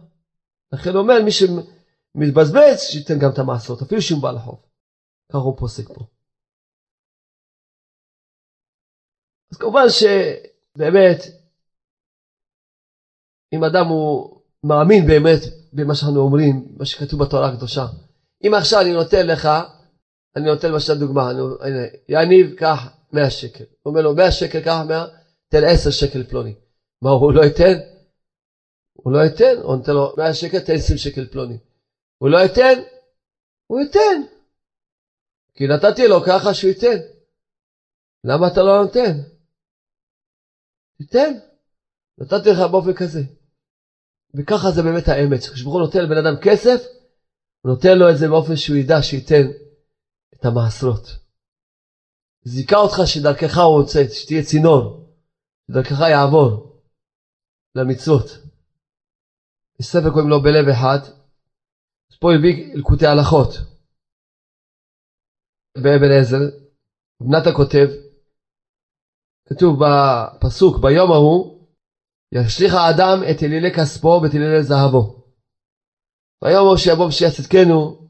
לכן 0.72 0.96
אומר, 0.96 1.22
מי 1.22 1.30
שמתבזבז, 1.30 2.80
שייתן 2.80 3.18
גם 3.18 3.30
את 3.30 3.38
המעשרות, 3.38 3.82
אפילו 3.82 4.02
שהוא 4.02 4.22
בא 4.22 4.30
לחוב. 4.30 4.60
ככה 5.28 5.38
הוא 5.38 5.56
פוסק 5.58 5.88
פה. 5.88 6.04
אז 9.52 9.56
כמובן 9.56 9.86
שבאמת, 9.88 11.18
אם 13.52 13.64
אדם 13.64 13.86
הוא 13.86 14.40
מאמין 14.64 15.06
באמת 15.06 15.40
במה 15.72 15.94
שאנחנו 15.94 16.20
אומרים, 16.20 16.68
מה 16.76 16.84
שכתוב 16.84 17.20
בתורה 17.22 17.48
הקדושה, 17.48 17.84
אם 18.46 18.54
עכשיו 18.54 18.80
אני 18.80 18.92
נותן 18.92 19.26
לך, 19.26 19.48
אני 20.36 20.44
נותן 20.44 20.72
למשל 20.72 20.98
דוגמה, 20.98 21.30
אני, 21.30 21.40
יניב, 22.08 22.54
קח 22.54 22.88
100 23.12 23.30
שקל. 23.30 23.64
הוא 23.82 23.90
אומר 23.90 24.02
לו, 24.02 24.14
100 24.14 24.30
שקל, 24.30 24.60
קח 24.60 24.76
100, 24.86 25.06
תן 25.48 25.64
10 25.64 25.90
שקל 25.90 26.22
פלוני. 26.24 26.54
מה, 27.02 27.10
הוא 27.10 27.32
לא 27.32 27.40
ייתן? 27.44 27.78
הוא 28.92 29.12
לא 29.12 29.18
ייתן, 29.18 29.56
הוא 29.62 29.76
נותן 29.76 29.92
לו 29.92 30.14
100 30.16 30.34
שקל, 30.34 30.58
תן 30.58 30.74
20 30.74 30.98
שקל 30.98 31.26
פלוני. 31.26 31.58
הוא 32.18 32.28
לא 32.30 32.38
ייתן? 32.38 32.78
הוא 33.66 33.80
ייתן. 33.80 34.22
כי 35.54 35.66
נתתי 35.66 36.08
לו 36.08 36.20
ככה 36.20 36.54
שהוא 36.54 36.68
ייתן. 36.68 36.98
למה 38.24 38.48
אתה 38.48 38.62
לא 38.62 38.82
נותן? 38.82 39.29
תיתן. 41.00 41.32
נתתי 42.18 42.50
לך 42.50 42.58
באופן 42.70 42.94
כזה. 42.94 43.20
וככה 44.34 44.70
זה 44.70 44.82
באמת 44.82 45.08
האמת. 45.08 45.40
כשברוך 45.40 45.74
הוא 45.74 45.82
נותן 45.82 45.98
לבן 46.04 46.18
אדם 46.22 46.36
כסף, 46.44 46.80
הוא 47.60 47.72
נותן 47.72 47.98
לו 47.98 48.10
את 48.10 48.18
זה 48.18 48.28
באופן 48.28 48.56
שהוא 48.56 48.76
ידע 48.76 49.02
שייתן 49.02 49.46
את 50.34 50.44
המעשרות. 50.44 51.06
זיכה 52.44 52.76
אותך 52.76 52.96
שדרכך 53.06 53.58
הוא 53.58 53.80
רוצה, 53.80 53.98
שתהיה 54.12 54.42
צינור, 54.42 54.82
שדרכך 55.70 56.00
יעבור 56.10 56.82
למצוות. 57.74 58.26
יש 59.80 59.86
ספר 59.86 60.10
קוראים 60.10 60.28
לו 60.28 60.42
בלב 60.42 60.68
אחד, 60.68 61.00
אז 62.10 62.16
פה 62.20 62.28
הביא 62.34 62.74
אלקוטי 62.74 63.06
הלכות. 63.06 63.50
באבן 65.76 66.10
עזר, 66.20 66.42
בנתה 67.20 67.50
כותב, 67.56 68.09
כתוב 69.52 69.78
בפסוק, 69.80 70.78
ביום 70.82 71.12
ההוא, 71.12 71.66
ישליך 72.34 72.74
האדם 72.74 73.18
את 73.30 73.42
אלילי 73.42 73.74
כספו 73.74 74.20
ואת 74.22 74.34
אלילי 74.34 74.62
זהבו. 74.62 75.24
ביום 76.44 76.66
ההוא 76.66 76.76
שיבוא 76.76 77.08
משיח 77.08 77.32
צדקנו, 77.32 78.00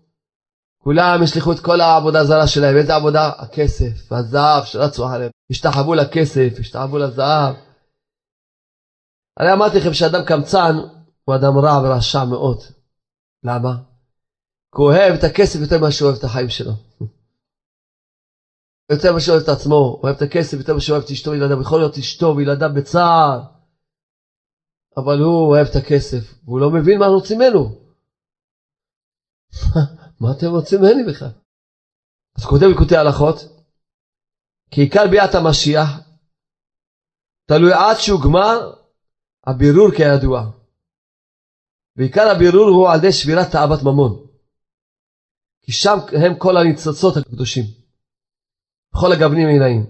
כולם 0.83 1.23
ישליכו 1.23 1.53
את 1.53 1.61
כל 1.61 1.81
העבודה 1.81 2.21
הזרה 2.21 2.47
שלהם. 2.47 2.77
איזה 2.77 2.95
עבודה? 2.95 3.29
הכסף 3.39 4.13
והזהב 4.13 4.65
שרצו 4.65 5.07
אחריהם. 5.07 5.31
השתחוו 5.51 5.95
לכסף, 5.95 6.59
השתחוו 6.59 6.99
לזהב. 6.99 7.55
אני 9.41 9.53
אמרתי 9.53 9.77
לכם 9.79 9.95
שאדם 9.95 10.25
קמצן 10.25 10.75
הוא 11.25 11.35
אדם 11.35 11.59
רע 11.59 11.81
ורשע 11.83 12.25
מאוד. 12.25 12.59
למה? 13.45 13.77
כי 14.75 14.83
הוא 14.83 14.93
אוהב 14.93 15.15
את 15.15 15.25
הכסף 15.25 15.61
יותר 15.61 15.79
ממה 15.79 15.91
שהוא 15.91 16.09
אוהב 16.09 16.19
את 16.19 16.25
החיים 16.25 16.49
שלו. 16.49 16.73
יותר 18.91 19.11
ממה 19.13 19.21
שהוא 19.21 19.35
אוהב 19.35 19.43
את 19.43 19.49
עצמו, 19.49 20.01
אוהב 20.03 20.17
את 20.17 20.23
הכסף 20.23 20.59
יותר 20.59 20.73
ממה 20.73 20.81
שהוא 20.81 20.95
אוהב 20.95 21.05
את 21.05 21.11
אשתו 21.11 21.31
וילדיו. 21.31 21.61
יכול 21.61 21.79
להיות 21.79 21.99
אשתו 21.99 22.35
וילדיו 22.37 22.71
בצער, 22.77 23.41
אבל 24.97 25.19
הוא 25.19 25.49
אוהב 25.49 25.67
את 25.67 25.77
הכסף, 25.77 26.45
והוא 26.45 26.61
לא 26.61 26.71
מבין 26.71 26.99
מה 26.99 27.07
רוצים 27.07 27.39
ממנו. 27.39 27.63
מה 30.21 30.29
אתם 30.39 30.47
רוצים 30.47 30.81
ממני 30.81 31.05
בכלל? 31.13 31.33
אז 32.37 32.45
כותב 32.45 32.67
לקוטי 32.75 32.97
הלכות, 32.97 33.37
כי 34.71 34.81
עיקר 34.81 35.07
ביאת 35.11 35.35
המשיח 35.35 35.89
תלוי 37.47 37.73
עד 37.73 37.97
שהוא 37.99 38.21
גמר 38.25 38.73
הבירור 39.47 39.91
כידוע. 39.97 40.51
ועיקר 41.97 42.31
הבירור 42.31 42.69
הוא 42.69 42.91
על 42.91 42.99
ידי 42.99 43.13
שבירת 43.13 43.53
תאוות 43.53 43.83
ממון. 43.83 44.27
כי 45.63 45.73
שם 45.73 45.99
הם 46.25 46.39
כל 46.39 46.57
הניצוצות 46.57 47.17
הקדושים. 47.17 47.80
בכל 48.93 49.13
הגוונים 49.13 49.47
העילאים. 49.49 49.83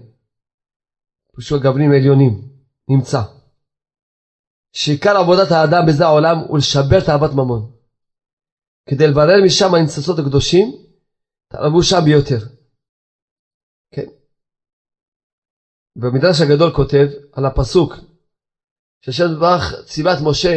פשוט 1.35 1.59
הגוונים 1.61 1.91
העליונים. 1.91 2.51
נמצא. 2.89 3.21
שעיקר 4.73 5.17
עבודת 5.17 5.51
האדם 5.51 5.83
בזה 5.87 6.03
העולם 6.05 6.37
הוא 6.47 6.57
לשבר 6.57 6.99
תאוות 7.05 7.31
ממון. 7.33 7.71
כדי 8.89 9.07
לברר 9.07 9.39
משם 9.45 9.75
הניצוצות 9.75 10.19
הקדושים, 10.19 10.67
תערבו 11.47 11.83
שם 11.83 12.01
ביותר. 12.05 12.39
כן. 13.93 14.07
במדרש 15.95 16.41
הגדול 16.41 16.71
כותב 16.75 17.07
על 17.33 17.45
הפסוק 17.45 17.93
שהשם 19.01 19.23
דברך 19.35 19.85
ציוות 19.85 20.17
משה, 20.23 20.55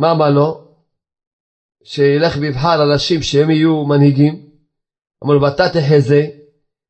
מה 0.00 0.12
אמר 0.12 0.30
לו? 0.30 0.66
שילך 1.84 2.32
ויבחר 2.40 2.76
אנשים 2.82 3.22
שהם 3.22 3.50
יהיו 3.50 3.84
מנהיגים. 3.84 4.34
אמר 5.24 5.34
לו, 5.34 5.42
ואתה 5.42 5.64
תחזה 5.74 6.45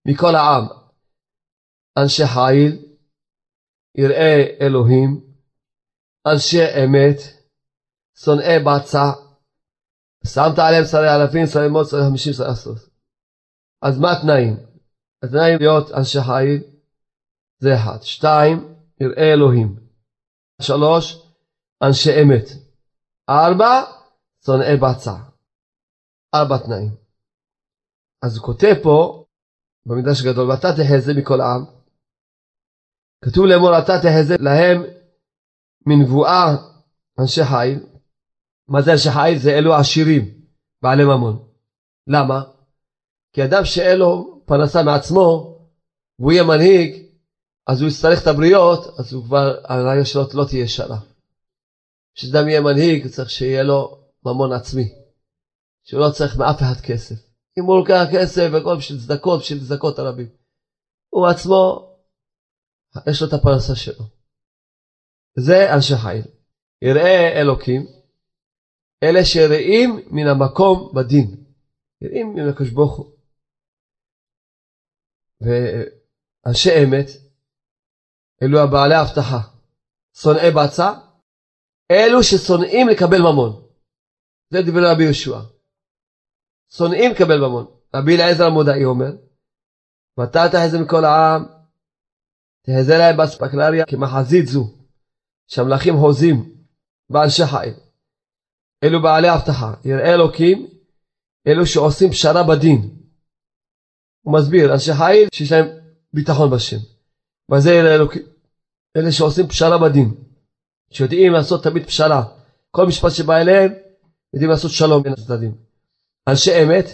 מכל 0.06 0.34
העם 0.34 0.64
אנשי 1.98 2.26
חיל, 2.26 2.94
יראי 3.98 4.58
אלוהים, 4.60 5.20
אנשי 6.26 6.62
אמת, 6.84 7.18
שונאי 8.24 8.58
בצע, 8.66 9.06
שמת 10.26 10.58
עליהם 10.58 10.84
שרי 10.84 11.08
אלפים, 11.14 11.46
שרי 11.46 11.68
מאות, 11.68 11.86
שרי 11.88 12.00
חמישים, 12.08 12.32
שרי 12.32 12.46
עשרות. 12.50 12.78
אז 13.82 13.98
מה 13.98 14.12
התנאים? 14.12 14.56
התנאים 15.22 15.58
להיות 15.58 15.90
אנשי 15.90 16.18
חיל 16.20 16.62
זה 17.58 17.68
אחד. 17.74 18.02
שתיים, 18.02 18.74
יראי 19.00 19.32
אלוהים. 19.32 19.76
שלוש, 20.62 21.26
אנשי 21.82 22.10
אמת. 22.22 22.46
ארבע, 23.28 23.82
שונאי 24.46 24.76
בצע. 24.76 25.16
ארבע 26.34 26.58
תנאים. 26.58 26.96
אז 28.22 28.36
הוא 28.36 28.46
כותב 28.46 28.74
פה, 28.82 29.25
במדרש 29.86 30.20
הגדול, 30.20 30.50
ואתה 30.50 30.68
תחזה 30.72 31.14
מכל 31.14 31.40
העם. 31.40 31.64
כתוב 33.24 33.46
לאמור, 33.46 33.78
אתה 33.78 33.92
תחזה 33.98 34.36
להם 34.40 34.82
מנבואה 35.86 36.56
אנשי 37.20 37.44
חיל, 37.44 37.86
מה 38.68 38.82
זה 38.82 38.92
אנשי 38.92 39.10
חיל? 39.10 39.38
זה 39.38 39.58
אלו 39.58 39.74
עשירים, 39.74 40.40
בעלי 40.82 41.04
ממון. 41.04 41.48
למה? 42.06 42.42
כי 43.32 43.44
אדם 43.44 43.64
שאין 43.64 43.98
לו 43.98 44.42
פרנסה 44.46 44.82
מעצמו, 44.82 45.58
והוא 46.18 46.32
יהיה 46.32 46.44
מנהיג, 46.44 47.06
אז 47.66 47.80
הוא 47.80 47.88
יצטרך 47.90 48.22
את 48.22 48.26
הבריות, 48.26 48.98
אז 48.98 49.12
הוא 49.12 49.24
כבר, 49.24 49.54
הראיה 49.64 50.04
שלו 50.04 50.22
לא 50.34 50.44
תהיה 50.44 50.62
ישרה. 50.62 50.98
כשאדם 52.14 52.48
יהיה 52.48 52.60
מנהיג, 52.60 53.06
צריך 53.08 53.30
שיהיה 53.30 53.62
לו 53.62 53.98
ממון 54.24 54.52
עצמי. 54.52 54.92
שהוא 55.84 56.00
לא 56.00 56.10
צריך 56.10 56.36
מאף 56.36 56.60
אחד 56.60 56.80
כסף. 56.80 57.25
אם 57.58 57.64
הוא 57.64 57.78
לוקח 57.78 58.02
כסף 58.12 58.48
וכל 58.52 58.76
בשביל 58.78 58.98
צדקות, 59.00 59.40
בשביל 59.40 59.58
צדקות 59.66 59.98
הרבים. 59.98 60.28
הוא 61.08 61.26
עצמו, 61.26 61.60
יש 63.10 63.22
לו 63.22 63.28
את 63.28 63.32
הפרנסה 63.32 63.74
שלו. 63.74 64.04
זה 65.38 65.74
אנשי 65.74 65.96
חיל. 66.02 66.24
יראה 66.82 67.40
אלוקים, 67.40 67.82
אלה 69.02 69.24
שראים 69.24 69.90
מן 70.10 70.26
המקום 70.26 70.92
בדין. 70.94 71.44
יראים 72.00 72.34
מן 72.34 72.48
הקדוש 72.48 72.70
ברוך 72.70 72.96
הוא. 72.96 73.16
ואנשי 75.40 76.70
אמת, 76.84 77.06
אלו 78.42 78.58
הבעלי 78.60 78.94
הבטחה. 78.94 79.40
שונאי 80.22 80.50
בצע, 80.50 80.92
אלו 81.90 82.22
ששונאים 82.22 82.88
לקבל 82.88 83.20
ממון. 83.20 83.52
זה 84.50 84.58
דברי 84.62 84.92
רבי 84.92 85.04
יהושע. 85.04 85.55
שונאים 86.72 87.10
לקבל 87.10 87.38
ממון. 87.38 87.66
רבי 87.94 88.14
אליעזר 88.14 88.46
המודעי 88.46 88.84
אומר, 88.84 89.12
ואתה 90.18 90.48
תחזה 90.52 90.78
מכל 90.80 91.04
העם, 91.04 91.44
תחזה 92.62 92.98
להם 92.98 93.16
באספקלריה 93.16 93.86
כמחזית 93.86 94.46
זו, 94.46 94.74
שהמלאכים 95.46 95.94
הוזים 95.94 96.54
באנשי 97.10 97.46
חיל. 97.46 97.74
אלו 98.84 99.02
בעלי 99.02 99.28
הבטחה, 99.28 99.74
יראה 99.84 100.14
אלוקים, 100.14 100.68
אלו 101.46 101.66
שעושים 101.66 102.10
פשרה 102.10 102.42
בדין. 102.42 102.96
הוא 104.22 104.38
מסביר, 104.38 104.72
אנשי 104.72 104.94
חיל 104.94 105.28
שיש 105.32 105.52
להם 105.52 105.66
ביטחון 106.12 106.50
בשם. 106.50 106.76
וזה 107.52 107.70
יראה 107.70 107.94
אלוקים, 107.94 108.22
אלה 108.96 109.12
שעושים 109.12 109.48
פשרה 109.48 109.78
בדין, 109.78 110.14
שיודעים 110.90 111.32
לעשות 111.32 111.64
תמיד 111.64 111.86
פשרה. 111.86 112.24
כל 112.70 112.86
משפט 112.86 113.10
שבא 113.10 113.36
אליהם, 113.36 113.72
יודעים 114.34 114.50
לעשות 114.50 114.70
שלום 114.70 115.02
בין 115.02 115.12
הצדדים. 115.12 115.65
אנשי 116.28 116.50
אמת, 116.62 116.86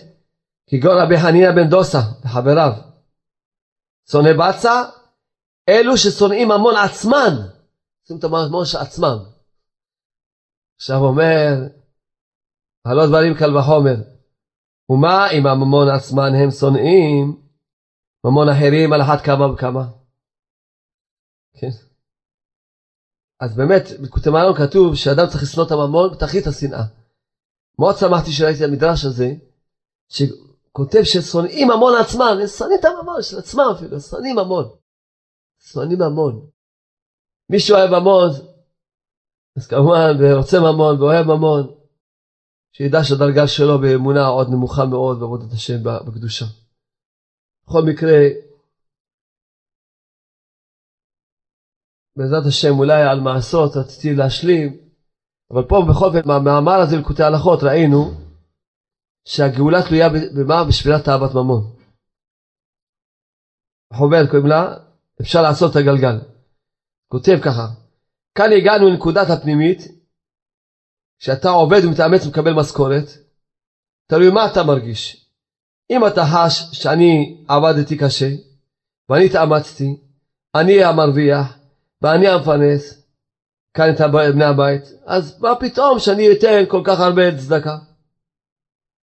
כגון 0.67 0.97
רבי 1.03 1.15
חנינא 1.23 1.51
בן 1.57 1.71
דוסה 1.71 1.99
וחבריו. 2.25 2.73
שונאי 4.11 4.35
בצע, 4.35 4.83
אלו 5.69 5.97
ששונאים 5.97 6.49
ממון 6.49 6.75
עצמן, 6.85 7.35
עושים 8.03 8.19
את 8.19 8.25
הממון 8.25 8.65
של 8.65 8.79
עצמם. 8.79 9.19
עכשיו 10.77 10.97
אומר, 10.97 11.53
הלא 12.85 13.07
דברים 13.07 13.35
קל 13.39 13.57
וחומר. 13.57 13.97
ומה 14.91 15.31
אם 15.31 15.47
הממון 15.47 15.89
עצמן 15.89 16.31
הם 16.43 16.51
שונאים 16.51 17.43
ממון 18.25 18.49
אחרים 18.49 18.93
על 18.93 19.01
אחת 19.03 19.25
כמה 19.25 19.53
וכמה? 19.53 19.85
כן. 21.59 21.71
אז 23.41 23.57
באמת, 23.57 23.83
בקוטי 24.03 24.31
מלון 24.31 24.55
כתוב 24.55 24.95
שאדם 24.95 25.27
צריך 25.31 25.43
לשנוא 25.43 25.67
את 25.67 25.71
הממון 25.71 26.11
בתכלית 26.13 26.47
השנאה. 26.47 27.02
מאוד 27.83 27.97
שמחתי 27.97 28.33
שראיתי 28.33 28.65
את 28.65 28.69
המדרש 28.69 29.05
הזה, 29.05 29.29
שכותב 30.09 31.03
ששונאים 31.03 31.69
ממון 31.69 31.93
עצמן, 32.01 32.35
הם 32.41 32.47
שונאים 32.47 32.79
את 32.81 32.85
הממון 32.85 33.23
של 33.23 33.39
עצמם 33.39 33.69
אפילו, 33.77 34.01
שונאים 34.01 34.37
ממון. 34.37 34.67
שונאים 35.59 35.99
ממון. 35.99 36.51
מי 37.51 37.61
שאוהב 37.61 37.91
ממון, 37.91 38.31
אז 39.57 39.67
כמובן, 39.67 40.11
ורוצה 40.21 40.57
ממון 40.61 41.01
ואוהב 41.01 41.27
ממון, 41.27 41.75
שידע 42.73 42.99
שהדרגה 43.05 43.47
שלו 43.47 43.79
באמונה 43.81 44.27
עוד 44.27 44.49
נמוכה 44.51 44.85
מאוד 44.85 45.21
בעבודת 45.21 45.53
השם 45.53 45.83
בקדושה. 46.07 46.45
בכל 47.67 47.83
מקרה, 47.83 48.19
בעזרת 52.17 52.47
השם 52.49 52.79
אולי 52.79 53.03
על 53.03 53.21
מעשות 53.21 53.77
רציתי 53.77 54.15
להשלים, 54.15 54.92
אבל 55.53 55.63
פה 55.69 55.77
בכל 55.91 56.13
זאת 56.13 56.27
מהמאמר 56.27 56.81
הזה 56.81 56.97
לקוטי 56.97 57.23
הלכות 57.23 57.63
ראינו 57.63 58.11
שהגאולה 59.25 59.79
תלויה 59.89 60.09
במה? 60.37 60.65
בשבילת 60.65 61.09
אהבת 61.09 61.35
ממון. 61.35 61.77
חובל 63.95 64.27
קוראים 64.31 64.47
לה, 64.47 64.75
אפשר 65.21 65.43
לעשות 65.43 65.71
את 65.71 65.77
הגלגל. 65.77 66.21
כותב 67.09 67.39
ככה, 67.45 67.67
כאן 68.35 68.53
הגענו 68.53 68.89
לנקודת 68.89 69.31
הפנימית, 69.31 69.79
כשאתה 71.19 71.49
עובד 71.49 71.85
ומתאמץ 71.85 72.27
ומקבל 72.27 72.53
משכורת, 72.53 73.07
תלוי 74.07 74.31
מה 74.31 74.47
אתה 74.53 74.63
מרגיש. 74.63 75.27
אם 75.91 76.07
אתה 76.07 76.21
חש 76.33 76.83
שאני 76.83 77.45
עבדתי 77.49 77.99
קשה, 77.99 78.31
ואני 79.09 79.27
התאמצתי, 79.27 79.97
אני 80.55 80.85
המרוויח, 80.85 81.59
ואני 82.03 82.29
המפרנס, 82.29 83.02
כאן 83.75 83.91
את 83.91 84.01
בני 84.35 84.45
הבית, 84.45 84.83
אז 85.07 85.41
מה 85.43 85.55
פתאום 85.61 85.99
שאני 85.99 86.33
אתן 86.33 86.65
כל 86.69 86.83
כך 86.85 87.01
הרבה 87.01 87.39
צדקה? 87.39 87.79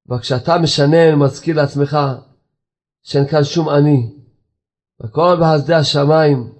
וכשאתה 0.09 0.57
משנן, 0.57 1.15
מזכיר 1.15 1.55
לעצמך 1.55 1.97
שאין 3.03 3.27
כאן 3.27 3.43
שום 3.43 3.69
אני, 3.69 4.13
וכל 5.03 5.35
בחסדי 5.41 5.73
השמיים, 5.73 6.53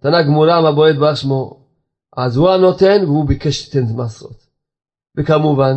תנא 0.00 0.22
גמורה 0.22 0.62
מה 0.62 0.72
בועט 0.72 0.96
בר 0.96 1.14
שמו, 1.14 1.66
אז 2.16 2.36
הוא 2.36 2.50
הנותן 2.50 3.04
והוא 3.04 3.28
ביקש 3.28 3.60
שתיתן 3.60 3.84
מסרות. 3.96 4.46
וכמובן, 5.16 5.72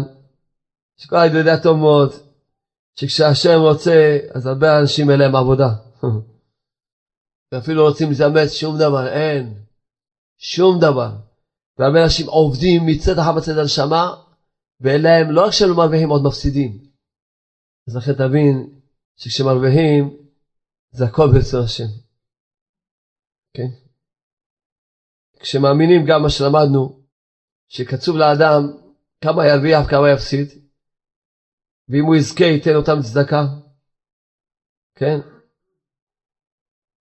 שכל 0.97 1.15
אחד 1.15 1.35
יודע 1.35 1.57
טוב 1.63 1.77
מאוד, 1.77 2.11
שכשהשם 2.95 3.59
רוצה, 3.59 4.17
אז 4.33 4.45
הרבה 4.45 4.79
אנשים 4.79 5.09
אין 5.09 5.19
להם 5.19 5.35
עבודה. 5.35 5.69
ואפילו 7.51 7.83
רוצים 7.83 8.09
להתאמץ, 8.09 8.51
שום 8.51 8.77
דבר, 8.77 9.07
אין. 9.07 9.53
שום 10.37 10.79
דבר. 10.79 11.11
והרבה 11.77 12.03
אנשים 12.03 12.27
עובדים 12.27 12.85
מצד 12.85 13.19
אחד 13.19 13.31
בצד 13.37 13.57
הנשמה, 13.57 14.13
ואין 14.81 15.01
להם, 15.01 15.31
לא 15.31 15.45
רק 15.45 15.51
שלא 15.51 15.75
מרוויחים, 15.75 16.09
עוד 16.09 16.21
מפסידים. 16.23 16.77
אז 17.87 17.95
לכן 17.95 18.13
תבין 18.13 18.79
שכשמרוויחים, 19.15 20.17
זה 20.91 21.05
הכל 21.05 21.27
ברצון 21.33 21.63
השם. 21.63 21.87
כן? 23.53 23.67
כשמאמינים 25.39 26.05
גם 26.07 26.21
מה 26.21 26.29
שלמדנו, 26.29 26.99
שקצוב 27.67 28.17
לאדם 28.17 28.61
כמה 29.21 29.47
ירוויח 29.47 29.85
וכמה 29.85 30.11
יפסיד, 30.11 30.47
ואם 31.89 32.05
הוא 32.05 32.15
יזכה 32.15 32.45
ייתן 32.45 32.75
אותם 32.75 33.01
צדקה, 33.01 33.43
כן? 34.95 35.19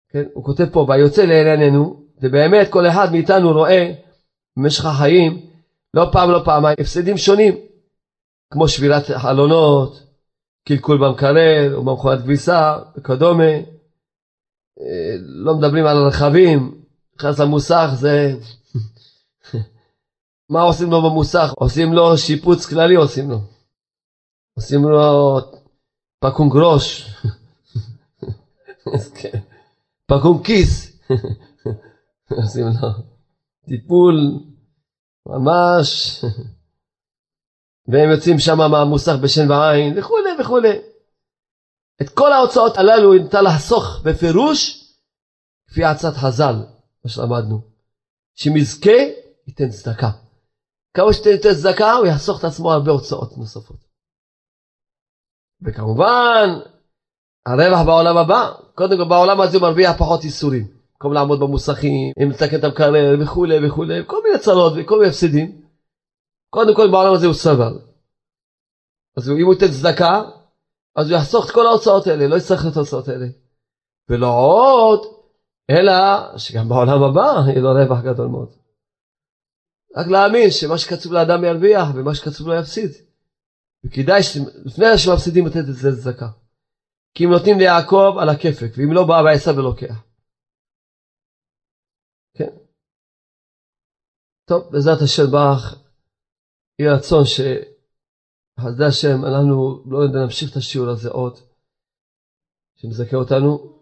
כן? 0.09 0.24
הוא 0.34 0.43
כותב 0.43 0.65
פה, 0.74 0.86
ויוצא 0.89 1.22
לענייננו, 1.22 2.05
ובאמת 2.22 2.72
כל 2.72 2.88
אחד 2.88 3.07
מאיתנו 3.11 3.51
רואה 3.51 3.93
במשך 4.58 4.86
החיים, 4.86 5.45
לא 5.93 6.10
פעם 6.12 6.32
לא 6.32 6.41
פעמיים, 6.45 6.76
הפסדים 6.80 7.18
שונים, 7.18 7.56
כמו 8.54 8.68
שבירת 8.68 9.04
חלונות, 9.06 10.04
קלקול 10.68 10.97
במקרר 10.97 11.76
או 11.76 11.84
במכונת 11.84 12.22
כביסה 12.22 12.78
וכדומה. 12.97 13.54
אה, 14.80 15.16
לא 15.20 15.56
מדברים 15.56 15.86
על 15.86 15.97
הרכבים, 15.97 16.82
נכנס 17.16 17.39
למוסך 17.39 17.89
זה... 17.93 18.36
מה 20.52 20.62
עושים 20.62 20.91
לו 20.91 21.02
במוסך? 21.02 21.54
עושים 21.56 21.93
לו 21.93 22.18
שיפוץ 22.18 22.66
כללי 22.66 22.95
עושים 22.95 23.30
לו. 23.30 23.39
עושים 24.58 24.84
לו 24.84 25.39
פקום 26.20 26.49
גרוש. 26.49 27.16
פקום 30.06 30.43
כיס. 30.43 31.02
עושים 32.38 32.66
לו 32.68 33.11
טיפול 33.66 34.16
ממש. 35.28 36.22
והם 37.88 38.09
יוצאים 38.12 38.39
שם 38.39 38.57
מהמוסך 38.72 39.14
בשן 39.24 39.51
ועין 39.51 39.99
וכולי 39.99 40.30
וכולי. 40.39 40.78
את 42.01 42.09
כל 42.09 42.32
ההוצאות 42.32 42.78
הללו 42.78 43.14
ניתן 43.14 43.43
לחסוך 43.43 44.01
בפירוש 44.05 44.82
כפי 45.68 45.84
עצת 45.84 46.14
חז"ל, 46.14 46.55
מה 47.05 47.12
שלמדנו. 47.12 47.62
שמזכה 48.36 48.97
ייתן 49.47 49.70
צדקה. 49.70 50.09
כמה 50.93 51.14
שתיתן 51.14 51.53
צדקה 51.53 51.93
הוא 51.93 52.07
יחסוך 52.07 52.39
את 52.39 52.43
עצמו 52.43 52.72
הרבה 52.72 52.91
הוצאות 52.91 53.38
נוספות. 53.38 53.78
וכמובן 55.62 56.47
הרווח 57.45 57.86
בעולם 57.86 58.18
הבא, 58.18 58.51
קודם 58.76 58.97
כל 58.97 59.09
בעולם 59.09 59.41
הזה 59.41 59.57
הוא 59.57 59.68
מרוויח 59.68 59.91
פחות 59.97 60.24
ייסורים. 60.24 60.80
במקום 61.02 61.14
לעמוד 61.14 61.39
במוסכים, 61.39 62.14
אם 62.24 62.30
לתקן 62.30 62.60
את 62.60 62.64
המקרר 62.64 63.18
וכולי 63.24 63.68
וכולי, 63.68 64.04
כל 64.08 64.24
מיני 64.24 64.39
צרות 64.39 64.74
וכל 64.78 64.95
מיני 64.95 65.10
הפסדים. 65.10 65.62
קודם 66.49 66.76
כל 66.76 66.91
בעולם 66.91 67.14
הזה 67.14 67.26
הוא 67.26 67.34
סבל. 67.34 67.80
אז 69.18 69.30
אם 69.30 69.45
הוא 69.45 69.54
ייתן 69.54 69.72
צדקה, 69.72 70.22
אז 70.95 71.10
הוא 71.10 71.18
יחסוך 71.18 71.45
את 71.45 71.52
כל 71.52 71.68
ההוצאות 71.68 72.08
האלה, 72.08 72.28
לא 72.28 72.36
יצטרך 72.36 72.60
את 72.72 72.76
ההוצאות 72.76 73.08
האלה. 73.08 73.26
ולא 74.10 74.28
עוד, 74.28 74.99
אלא 75.70 75.93
שגם 76.38 76.70
בעולם 76.70 77.04
הבא 77.04 77.34
יהיה 77.47 77.62
לו 77.62 77.70
רווח 77.72 78.04
גדול 78.04 78.28
מאוד. 78.28 78.49
רק 79.97 80.08
להאמין 80.08 80.52
שמה 80.52 80.78
שקצוב 80.78 81.14
לאדם 81.14 81.43
ירוויח 81.43 81.88
ומה 81.95 82.16
שקצוב 82.16 82.47
לו 82.47 82.54
יפסיד. 82.54 82.91
וכדאי 83.86 84.24
שלפני 84.24 84.97
שמפסידים 84.97 85.45
לתת 85.45 85.58
את 85.58 85.76
זה 85.76 85.89
לצדקה. 85.89 86.28
כי 87.14 87.26
אם 87.26 87.30
נותנים 87.30 87.58
ליעקב 87.58 88.16
על 88.22 88.30
הכיפק, 88.30 88.72
ואם 88.78 88.91
לא 88.93 89.04
בא 89.08 89.24
בעשו 89.24 89.58
ולוקח. 89.58 90.12
כן. 92.38 92.49
טוב, 94.52 94.72
בעזרת 94.72 95.02
השם 95.02 95.32
ברך, 95.32 95.76
יהי 96.80 96.89
רצון 96.89 97.24
שחסדי 97.26 98.86
השם, 98.86 99.26
אנחנו 99.26 99.84
לא 99.86 99.97
יודע 99.97 100.20
להמשיך 100.20 100.52
את 100.52 100.56
השיעור 100.56 100.89
הזה 100.89 101.10
עוד, 101.10 101.39
שמזכה 102.76 103.18
אותנו. 103.18 103.82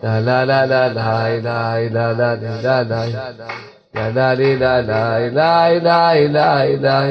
לה 0.04 0.20
לה 0.20 0.46
לה 0.46 0.66
לה 0.66 0.88
לה 0.88 1.40
לה 1.40 2.14
לה 2.14 2.14
לה 2.14 2.84
לה 2.84 2.84
לה 2.84 3.75
La 3.96 4.10
la 4.10 4.36
la 4.36 4.82
la 4.82 5.20
la 5.30 5.70
la 5.80 5.80
la 5.80 6.28
la 6.28 6.66
la 6.76 7.08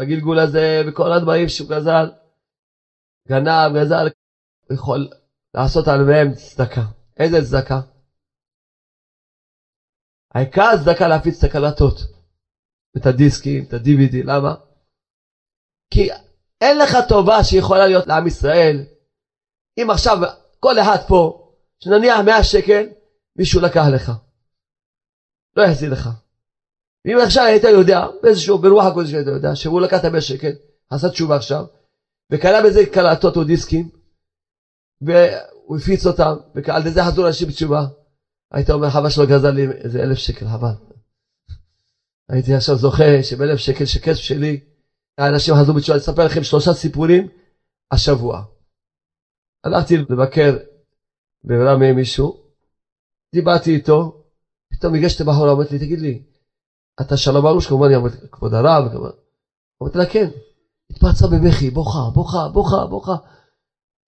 בגלגול 0.00 0.38
הזה, 0.38 0.82
וכל 0.88 1.12
הדברים 1.12 1.48
שהוא 1.48 1.68
גזל, 1.68 2.06
גנב, 3.28 3.76
גזל, 3.76 4.06
יכול 4.72 5.08
לעשות 5.54 5.88
עליהם 5.88 6.34
צדקה. 6.34 6.84
איזה 7.16 7.36
צדקה? 7.48 7.80
העיקר 10.34 10.62
הצדקה 10.62 11.08
להפיץ 11.08 11.44
את 11.44 11.50
הקלטות, 11.50 11.96
את 12.96 13.06
הדיסקים, 13.06 13.64
את 13.68 13.72
ה-DVD, 13.72 14.16
למה? 14.24 14.54
כי 15.90 16.08
אין 16.60 16.78
לך 16.78 16.90
טובה 17.08 17.44
שיכולה 17.44 17.86
להיות 17.86 18.06
לעם 18.06 18.26
ישראל, 18.26 18.76
אם 19.78 19.90
עכשיו 19.90 20.16
כל 20.60 20.74
אחד 20.82 20.98
פה, 21.08 21.52
שנניח 21.80 22.18
100 22.24 22.44
שקל, 22.44 22.86
מישהו 23.36 23.60
לקח 23.60 23.84
לך, 23.94 24.12
לא 25.56 25.62
יחזיר 25.62 25.92
לך. 25.92 26.08
ואם 27.04 27.18
עכשיו 27.24 27.44
היית 27.44 27.64
יודע, 27.64 28.06
באיזשהו, 28.22 28.58
ברוח 28.58 28.84
הקודש 28.84 29.12
היית 29.12 29.26
יודע, 29.26 29.54
שהוא 29.54 29.80
לקח 29.80 30.00
את 30.00 30.04
ה-100 30.04 30.20
שקל, 30.20 30.52
עשה 30.90 31.08
תשובה 31.08 31.36
עכשיו, 31.36 31.64
וקנה 32.32 32.60
בזה 32.60 32.86
קלטות 32.86 33.36
או 33.36 33.44
דיסקים, 33.44 33.88
והוא 35.00 35.76
הפיץ 35.76 36.06
אותם, 36.06 36.34
ועל 36.54 36.80
ידי 36.80 36.90
זה 36.90 37.02
חזרו 37.04 37.26
אנשים 37.26 37.48
בתשובה. 37.48 37.86
היית 38.52 38.70
אומר, 38.70 38.90
חבל 38.90 39.08
שלא 39.08 39.24
גזל 39.24 39.50
לי 39.50 39.66
איזה 39.70 40.02
אלף 40.02 40.18
שקל, 40.18 40.46
חבל. 40.48 40.72
הייתי 42.28 42.54
עכשיו 42.54 42.76
זוכה 42.76 43.22
שבאלף 43.22 43.58
שקל 43.58 43.84
שכסף 43.84 44.20
שלי, 44.20 44.60
האנשים 45.18 45.54
חזרו 45.54 45.74
בתשובה. 45.74 45.94
אני 45.94 46.02
אספר 46.02 46.24
לכם 46.24 46.42
שלושה 46.42 46.72
סיפורים 46.72 47.28
השבוע. 47.90 48.42
הלכתי 49.64 49.96
לבקר 49.96 50.56
ברמי 51.44 51.92
מישהו, 51.92 52.36
דיברתי 53.34 53.74
איתו, 53.74 54.24
פתאום 54.70 54.94
הגשתי 54.94 55.24
בחורה, 55.24 55.52
אמרתי 55.52 55.78
לי, 55.78 55.78
תגיד 55.78 56.00
לי, 56.00 56.22
אתה 57.00 57.16
שלום 57.16 57.46
ארוש? 57.46 57.66
כמובן, 57.66 57.88
כבוד 58.32 58.54
הרב, 58.54 58.84
אמרתי 59.82 59.98
לה, 59.98 60.06
כן. 60.06 60.28
התפרצה 60.90 61.26
בבכי, 61.26 61.70
בוכה, 61.70 62.10
בוכה, 62.14 62.48
בוכה, 62.48 62.86
בוכה. 62.86 63.16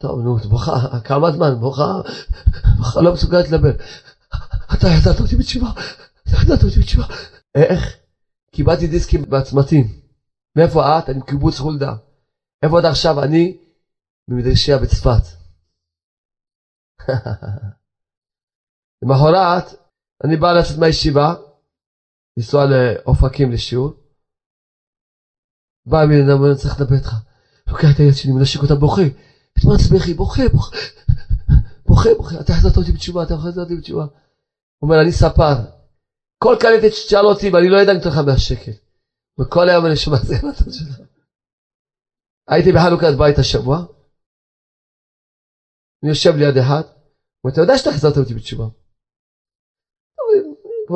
טוב, 0.02 0.20
נו, 0.20 0.36
בוכה, 0.36 1.00
כמה 1.04 1.30
זמן, 1.30 1.60
בוכה, 1.60 2.00
בוכה, 2.76 3.00
לא 3.00 3.12
מסוגלת 3.12 3.48
לדבר. 3.48 3.72
אתה 4.74 4.86
ידעת 4.86 5.20
אותי 5.20 5.36
בתשובה, 5.36 5.70
אתה 6.22 6.36
ידעת 6.42 6.62
אותי 6.64 6.80
בתשובה. 6.80 7.04
איך? 7.54 7.96
קיבלתי 8.54 8.86
דיסקים 8.86 9.22
בעצמתים. 9.28 9.84
מאיפה 10.58 10.98
את? 10.98 11.08
אני 11.08 11.18
מקיבוץ 11.18 11.58
חולדה. 11.58 11.92
איפה 12.62 12.78
את 12.78 12.84
עכשיו? 12.84 13.22
אני 13.22 13.56
ממדרשיה 14.28 14.78
בצפת. 14.78 15.22
למחרת, 19.02 19.64
אני 20.24 20.36
בא 20.36 20.52
לצאת 20.52 20.78
מהישיבה, 20.78 21.34
לנסוע 22.36 22.64
לאופקים 22.66 23.52
לשיעור. 23.52 23.92
בא 25.86 26.04
בן 26.06 26.28
אדם, 26.28 26.44
אני 26.44 26.56
צריך 26.56 26.80
לדבר 26.80 26.96
איתך. 26.96 27.14
לוקח 27.66 27.88
את 27.94 27.98
היד 27.98 28.14
שלי, 28.14 28.32
מנשק 28.32 28.62
אותה, 28.62 28.74
בוכה. 28.74 29.02
מתמרץ 29.58 29.80
בכי, 29.94 30.14
בוכה, 30.14 30.42
בוכה, 30.52 30.76
בוכה, 31.86 32.08
בוכה, 32.16 32.40
אתה 32.40 32.52
החזרת 32.52 32.76
אותי 32.76 32.92
בתשובה, 32.92 33.22
אתה 33.22 33.34
החזרת 33.34 33.64
אותי 33.64 33.76
בתשובה. 33.76 34.06
אומר, 34.82 34.96
אני 35.02 35.12
ספר, 35.12 35.54
כל 36.44 36.56
קלטת 36.60 36.92
שתשאל 36.92 37.26
אותי, 37.26 37.50
ואני 37.50 37.68
לא 37.68 37.76
יודע 37.76 37.92
אם 37.92 37.98
לך 37.98 38.18
100 38.26 38.38
שקל. 38.38 38.72
וכל 39.38 39.68
היום 39.68 39.86
אני 39.86 39.96
שומע 39.96 40.16
זה 40.16 40.34
הנתון 40.34 40.72
שלך. 40.72 41.00
הייתי 42.48 42.72
בחנוכת 42.72 43.18
בית 43.18 43.38
השבוע, 43.38 43.76
אני 46.02 46.08
יושב 46.10 46.34
ליד 46.36 46.56
אחד, 46.56 46.82
הוא 46.82 47.44
אומר, 47.44 47.52
אתה 47.52 47.60
יודע 47.60 47.78
שאתה 47.78 47.90
החזרת 47.90 48.16
אותי 48.16 48.34
בתשובה. 48.34 48.64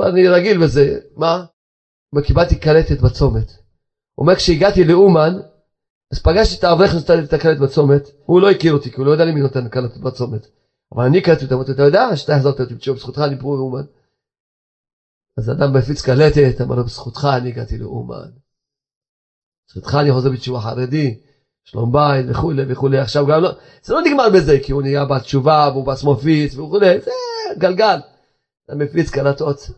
אני 0.08 0.28
רגיל 0.28 0.62
בזה, 0.62 0.98
מה? 1.16 1.44
קיבלתי 2.22 2.56
קלטת 2.56 3.00
בצומת. 3.00 3.50
הוא 4.14 4.22
אומר, 4.22 4.34
כשהגעתי 4.34 4.84
לאומן, 4.84 5.32
אז 6.12 6.18
פגשתי 6.18 6.58
את 6.58 6.64
האברך 6.64 6.90
שנתן 6.90 7.18
לי 7.18 7.24
את 7.24 7.32
הקלט 7.32 7.58
בצומת, 7.58 8.10
הוא 8.26 8.40
לא 8.40 8.50
הכיר 8.50 8.72
אותי, 8.72 8.90
כי 8.90 8.96
הוא 8.96 9.06
לא 9.06 9.10
יודע 9.10 9.24
למי 9.24 9.40
נותן 9.40 9.68
קלט 9.68 9.96
בצומת. 9.96 10.46
אבל 10.94 11.04
אני 11.04 11.22
קלטתי 11.22 11.54
אותה, 11.54 11.72
אתה 11.72 11.82
יודע 11.82 12.16
שאתה 12.16 12.34
החזרת 12.34 12.60
אותי 12.60 12.74
בתשובה, 12.74 12.96
בזכותך 12.96 13.18
אני 13.18 13.38
פה 13.40 13.56
לאומן. 13.56 13.82
אז 15.38 15.50
אדם 15.50 15.76
מפיץ 15.76 16.02
קלטת, 16.02 16.60
אמר 16.60 16.74
לו, 16.74 16.84
בזכותך 16.84 17.28
אני 17.36 17.48
הגעתי 17.48 17.78
לאומן. 17.78 18.28
בזכותך 19.68 19.94
אני 20.00 20.12
חוזר 20.12 20.30
בתשובה 20.30 20.60
חרדי, 20.60 21.20
שלום 21.64 21.92
בית 21.92 22.26
וכולי 22.28 22.62
וכולי. 22.68 22.98
עכשיו 22.98 23.26
גם 23.26 23.42
לא, 23.42 23.50
זה 23.82 23.94
לא 23.94 24.02
נגמר 24.02 24.28
בזה, 24.34 24.58
כי 24.62 24.72
הוא 24.72 24.82
נהיה 24.82 25.04
בעל 25.04 25.20
תשובה, 25.20 25.68
והוא 25.72 25.86
בעצמו 25.86 26.12
מפיץ 26.12 26.54
וכולי, 26.54 27.00
זה 27.00 27.10
גלגל. 27.58 27.98
אתה 28.66 28.74
מפיץ 28.74 29.10
קלטות. 29.10 29.70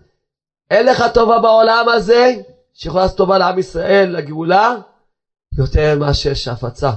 אין 0.70 0.86
לך 0.86 1.04
טובה 1.14 1.38
בעולם 1.38 1.88
הזה, 1.88 2.34
שיכולה 2.72 3.02
לעשות 3.02 3.16
טובה 3.16 3.38
לעם 3.38 3.58
ישראל, 3.58 4.08
לגאולה, 4.08 4.74
יותר 5.58 5.96
מאשר 5.98 6.34
שהפצה. 6.34 6.90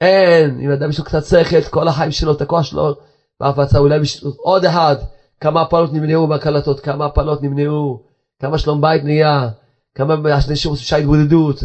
אין, 0.00 0.60
אם 0.60 0.70
אדם 0.70 0.90
יש 0.90 0.98
לו 0.98 1.04
קצת 1.04 1.24
שכל, 1.24 1.60
כל 1.60 1.88
החיים 1.88 2.10
שלו, 2.10 2.32
את 2.32 2.40
הכוח 2.40 2.62
שלו 2.62 2.94
בהפצה, 3.40 3.78
אולי 3.78 3.96
יש 4.02 4.24
עוד 4.24 4.64
אחד, 4.64 4.96
כמה 5.40 5.60
הפלות 5.60 5.92
נמנעו 5.92 6.26
בהקלטות, 6.26 6.80
כמה 6.80 7.04
הפלות 7.04 7.42
נמנעו, 7.42 8.02
כמה 8.42 8.58
שלום 8.58 8.80
בית 8.80 9.02
נהיה, 9.04 9.48
כמה 9.94 10.14
אנשים 10.48 10.70
עושים 10.70 10.84
שעה 10.84 10.98
התבודדות. 10.98 11.56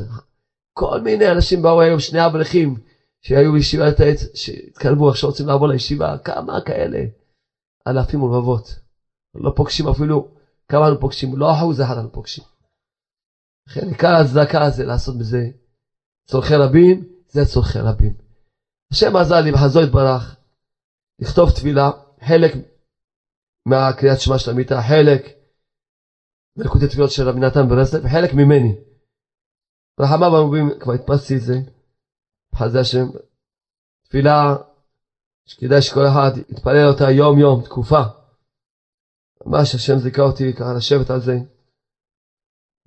כל 0.74 1.02
מיני 1.02 1.32
אנשים 1.32 1.62
באו 1.62 1.82
היום, 1.82 2.00
שני 2.00 2.26
אברכים 2.26 2.76
שהיו 3.22 3.52
בישיבת 3.52 4.00
העץ, 4.00 4.26
שהתקרבו 4.34 5.10
עכשיו 5.10 5.30
רוצים 5.30 5.48
לעבור 5.48 5.68
לישיבה, 5.68 6.18
כמה 6.18 6.62
כאלה, 6.62 7.00
אלפים 7.88 8.24
ורבבות. 8.24 8.83
לא 9.36 9.52
פוגשים 9.56 9.88
אפילו, 9.88 10.28
כמה 10.68 10.88
אנו 10.88 11.00
פוגשים, 11.00 11.38
לא 11.38 11.52
אחוז 11.52 11.82
אחד 11.82 11.98
אנו 11.98 12.12
פוגשים. 12.12 12.44
לכן 13.68 13.88
עיקר 13.88 14.16
הצדקה 14.22 14.70
זה 14.70 14.84
לעשות 14.84 15.18
בזה 15.18 15.42
צורכי 16.26 16.56
רבים, 16.56 17.04
זה 17.28 17.46
צורכי 17.46 17.80
רבים. 17.80 18.14
השם 18.92 19.16
עזר 19.16 19.42
לי 19.42 19.52
בחזור 19.52 19.84
יתברך 19.84 20.36
לכתוב 21.20 21.50
תפילה, 21.50 21.90
חלק 22.28 22.52
מהקריאת 23.66 24.20
שמע 24.20 24.38
של 24.38 24.52
המיטה, 24.52 24.82
חלק 24.82 25.22
מלקוטי 26.58 26.88
תפילות 26.88 27.12
של 27.12 27.24
רבי 27.28 27.40
נתן 27.40 27.68
ברסלב, 27.70 28.06
וחלק 28.06 28.34
ממני. 28.34 28.76
רחמה 30.00 30.30
במובים, 30.30 30.80
כבר 30.80 30.94
הדפסתי 30.94 31.36
את 31.36 31.42
זה, 31.42 31.54
בחזה 32.54 32.80
השם, 32.80 33.06
תפילה 34.04 34.56
שכדאי 35.46 35.82
שכל 35.82 36.08
אחד 36.08 36.32
יתפלל 36.50 36.88
אותה 36.88 37.12
יום 37.12 37.40
יום, 37.40 37.64
תקופה. 37.64 38.02
ממש 39.46 39.76
השם 39.76 39.98
זיכה 39.98 40.22
אותי 40.22 40.54
ככה 40.54 40.74
לשבת 40.78 41.10
על 41.10 41.20
זה. 41.22 41.36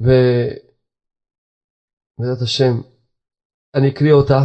ובעזרת 0.00 0.62
השם, 2.42 2.72
אני 3.74 3.90
אקריא 3.90 4.12
אותה, 4.12 4.40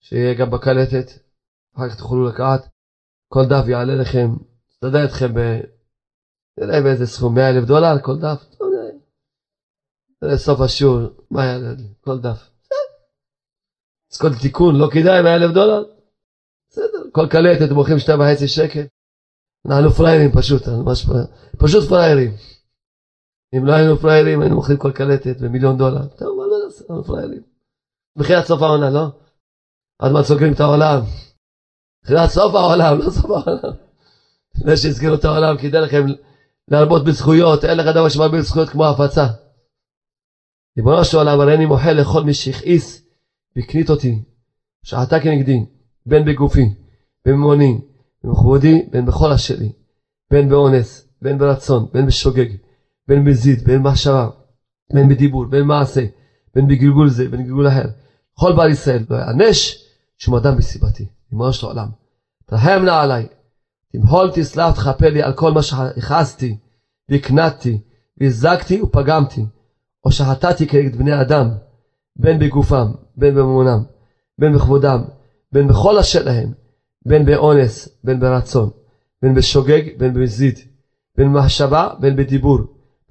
שיהיה 0.00 0.34
גם 0.40 0.50
בקלטת, 0.50 1.06
אחר 1.74 1.88
כך 1.88 1.96
תוכלו 1.98 2.28
לקחת, 2.28 2.60
כל 3.28 3.44
דף 3.50 3.68
יעלה 3.68 3.94
לכם, 4.02 4.28
תסתדר 4.68 5.04
אתכם 5.04 5.30
נראה 6.60 6.80
באיזה 6.82 7.06
סכום, 7.06 7.34
100 7.34 7.50
אלף 7.50 7.64
דולר 7.68 8.02
כל 8.02 8.16
דף, 8.20 8.40
סוף 10.36 10.60
השיעור, 10.60 11.00
מה 11.30 11.42
היה 11.42 11.58
לי, 11.58 11.88
כל 12.00 12.18
דף. 12.20 12.50
אז 14.12 14.18
כל 14.20 14.28
תיקון 14.42 14.74
לא 14.76 14.88
כדאי 14.92 15.22
100 15.22 15.36
אלף 15.36 15.54
דולר? 15.54 15.82
בסדר, 16.68 17.10
כל 17.12 17.26
קלטת 17.30 17.72
מוכרים 17.74 17.98
שתי 17.98 18.12
וחצי 18.12 18.48
שקל. 18.48 18.86
אנחנו 19.70 19.90
פראיירים 19.90 20.32
פשוט, 20.32 20.62
פשוט 21.58 21.88
פראיירים. 21.88 22.32
אם 23.56 23.66
לא 23.66 23.72
היינו 23.72 23.96
פראיירים 23.96 24.40
היינו 24.40 24.56
מוכרים 24.56 24.78
כל 24.78 24.92
קלטת 24.92 25.40
במיליון 25.40 25.78
דולר. 25.78 26.06
טוב, 26.06 26.38
מה 26.38 26.46
לא 26.46 26.64
נעשה, 26.64 26.84
אנחנו 26.90 27.04
פראיירים. 27.04 27.42
מכירת 28.16 28.44
סוף 28.44 28.62
העונה, 28.62 28.90
לא? 28.90 29.06
עד 29.98 30.12
מה 30.12 30.22
סוגרים 30.22 30.52
את 30.52 30.60
העולם. 30.60 31.00
מכירת 32.04 32.30
סוף 32.30 32.54
העולם, 32.54 32.98
לא 32.98 33.10
סוף 33.10 33.30
העולם. 33.30 33.74
לפני 34.54 34.76
שהזכירו 34.76 35.14
את 35.14 35.24
העולם, 35.24 35.56
כדאי 35.56 35.80
לכם 35.80 36.06
להרבות 36.68 37.04
בזכויות, 37.04 37.64
אין 37.64 37.78
לך 37.78 37.86
דבר 37.86 38.08
שמרבה 38.08 38.38
בזכויות 38.38 38.68
כמו 38.68 38.86
הפצה. 38.86 39.26
ריבונו 40.78 41.04
של 41.04 41.16
עולם, 41.16 41.40
הרי 41.40 41.54
אני 41.54 41.66
מוחל 41.66 41.92
לכל 41.92 42.22
מי 42.22 42.34
שהכעיס 42.34 43.06
והקנית 43.56 43.90
אותי, 43.90 44.22
שעתה 44.82 45.20
כנגדי, 45.20 45.66
בין 46.06 46.24
בגופי, 46.24 46.74
בממוני, 47.26 47.80
במכבודי, 48.26 48.82
בין 48.90 49.06
בכל 49.06 49.32
אשר 49.32 49.54
לי, 49.58 49.72
בין 50.30 50.48
באונס, 50.48 51.08
בין 51.22 51.38
ברצון, 51.38 51.86
בין 51.92 52.06
בשוגג, 52.06 52.48
בין 53.08 53.24
בזיד, 53.24 53.64
בין 53.64 53.82
במחשבה, 53.82 54.28
בין 54.92 55.08
בדיבור, 55.08 55.44
בין 55.44 55.62
מעשה, 55.62 56.04
בין 56.54 56.68
בגלגול 56.68 57.08
זה, 57.08 57.28
בין 57.28 57.42
בגלגול 57.42 57.68
אחר. 57.68 57.84
כל 58.32 58.52
בעל 58.56 58.70
ישראל 58.70 59.04
לא 59.10 59.16
יענש 59.16 59.84
שום 60.18 60.34
אדם 60.34 60.56
בסיבתי, 60.56 61.06
ריבונו 61.32 61.52
של 61.52 61.66
עולם. 61.66 61.88
תרחם 62.46 62.82
נא 62.84 62.90
עליי, 62.90 63.26
תמהול 63.92 64.30
תסלח 64.34 64.74
תכפה 64.74 65.08
לי 65.08 65.22
על 65.22 65.32
כל 65.32 65.52
מה 65.52 65.62
שהכעסתי, 65.62 66.56
והקנדתי, 67.08 67.80
והזקתי 68.20 68.80
ופגמתי, 68.82 69.44
או 70.04 70.12
שחטאתי 70.12 70.66
כנגד 70.66 70.96
בני 70.96 71.20
אדם, 71.20 71.50
בין 72.16 72.38
בגופם, 72.38 72.92
בין 73.16 73.34
בממונם, 73.34 73.82
בין 74.38 74.54
בכבודם, 74.54 75.04
בין 75.52 75.68
בכל 75.68 75.98
אשר 75.98 76.24
להם, 76.24 76.52
בין 77.06 77.24
באונס, 77.24 77.88
בין 78.04 78.20
ברצון, 78.20 78.70
בין 79.22 79.34
בשוגג, 79.34 79.82
בין 79.98 80.14
במזיד, 80.14 80.58
בין 81.16 81.32
במחשבה, 81.32 81.88
בין 82.00 82.16
בדיבור, 82.16 82.58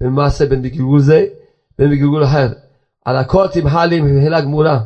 בין 0.00 0.10
במעשה, 0.10 0.46
בין 0.46 0.62
בגלגול 0.62 1.00
זה, 1.00 1.26
בין 1.78 1.90
בגלגול 1.90 2.24
אחר. 2.24 2.52
על 3.04 3.16
הכל 3.16 3.46
תמחה 3.52 3.86
לי 3.86 4.00
במחילה 4.00 4.40
גמורה. 4.40 4.80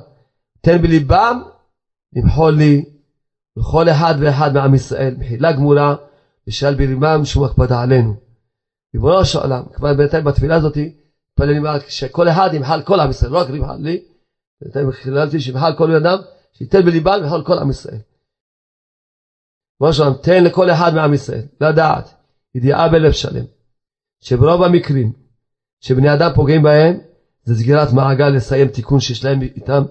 תן 0.61 0.83
בליבם 0.83 1.43
למחול 2.17 2.53
לי 2.53 2.85
לכל 3.57 3.89
אחד 3.89 4.15
ואחד 4.19 4.55
מעם 4.55 4.75
ישראל, 4.75 5.15
מחילה 5.19 5.53
גמורה, 5.53 5.95
ושאל 6.49 6.75
בליבם 6.75 7.25
שום 7.25 7.45
הקפדה 7.45 7.81
עלינו. 7.83 8.15
ריבונו 8.95 9.25
של 9.25 9.39
עולם, 9.39 9.63
כבר 9.73 9.95
בינתיים 9.95 10.25
בתפילה 10.25 10.57
הזאתי, 10.57 10.93
מתפללים 11.33 11.65
שכל 11.89 12.29
אחד 12.29 12.51
ימחל 12.53 12.83
כל 12.83 13.01
עם 13.01 13.11
ישראל, 13.11 13.33
לא 13.33 13.39
רק 13.39 13.49
ימחל 13.49 13.77
לי, 13.77 14.03
בינתיים 14.63 14.91
חיללתי 14.91 15.41
שימחל 15.41 15.73
כל 15.79 15.95
אדם, 15.95 16.19
שייתן 16.53 16.85
בליבם 16.85 17.19
וימחל 17.21 17.43
כל 17.43 17.59
עם 17.59 17.71
ישראל. 17.71 17.99
ריבונו 19.81 19.93
של 19.93 20.03
עולם, 20.03 20.15
תן 20.23 20.45
לכל 20.45 20.71
אחד 20.71 20.95
מעם 20.95 21.15
ישראל 21.15 21.43
לדעת, 21.61 22.15
ידיעה 22.55 22.89
בלב 22.89 23.13
שלם, 23.13 23.45
שברוב 24.21 24.63
המקרים 24.63 25.13
שבני 25.81 26.13
אדם 26.13 26.31
פוגעים 26.35 26.63
בהם, 26.63 26.99
זה 27.45 27.55
סגירת 27.55 27.93
מעגל 27.93 28.29
לסיים 28.29 28.69
תיקון 28.69 29.01
שיש 29.01 29.25
להם 29.25 29.43
איתם 29.43 29.83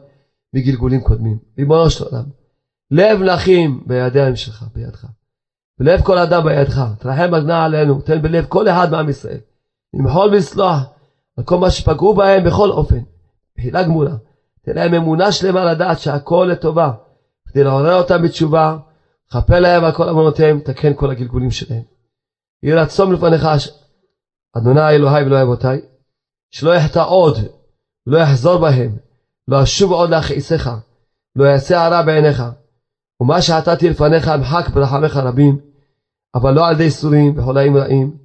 מגלגולים 0.54 1.02
קודמים. 1.02 1.38
ריבונו 1.58 1.90
של 1.90 2.04
עולם, 2.04 2.24
לב 2.92 3.22
נחים 3.22 3.84
בידיים 3.86 4.36
שלך, 4.36 4.66
בידך. 4.76 5.06
ולב 5.80 6.02
כל 6.02 6.18
אדם 6.18 6.44
בידך, 6.44 6.82
תרחם 7.00 7.34
הגנה 7.34 7.64
עלינו, 7.66 8.02
תן 8.02 8.22
בלב 8.22 8.46
כל 8.46 8.68
אחד 8.68 8.92
מעם 8.92 9.10
ישראל. 9.10 9.40
למחול 9.94 10.30
ולסלוח 10.30 10.84
על 11.38 11.44
כל 11.44 11.58
מה 11.58 11.72
שפגעו 11.72 12.14
בהם 12.14 12.44
בכל 12.44 12.70
אופן. 12.70 13.00
מחילה 13.58 13.84
גמולה. 13.84 14.16
תן 14.62 14.76
להם 14.76 14.94
אמונה 14.94 15.32
שלמה 15.32 15.66
לדעת 15.66 16.00
שהכל 16.00 16.48
לטובה, 16.52 16.92
כדי 17.48 17.64
לעורר 17.64 17.96
אותם 17.96 18.22
בתשובה, 18.22 18.78
כפר 19.30 19.60
להם 19.60 19.84
על 19.84 19.92
כל 19.92 20.10
אמונותיהם, 20.10 20.60
תקן 20.60 20.94
כל 20.96 21.12
הגלגולים 21.12 21.52
שלהם. 21.52 21.84
יהי 22.64 22.76
רצון 22.76 23.14
לפניך, 23.14 23.48
אדוני 24.58 24.90
אלוהי 24.90 25.24
ואלוהי 25.24 25.44
אבותיי, 25.44 25.82
שלא 26.52 26.76
יחטא 26.76 27.04
עוד, 27.08 27.38
ולא 28.08 28.18
יחזור 28.18 28.58
בהם, 28.58 28.98
לא 29.48 29.64
אשוב 29.64 29.92
עוד 29.92 30.10
להכעיסך, 30.10 30.70
לא 31.36 31.44
יעשה 31.44 31.86
הרע 31.86 32.02
בעיניך. 32.02 32.44
ומה 33.22 33.42
שעתתי 33.42 33.90
לפניך 33.90 34.28
אמחק 34.28 34.70
ברחמך 34.74 35.18
רבים, 35.18 35.60
אבל 36.36 36.54
לא 36.54 36.68
על 36.68 36.74
ידי 36.74 36.92
סורים 36.92 37.40
וחולאים 37.40 37.78
רעים, 37.78 38.18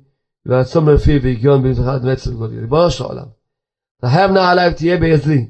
ורצון 0.46 0.84
מרפי 0.84 1.18
והגיון 1.18 1.62
בנבחרת 1.62 2.02
נצר 2.02 2.30
וגולי. 2.30 2.60
ריבונו 2.60 2.90
של 2.90 3.04
עולם, 3.04 3.26
רחם 4.04 4.32
נא 4.34 4.50
עליי 4.50 4.70
ותהיה 4.70 4.96
בעזרי, 4.96 5.48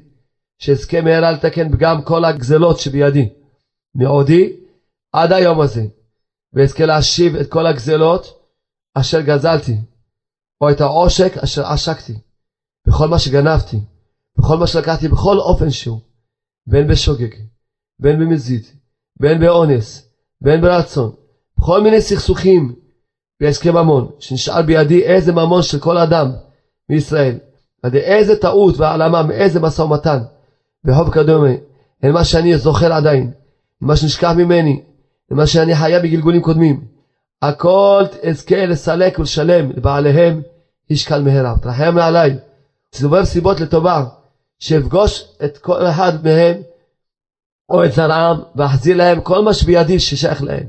שאזכה 0.59 1.01
מהרה 1.01 1.31
לתקן 1.31 1.67
גם 1.77 2.01
כל 2.01 2.25
הגזלות 2.25 2.79
שבידי, 2.79 3.29
מעודי 3.95 4.64
עד 5.15 5.31
היום 5.31 5.61
הזה, 5.61 5.85
ואזכה 6.53 6.85
להשיב 6.85 7.35
את 7.35 7.49
כל 7.49 7.67
הגזלות 7.67 8.39
אשר 8.93 9.21
גזלתי, 9.21 9.77
או 10.61 10.71
את 10.71 10.81
העושק 10.81 11.37
אשר 11.37 11.65
עשקתי, 11.65 12.13
בכל 12.87 13.07
מה 13.07 13.19
שגנבתי, 13.19 13.79
בכל 14.37 14.57
מה 14.57 14.67
שלקחתי 14.67 15.07
בכל 15.07 15.37
אופן 15.39 15.69
שהוא, 15.69 15.99
בין 16.67 16.87
בשוגג, 16.87 17.35
בין 17.99 18.19
במזיד, 18.19 18.63
בין 19.19 19.39
באונס, 19.39 20.09
בין 20.41 20.61
ברצון, 20.61 21.15
בכל 21.57 21.81
מיני 21.81 22.01
סכסוכים 22.01 22.75
בהסכם 23.41 23.73
ממון, 23.77 24.11
שנשאר 24.19 24.61
בידי 24.61 25.03
איזה 25.03 25.31
ממון 25.31 25.61
של 25.61 25.79
כל 25.79 25.97
אדם 25.97 26.31
מישראל, 26.89 27.39
ידי 27.85 27.99
איזה 27.99 28.35
טעות 28.35 28.77
והעלמה 28.77 29.23
מאיזה 29.23 29.59
משא 29.59 29.81
ומתן, 29.81 30.19
וחוב 30.85 31.09
כדומה, 31.09 31.53
אין 32.03 32.11
מה 32.11 32.23
שאני 32.23 32.57
זוכר 32.57 32.93
עדיין, 32.93 33.31
מה 33.81 33.95
שנשכח 33.95 34.31
ממני, 34.37 34.83
מה 35.31 35.47
שאני 35.47 35.75
חייב 35.75 36.03
בגלגולים 36.03 36.41
קודמים. 36.41 36.87
הכל 37.41 38.03
אזכה 38.29 38.65
לסלק 38.65 39.19
ולשלם 39.19 39.71
לבעליהם 39.71 40.41
איש 40.89 41.07
קל 41.07 41.21
מהרה. 41.21 41.55
תרחם 41.61 41.97
עליי, 41.97 42.37
סובב 42.93 43.23
סיבות 43.23 43.59
לטובה, 43.59 44.05
שאפגוש 44.59 45.23
את 45.45 45.57
כל 45.57 45.87
אחד 45.87 46.23
מהם 46.23 46.61
או 47.69 47.85
את 47.85 47.93
זרעם, 47.93 48.37
ואחזיר 48.55 48.97
להם 48.97 49.21
כל 49.21 49.43
מה 49.43 49.53
שבידי 49.53 49.99
ששייך 49.99 50.43
להם. 50.43 50.67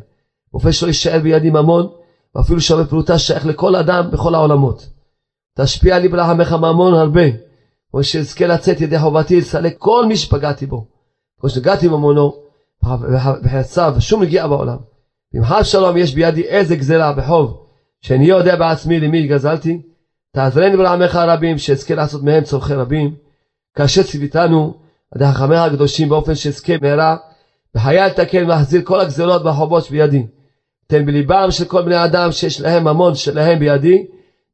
רופא 0.52 0.72
שלא 0.72 0.86
יישאר 0.86 1.18
בידי 1.22 1.50
ממון, 1.50 1.88
ואפילו 2.34 2.61
שווה 2.61 2.84
פרוטה 2.84 3.18
שייך 3.18 3.46
לכל 3.46 3.76
אדם 3.76 4.11
בכל 4.11 4.34
העולמות. 4.34 4.88
תשפיע 5.59 5.98
לי 5.98 6.09
ברחמך 6.09 6.52
ממון 6.52 6.94
הרבה, 6.94 7.22
או 7.94 8.04
שאזכה 8.04 8.46
לצאת 8.46 8.80
ידי 8.80 8.98
חובתי 8.98 9.40
לסלק 9.40 9.74
כל 9.78 10.07
מי 10.07 10.16
שפגעתי 10.16 10.66
בו. 10.66 10.86
כמו 11.40 11.50
שנגעתי 11.50 11.88
ממונו, 11.88 12.45
וחצה 13.43 13.91
ושום 13.97 14.22
נגיעה 14.22 14.49
בעולם. 14.49 14.76
אם 15.37 15.45
חס 15.45 15.66
שלום 15.66 15.97
יש 15.97 16.14
בידי 16.14 16.43
איזה 16.43 16.76
גזלה 16.76 17.12
בחוב, 17.12 17.66
שאני 18.01 18.24
יודע 18.24 18.57
בעצמי 18.57 19.01
למי 19.01 19.26
גזלתי, 19.26 19.82
תעזרני 20.32 20.76
ברעמך 20.76 21.14
הרבים, 21.14 21.59
שאזכה 21.59 21.95
לעשות 21.95 22.22
מהם 22.22 22.45
צורכי 22.45 22.74
רבים, 22.74 23.14
כאשר 23.74 24.03
ציוויתנו 24.03 24.74
על 25.14 25.22
ידי 25.22 25.32
חכמיך 25.32 25.61
הקדושים 25.61 26.09
באופן 26.09 26.34
שאזכה 26.34 26.72
מהרה, 26.82 27.16
בחיי 27.74 28.07
לתקן 28.07 28.45
ולהחזיר 28.45 28.82
כל 28.84 29.01
הגזלות 29.01 29.43
והחובות 29.43 29.84
שבידי. 29.84 30.26
תן 30.87 31.07
בליבם 31.07 31.47
של 31.51 31.64
כל 31.64 31.82
בני 31.82 32.05
אדם 32.05 32.32
שיש 32.32 32.61
להם 32.61 32.84
ממון 32.84 33.14
שלהם 33.14 33.59
בידי, 33.59 34.07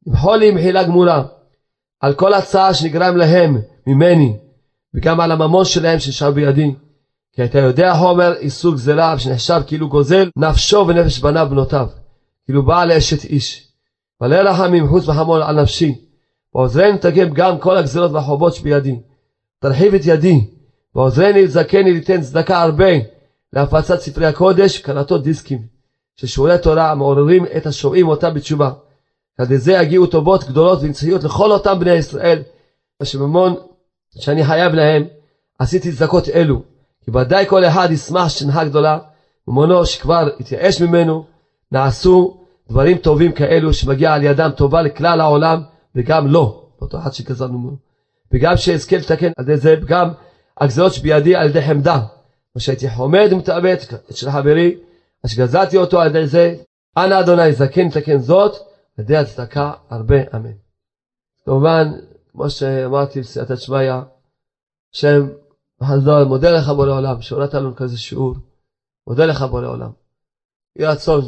למחול 0.07 0.37
לי 0.37 0.51
מחילה 0.51 0.83
גמורה, 0.83 1.23
על 1.99 2.13
כל 2.13 2.33
הצעה 2.33 2.73
שנגרם 2.73 3.17
להם 3.17 3.57
ממני, 3.87 4.37
וגם 4.93 5.19
על 5.19 5.31
הממון 5.31 5.65
שלהם 5.65 5.99
שנשאר 5.99 6.31
בידי. 6.31 6.73
כי 7.35 7.43
אתה 7.45 7.59
יודע 7.59 7.93
חומר 7.93 8.33
איסור 8.33 8.73
גזלה 8.73 9.19
שנחשב 9.19 9.61
כאילו 9.67 9.89
גוזל 9.89 10.29
נפשו 10.35 10.85
ונפש 10.87 11.19
בניו 11.19 11.47
בנותיו, 11.49 11.87
כאילו 12.45 12.65
בעל 12.65 12.91
אשת 12.91 13.25
איש. 13.25 13.67
מלא 14.21 14.35
רחמים 14.35 14.87
חוץ 14.87 15.07
וחמון 15.07 15.41
על 15.41 15.61
נפשי, 15.61 15.95
ועוזרני 16.55 16.91
לתקן 16.91 17.33
גם 17.33 17.59
כל 17.59 17.77
הגזלות 17.77 18.11
והחובות 18.11 18.53
שבידי. 18.53 18.99
תרחיב 19.59 19.93
את 19.93 20.01
ידי, 20.05 20.47
ועוזרני 20.95 21.43
לזכני 21.43 21.93
ליתן 21.93 22.21
צדקה 22.21 22.61
הרבה 22.61 22.91
להפצת 23.53 23.99
ספרי 23.99 24.25
הקודש, 24.25 24.77
קלטות 24.77 25.23
דיסקים, 25.23 25.61
ששיעורי 26.15 26.57
תורה 26.57 26.91
המעוררים 26.91 27.45
את 27.57 27.65
השומעים 27.65 28.07
אותם 28.07 28.33
בתשובה. 28.33 28.71
על 29.37 29.45
ידי 29.45 29.57
זה 29.57 29.73
יגיעו 29.73 30.07
טובות 30.07 30.43
גדולות 30.43 30.79
ונצחיות 30.81 31.23
לכל 31.23 31.51
אותם 31.51 31.79
בני 31.79 31.93
ישראל, 31.93 32.41
השממון 33.01 33.55
שאני 34.19 34.45
חייב 34.45 34.73
להם, 34.73 35.03
עשיתי 35.59 35.91
צדקות 35.91 36.29
אלו. 36.29 36.72
כי 37.05 37.11
ודאי 37.11 37.45
כל 37.47 37.65
אחד 37.65 37.87
ישמח 37.91 38.29
שנחה 38.29 38.65
גדולה, 38.65 38.99
ממונו 39.47 39.85
שכבר 39.85 40.29
התייאש 40.39 40.81
ממנו, 40.81 41.25
נעשו 41.71 42.43
דברים 42.69 42.97
טובים 42.97 43.31
כאלו 43.31 43.73
שמגיע 43.73 44.13
על 44.13 44.23
ידם 44.23 44.49
טובה 44.57 44.81
לכלל 44.81 45.21
העולם, 45.21 45.61
וגם 45.95 46.27
לו, 46.27 46.69
אותו 46.81 46.97
אחד 46.99 47.13
שגזרנו 47.13 47.59
ממנו. 47.59 47.77
וגם 48.31 48.57
שאזכה 48.57 48.97
לתקן 48.97 49.31
על 49.37 49.45
ידי 49.45 49.57
זה 49.57 49.75
גם 49.85 50.09
הגזרות 50.57 50.93
שבידי 50.93 51.35
על 51.35 51.49
ידי 51.49 51.61
חמדה. 51.61 51.99
מה 52.55 52.61
שהייתי 52.61 52.89
חומד 52.89 53.27
ומתאבט 53.31 53.79
של 54.11 54.31
חברי, 54.31 54.77
אשר 55.25 55.41
גזלתי 55.41 55.77
אותו 55.77 56.01
על 56.01 56.07
ידי 56.07 56.27
זה, 56.27 56.55
אנא 56.97 57.19
אדוני 57.19 57.53
זקן 57.53 57.87
לתקן 57.87 58.17
זאת, 58.17 58.55
ידי 58.99 59.17
הצדקה 59.17 59.71
הרבה 59.89 60.15
אמן. 60.35 60.51
כמובן, 61.45 61.91
כמו 62.31 62.49
שאמרתי 62.49 63.19
בסייעתא 63.19 63.55
שמיא, 63.55 63.93
שם 64.91 65.27
חזור, 65.83 66.23
מודה 66.23 66.51
לך 66.51 66.69
בורא 66.69 66.91
עולם, 66.91 67.21
שהורדת 67.21 67.53
לנו 67.53 67.75
כזה 67.75 67.97
שיעור, 67.97 68.33
מודה 69.07 69.25
לך 69.25 69.41
בורא 69.41 69.67
עולם. 69.67 69.91
יהי 70.75 70.87
רצון, 70.87 71.21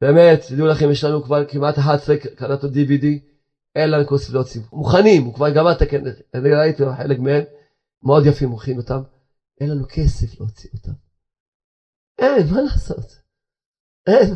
באמת, 0.00 0.40
תדעו 0.48 0.66
לכם, 0.66 0.90
יש 0.90 1.04
לנו 1.04 1.22
כבר 1.22 1.44
כמעט 1.44 1.78
11 1.78 2.16
קראתו 2.16 2.66
DVD, 2.66 3.06
אין 3.74 3.90
לנו 3.90 4.04
להוציא, 4.32 4.60
מוכנים, 4.72 5.24
הוא 5.24 5.34
כבר 5.34 5.50
גמר 5.50 5.72
את 5.72 5.82
הכנס, 5.82 6.14
אני 6.34 6.54
ראיתי 6.54 6.82
חלק 6.96 7.18
מהם, 7.18 7.42
מאוד 8.02 8.26
יפים, 8.26 8.50
הוא 8.50 8.60
הכין 8.60 8.76
אותם, 8.76 9.02
אין 9.60 9.70
לנו 9.70 9.84
כסף 9.88 10.40
להוציא 10.40 10.70
אותם. 10.74 10.92
אין, 12.18 12.46
מה 12.54 12.60
לעשות? 12.60 13.20
אין. 14.06 14.34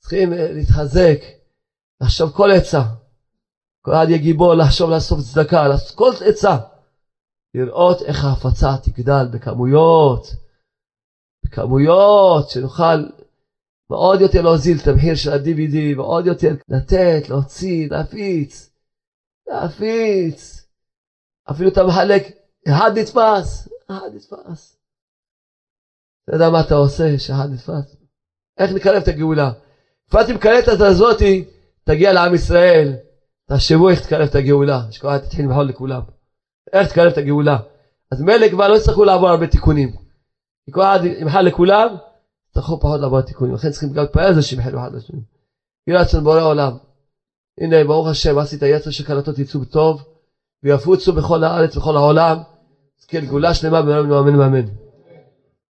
צריכים 0.00 0.32
אה, 0.32 0.52
להתחזק, 0.52 1.18
לחשוב 2.00 2.30
כל 2.30 2.50
עצה. 2.50 2.82
כל 3.82 3.90
אחד 3.92 4.06
יהיה 4.08 4.18
גיבור 4.18 4.54
לחשוב 4.54 4.90
לאסוף 4.90 5.20
צדקה, 5.20 5.68
לעשות 5.68 5.96
כל 5.96 6.10
עצה. 6.28 6.56
לראות 7.54 8.02
איך 8.02 8.24
ההפצה 8.24 8.76
תגדל 8.82 9.26
בכמויות, 9.32 10.26
בכמויות, 11.44 12.50
שנוכל 12.50 13.04
מאוד 13.90 14.20
יותר 14.20 14.42
להוזיל 14.42 14.78
את 14.82 14.88
המחיר 14.88 15.14
של 15.14 15.32
ה-DVD, 15.32 15.96
ועוד 15.98 16.26
יותר 16.26 16.54
לתת, 16.68 17.28
להוציא, 17.28 17.88
להפיץ, 17.90 18.70
להפיץ. 19.46 20.66
אפילו 21.50 21.68
אתה 21.68 21.84
מחלק, 21.84 22.22
אחד 22.68 22.90
נתפס, 22.98 23.68
אחד 23.90 24.08
נתפס. 24.14 24.76
אתה 26.24 26.36
יודע 26.36 26.50
מה 26.50 26.60
אתה 26.60 26.74
עושה 26.74 27.18
שאחד 27.18 27.48
נתפס? 27.50 27.96
איך 28.58 28.72
נקרב 28.72 29.02
את 29.02 29.08
הגאולה? 29.08 29.50
בפרט 30.08 30.30
אם 30.30 30.38
קלטת 30.38 30.80
הזאתי, 30.80 31.44
תגיע 31.84 32.12
לעם 32.12 32.34
ישראל, 32.34 32.96
תחשבו 33.48 33.88
איך 33.88 34.06
תקרב 34.06 34.28
את 34.28 34.34
הגאולה, 34.34 34.80
אחד 34.90 35.18
תתחיל 35.18 35.44
למחול 35.44 35.64
לכולם. 35.64 36.19
איך 36.72 36.88
תקרב 36.88 37.12
את 37.12 37.18
הגאולה. 37.18 37.58
אז 38.10 38.22
מילא 38.22 38.48
כבר 38.48 38.68
לא 38.68 38.76
יצטרכו 38.76 39.04
לעבור 39.04 39.28
הרבה 39.28 39.46
תיקונים. 39.46 39.90
כי 40.66 40.72
כל 40.72 40.82
אחד 40.82 41.00
ימחל 41.04 41.40
לכולם, 41.40 41.96
יצטרכו 42.48 42.80
פחות 42.80 43.00
לעבור 43.00 43.20
תיקונים. 43.20 43.54
לכן 43.54 43.70
צריכים 43.70 43.92
גם 43.92 44.02
להתפעל 44.02 44.26
על 44.26 44.34
זה 44.34 44.42
שימחלו 44.42 44.80
אחד 44.80 44.94
לשני. 44.94 45.20
יהי 45.86 45.98
רצון 45.98 46.24
בורא 46.24 46.40
עולם. 46.40 46.72
הנה, 47.60 47.84
ברוך 47.84 48.08
השם, 48.08 48.38
עשית 48.38 48.62
יצר 48.62 48.90
שקלטות 48.90 49.38
יצאו 49.38 49.64
טוב, 49.64 50.02
ויפוצו 50.62 51.12
בכל 51.12 51.44
הארץ, 51.44 51.76
בכל 51.76 51.96
העולם. 51.96 52.38
זכה 52.98 53.18
לגאולה 53.18 53.54
שלמה, 53.54 53.78
אמן 53.78 54.10
ואמן 54.10 54.34
ואמן. 54.34 54.64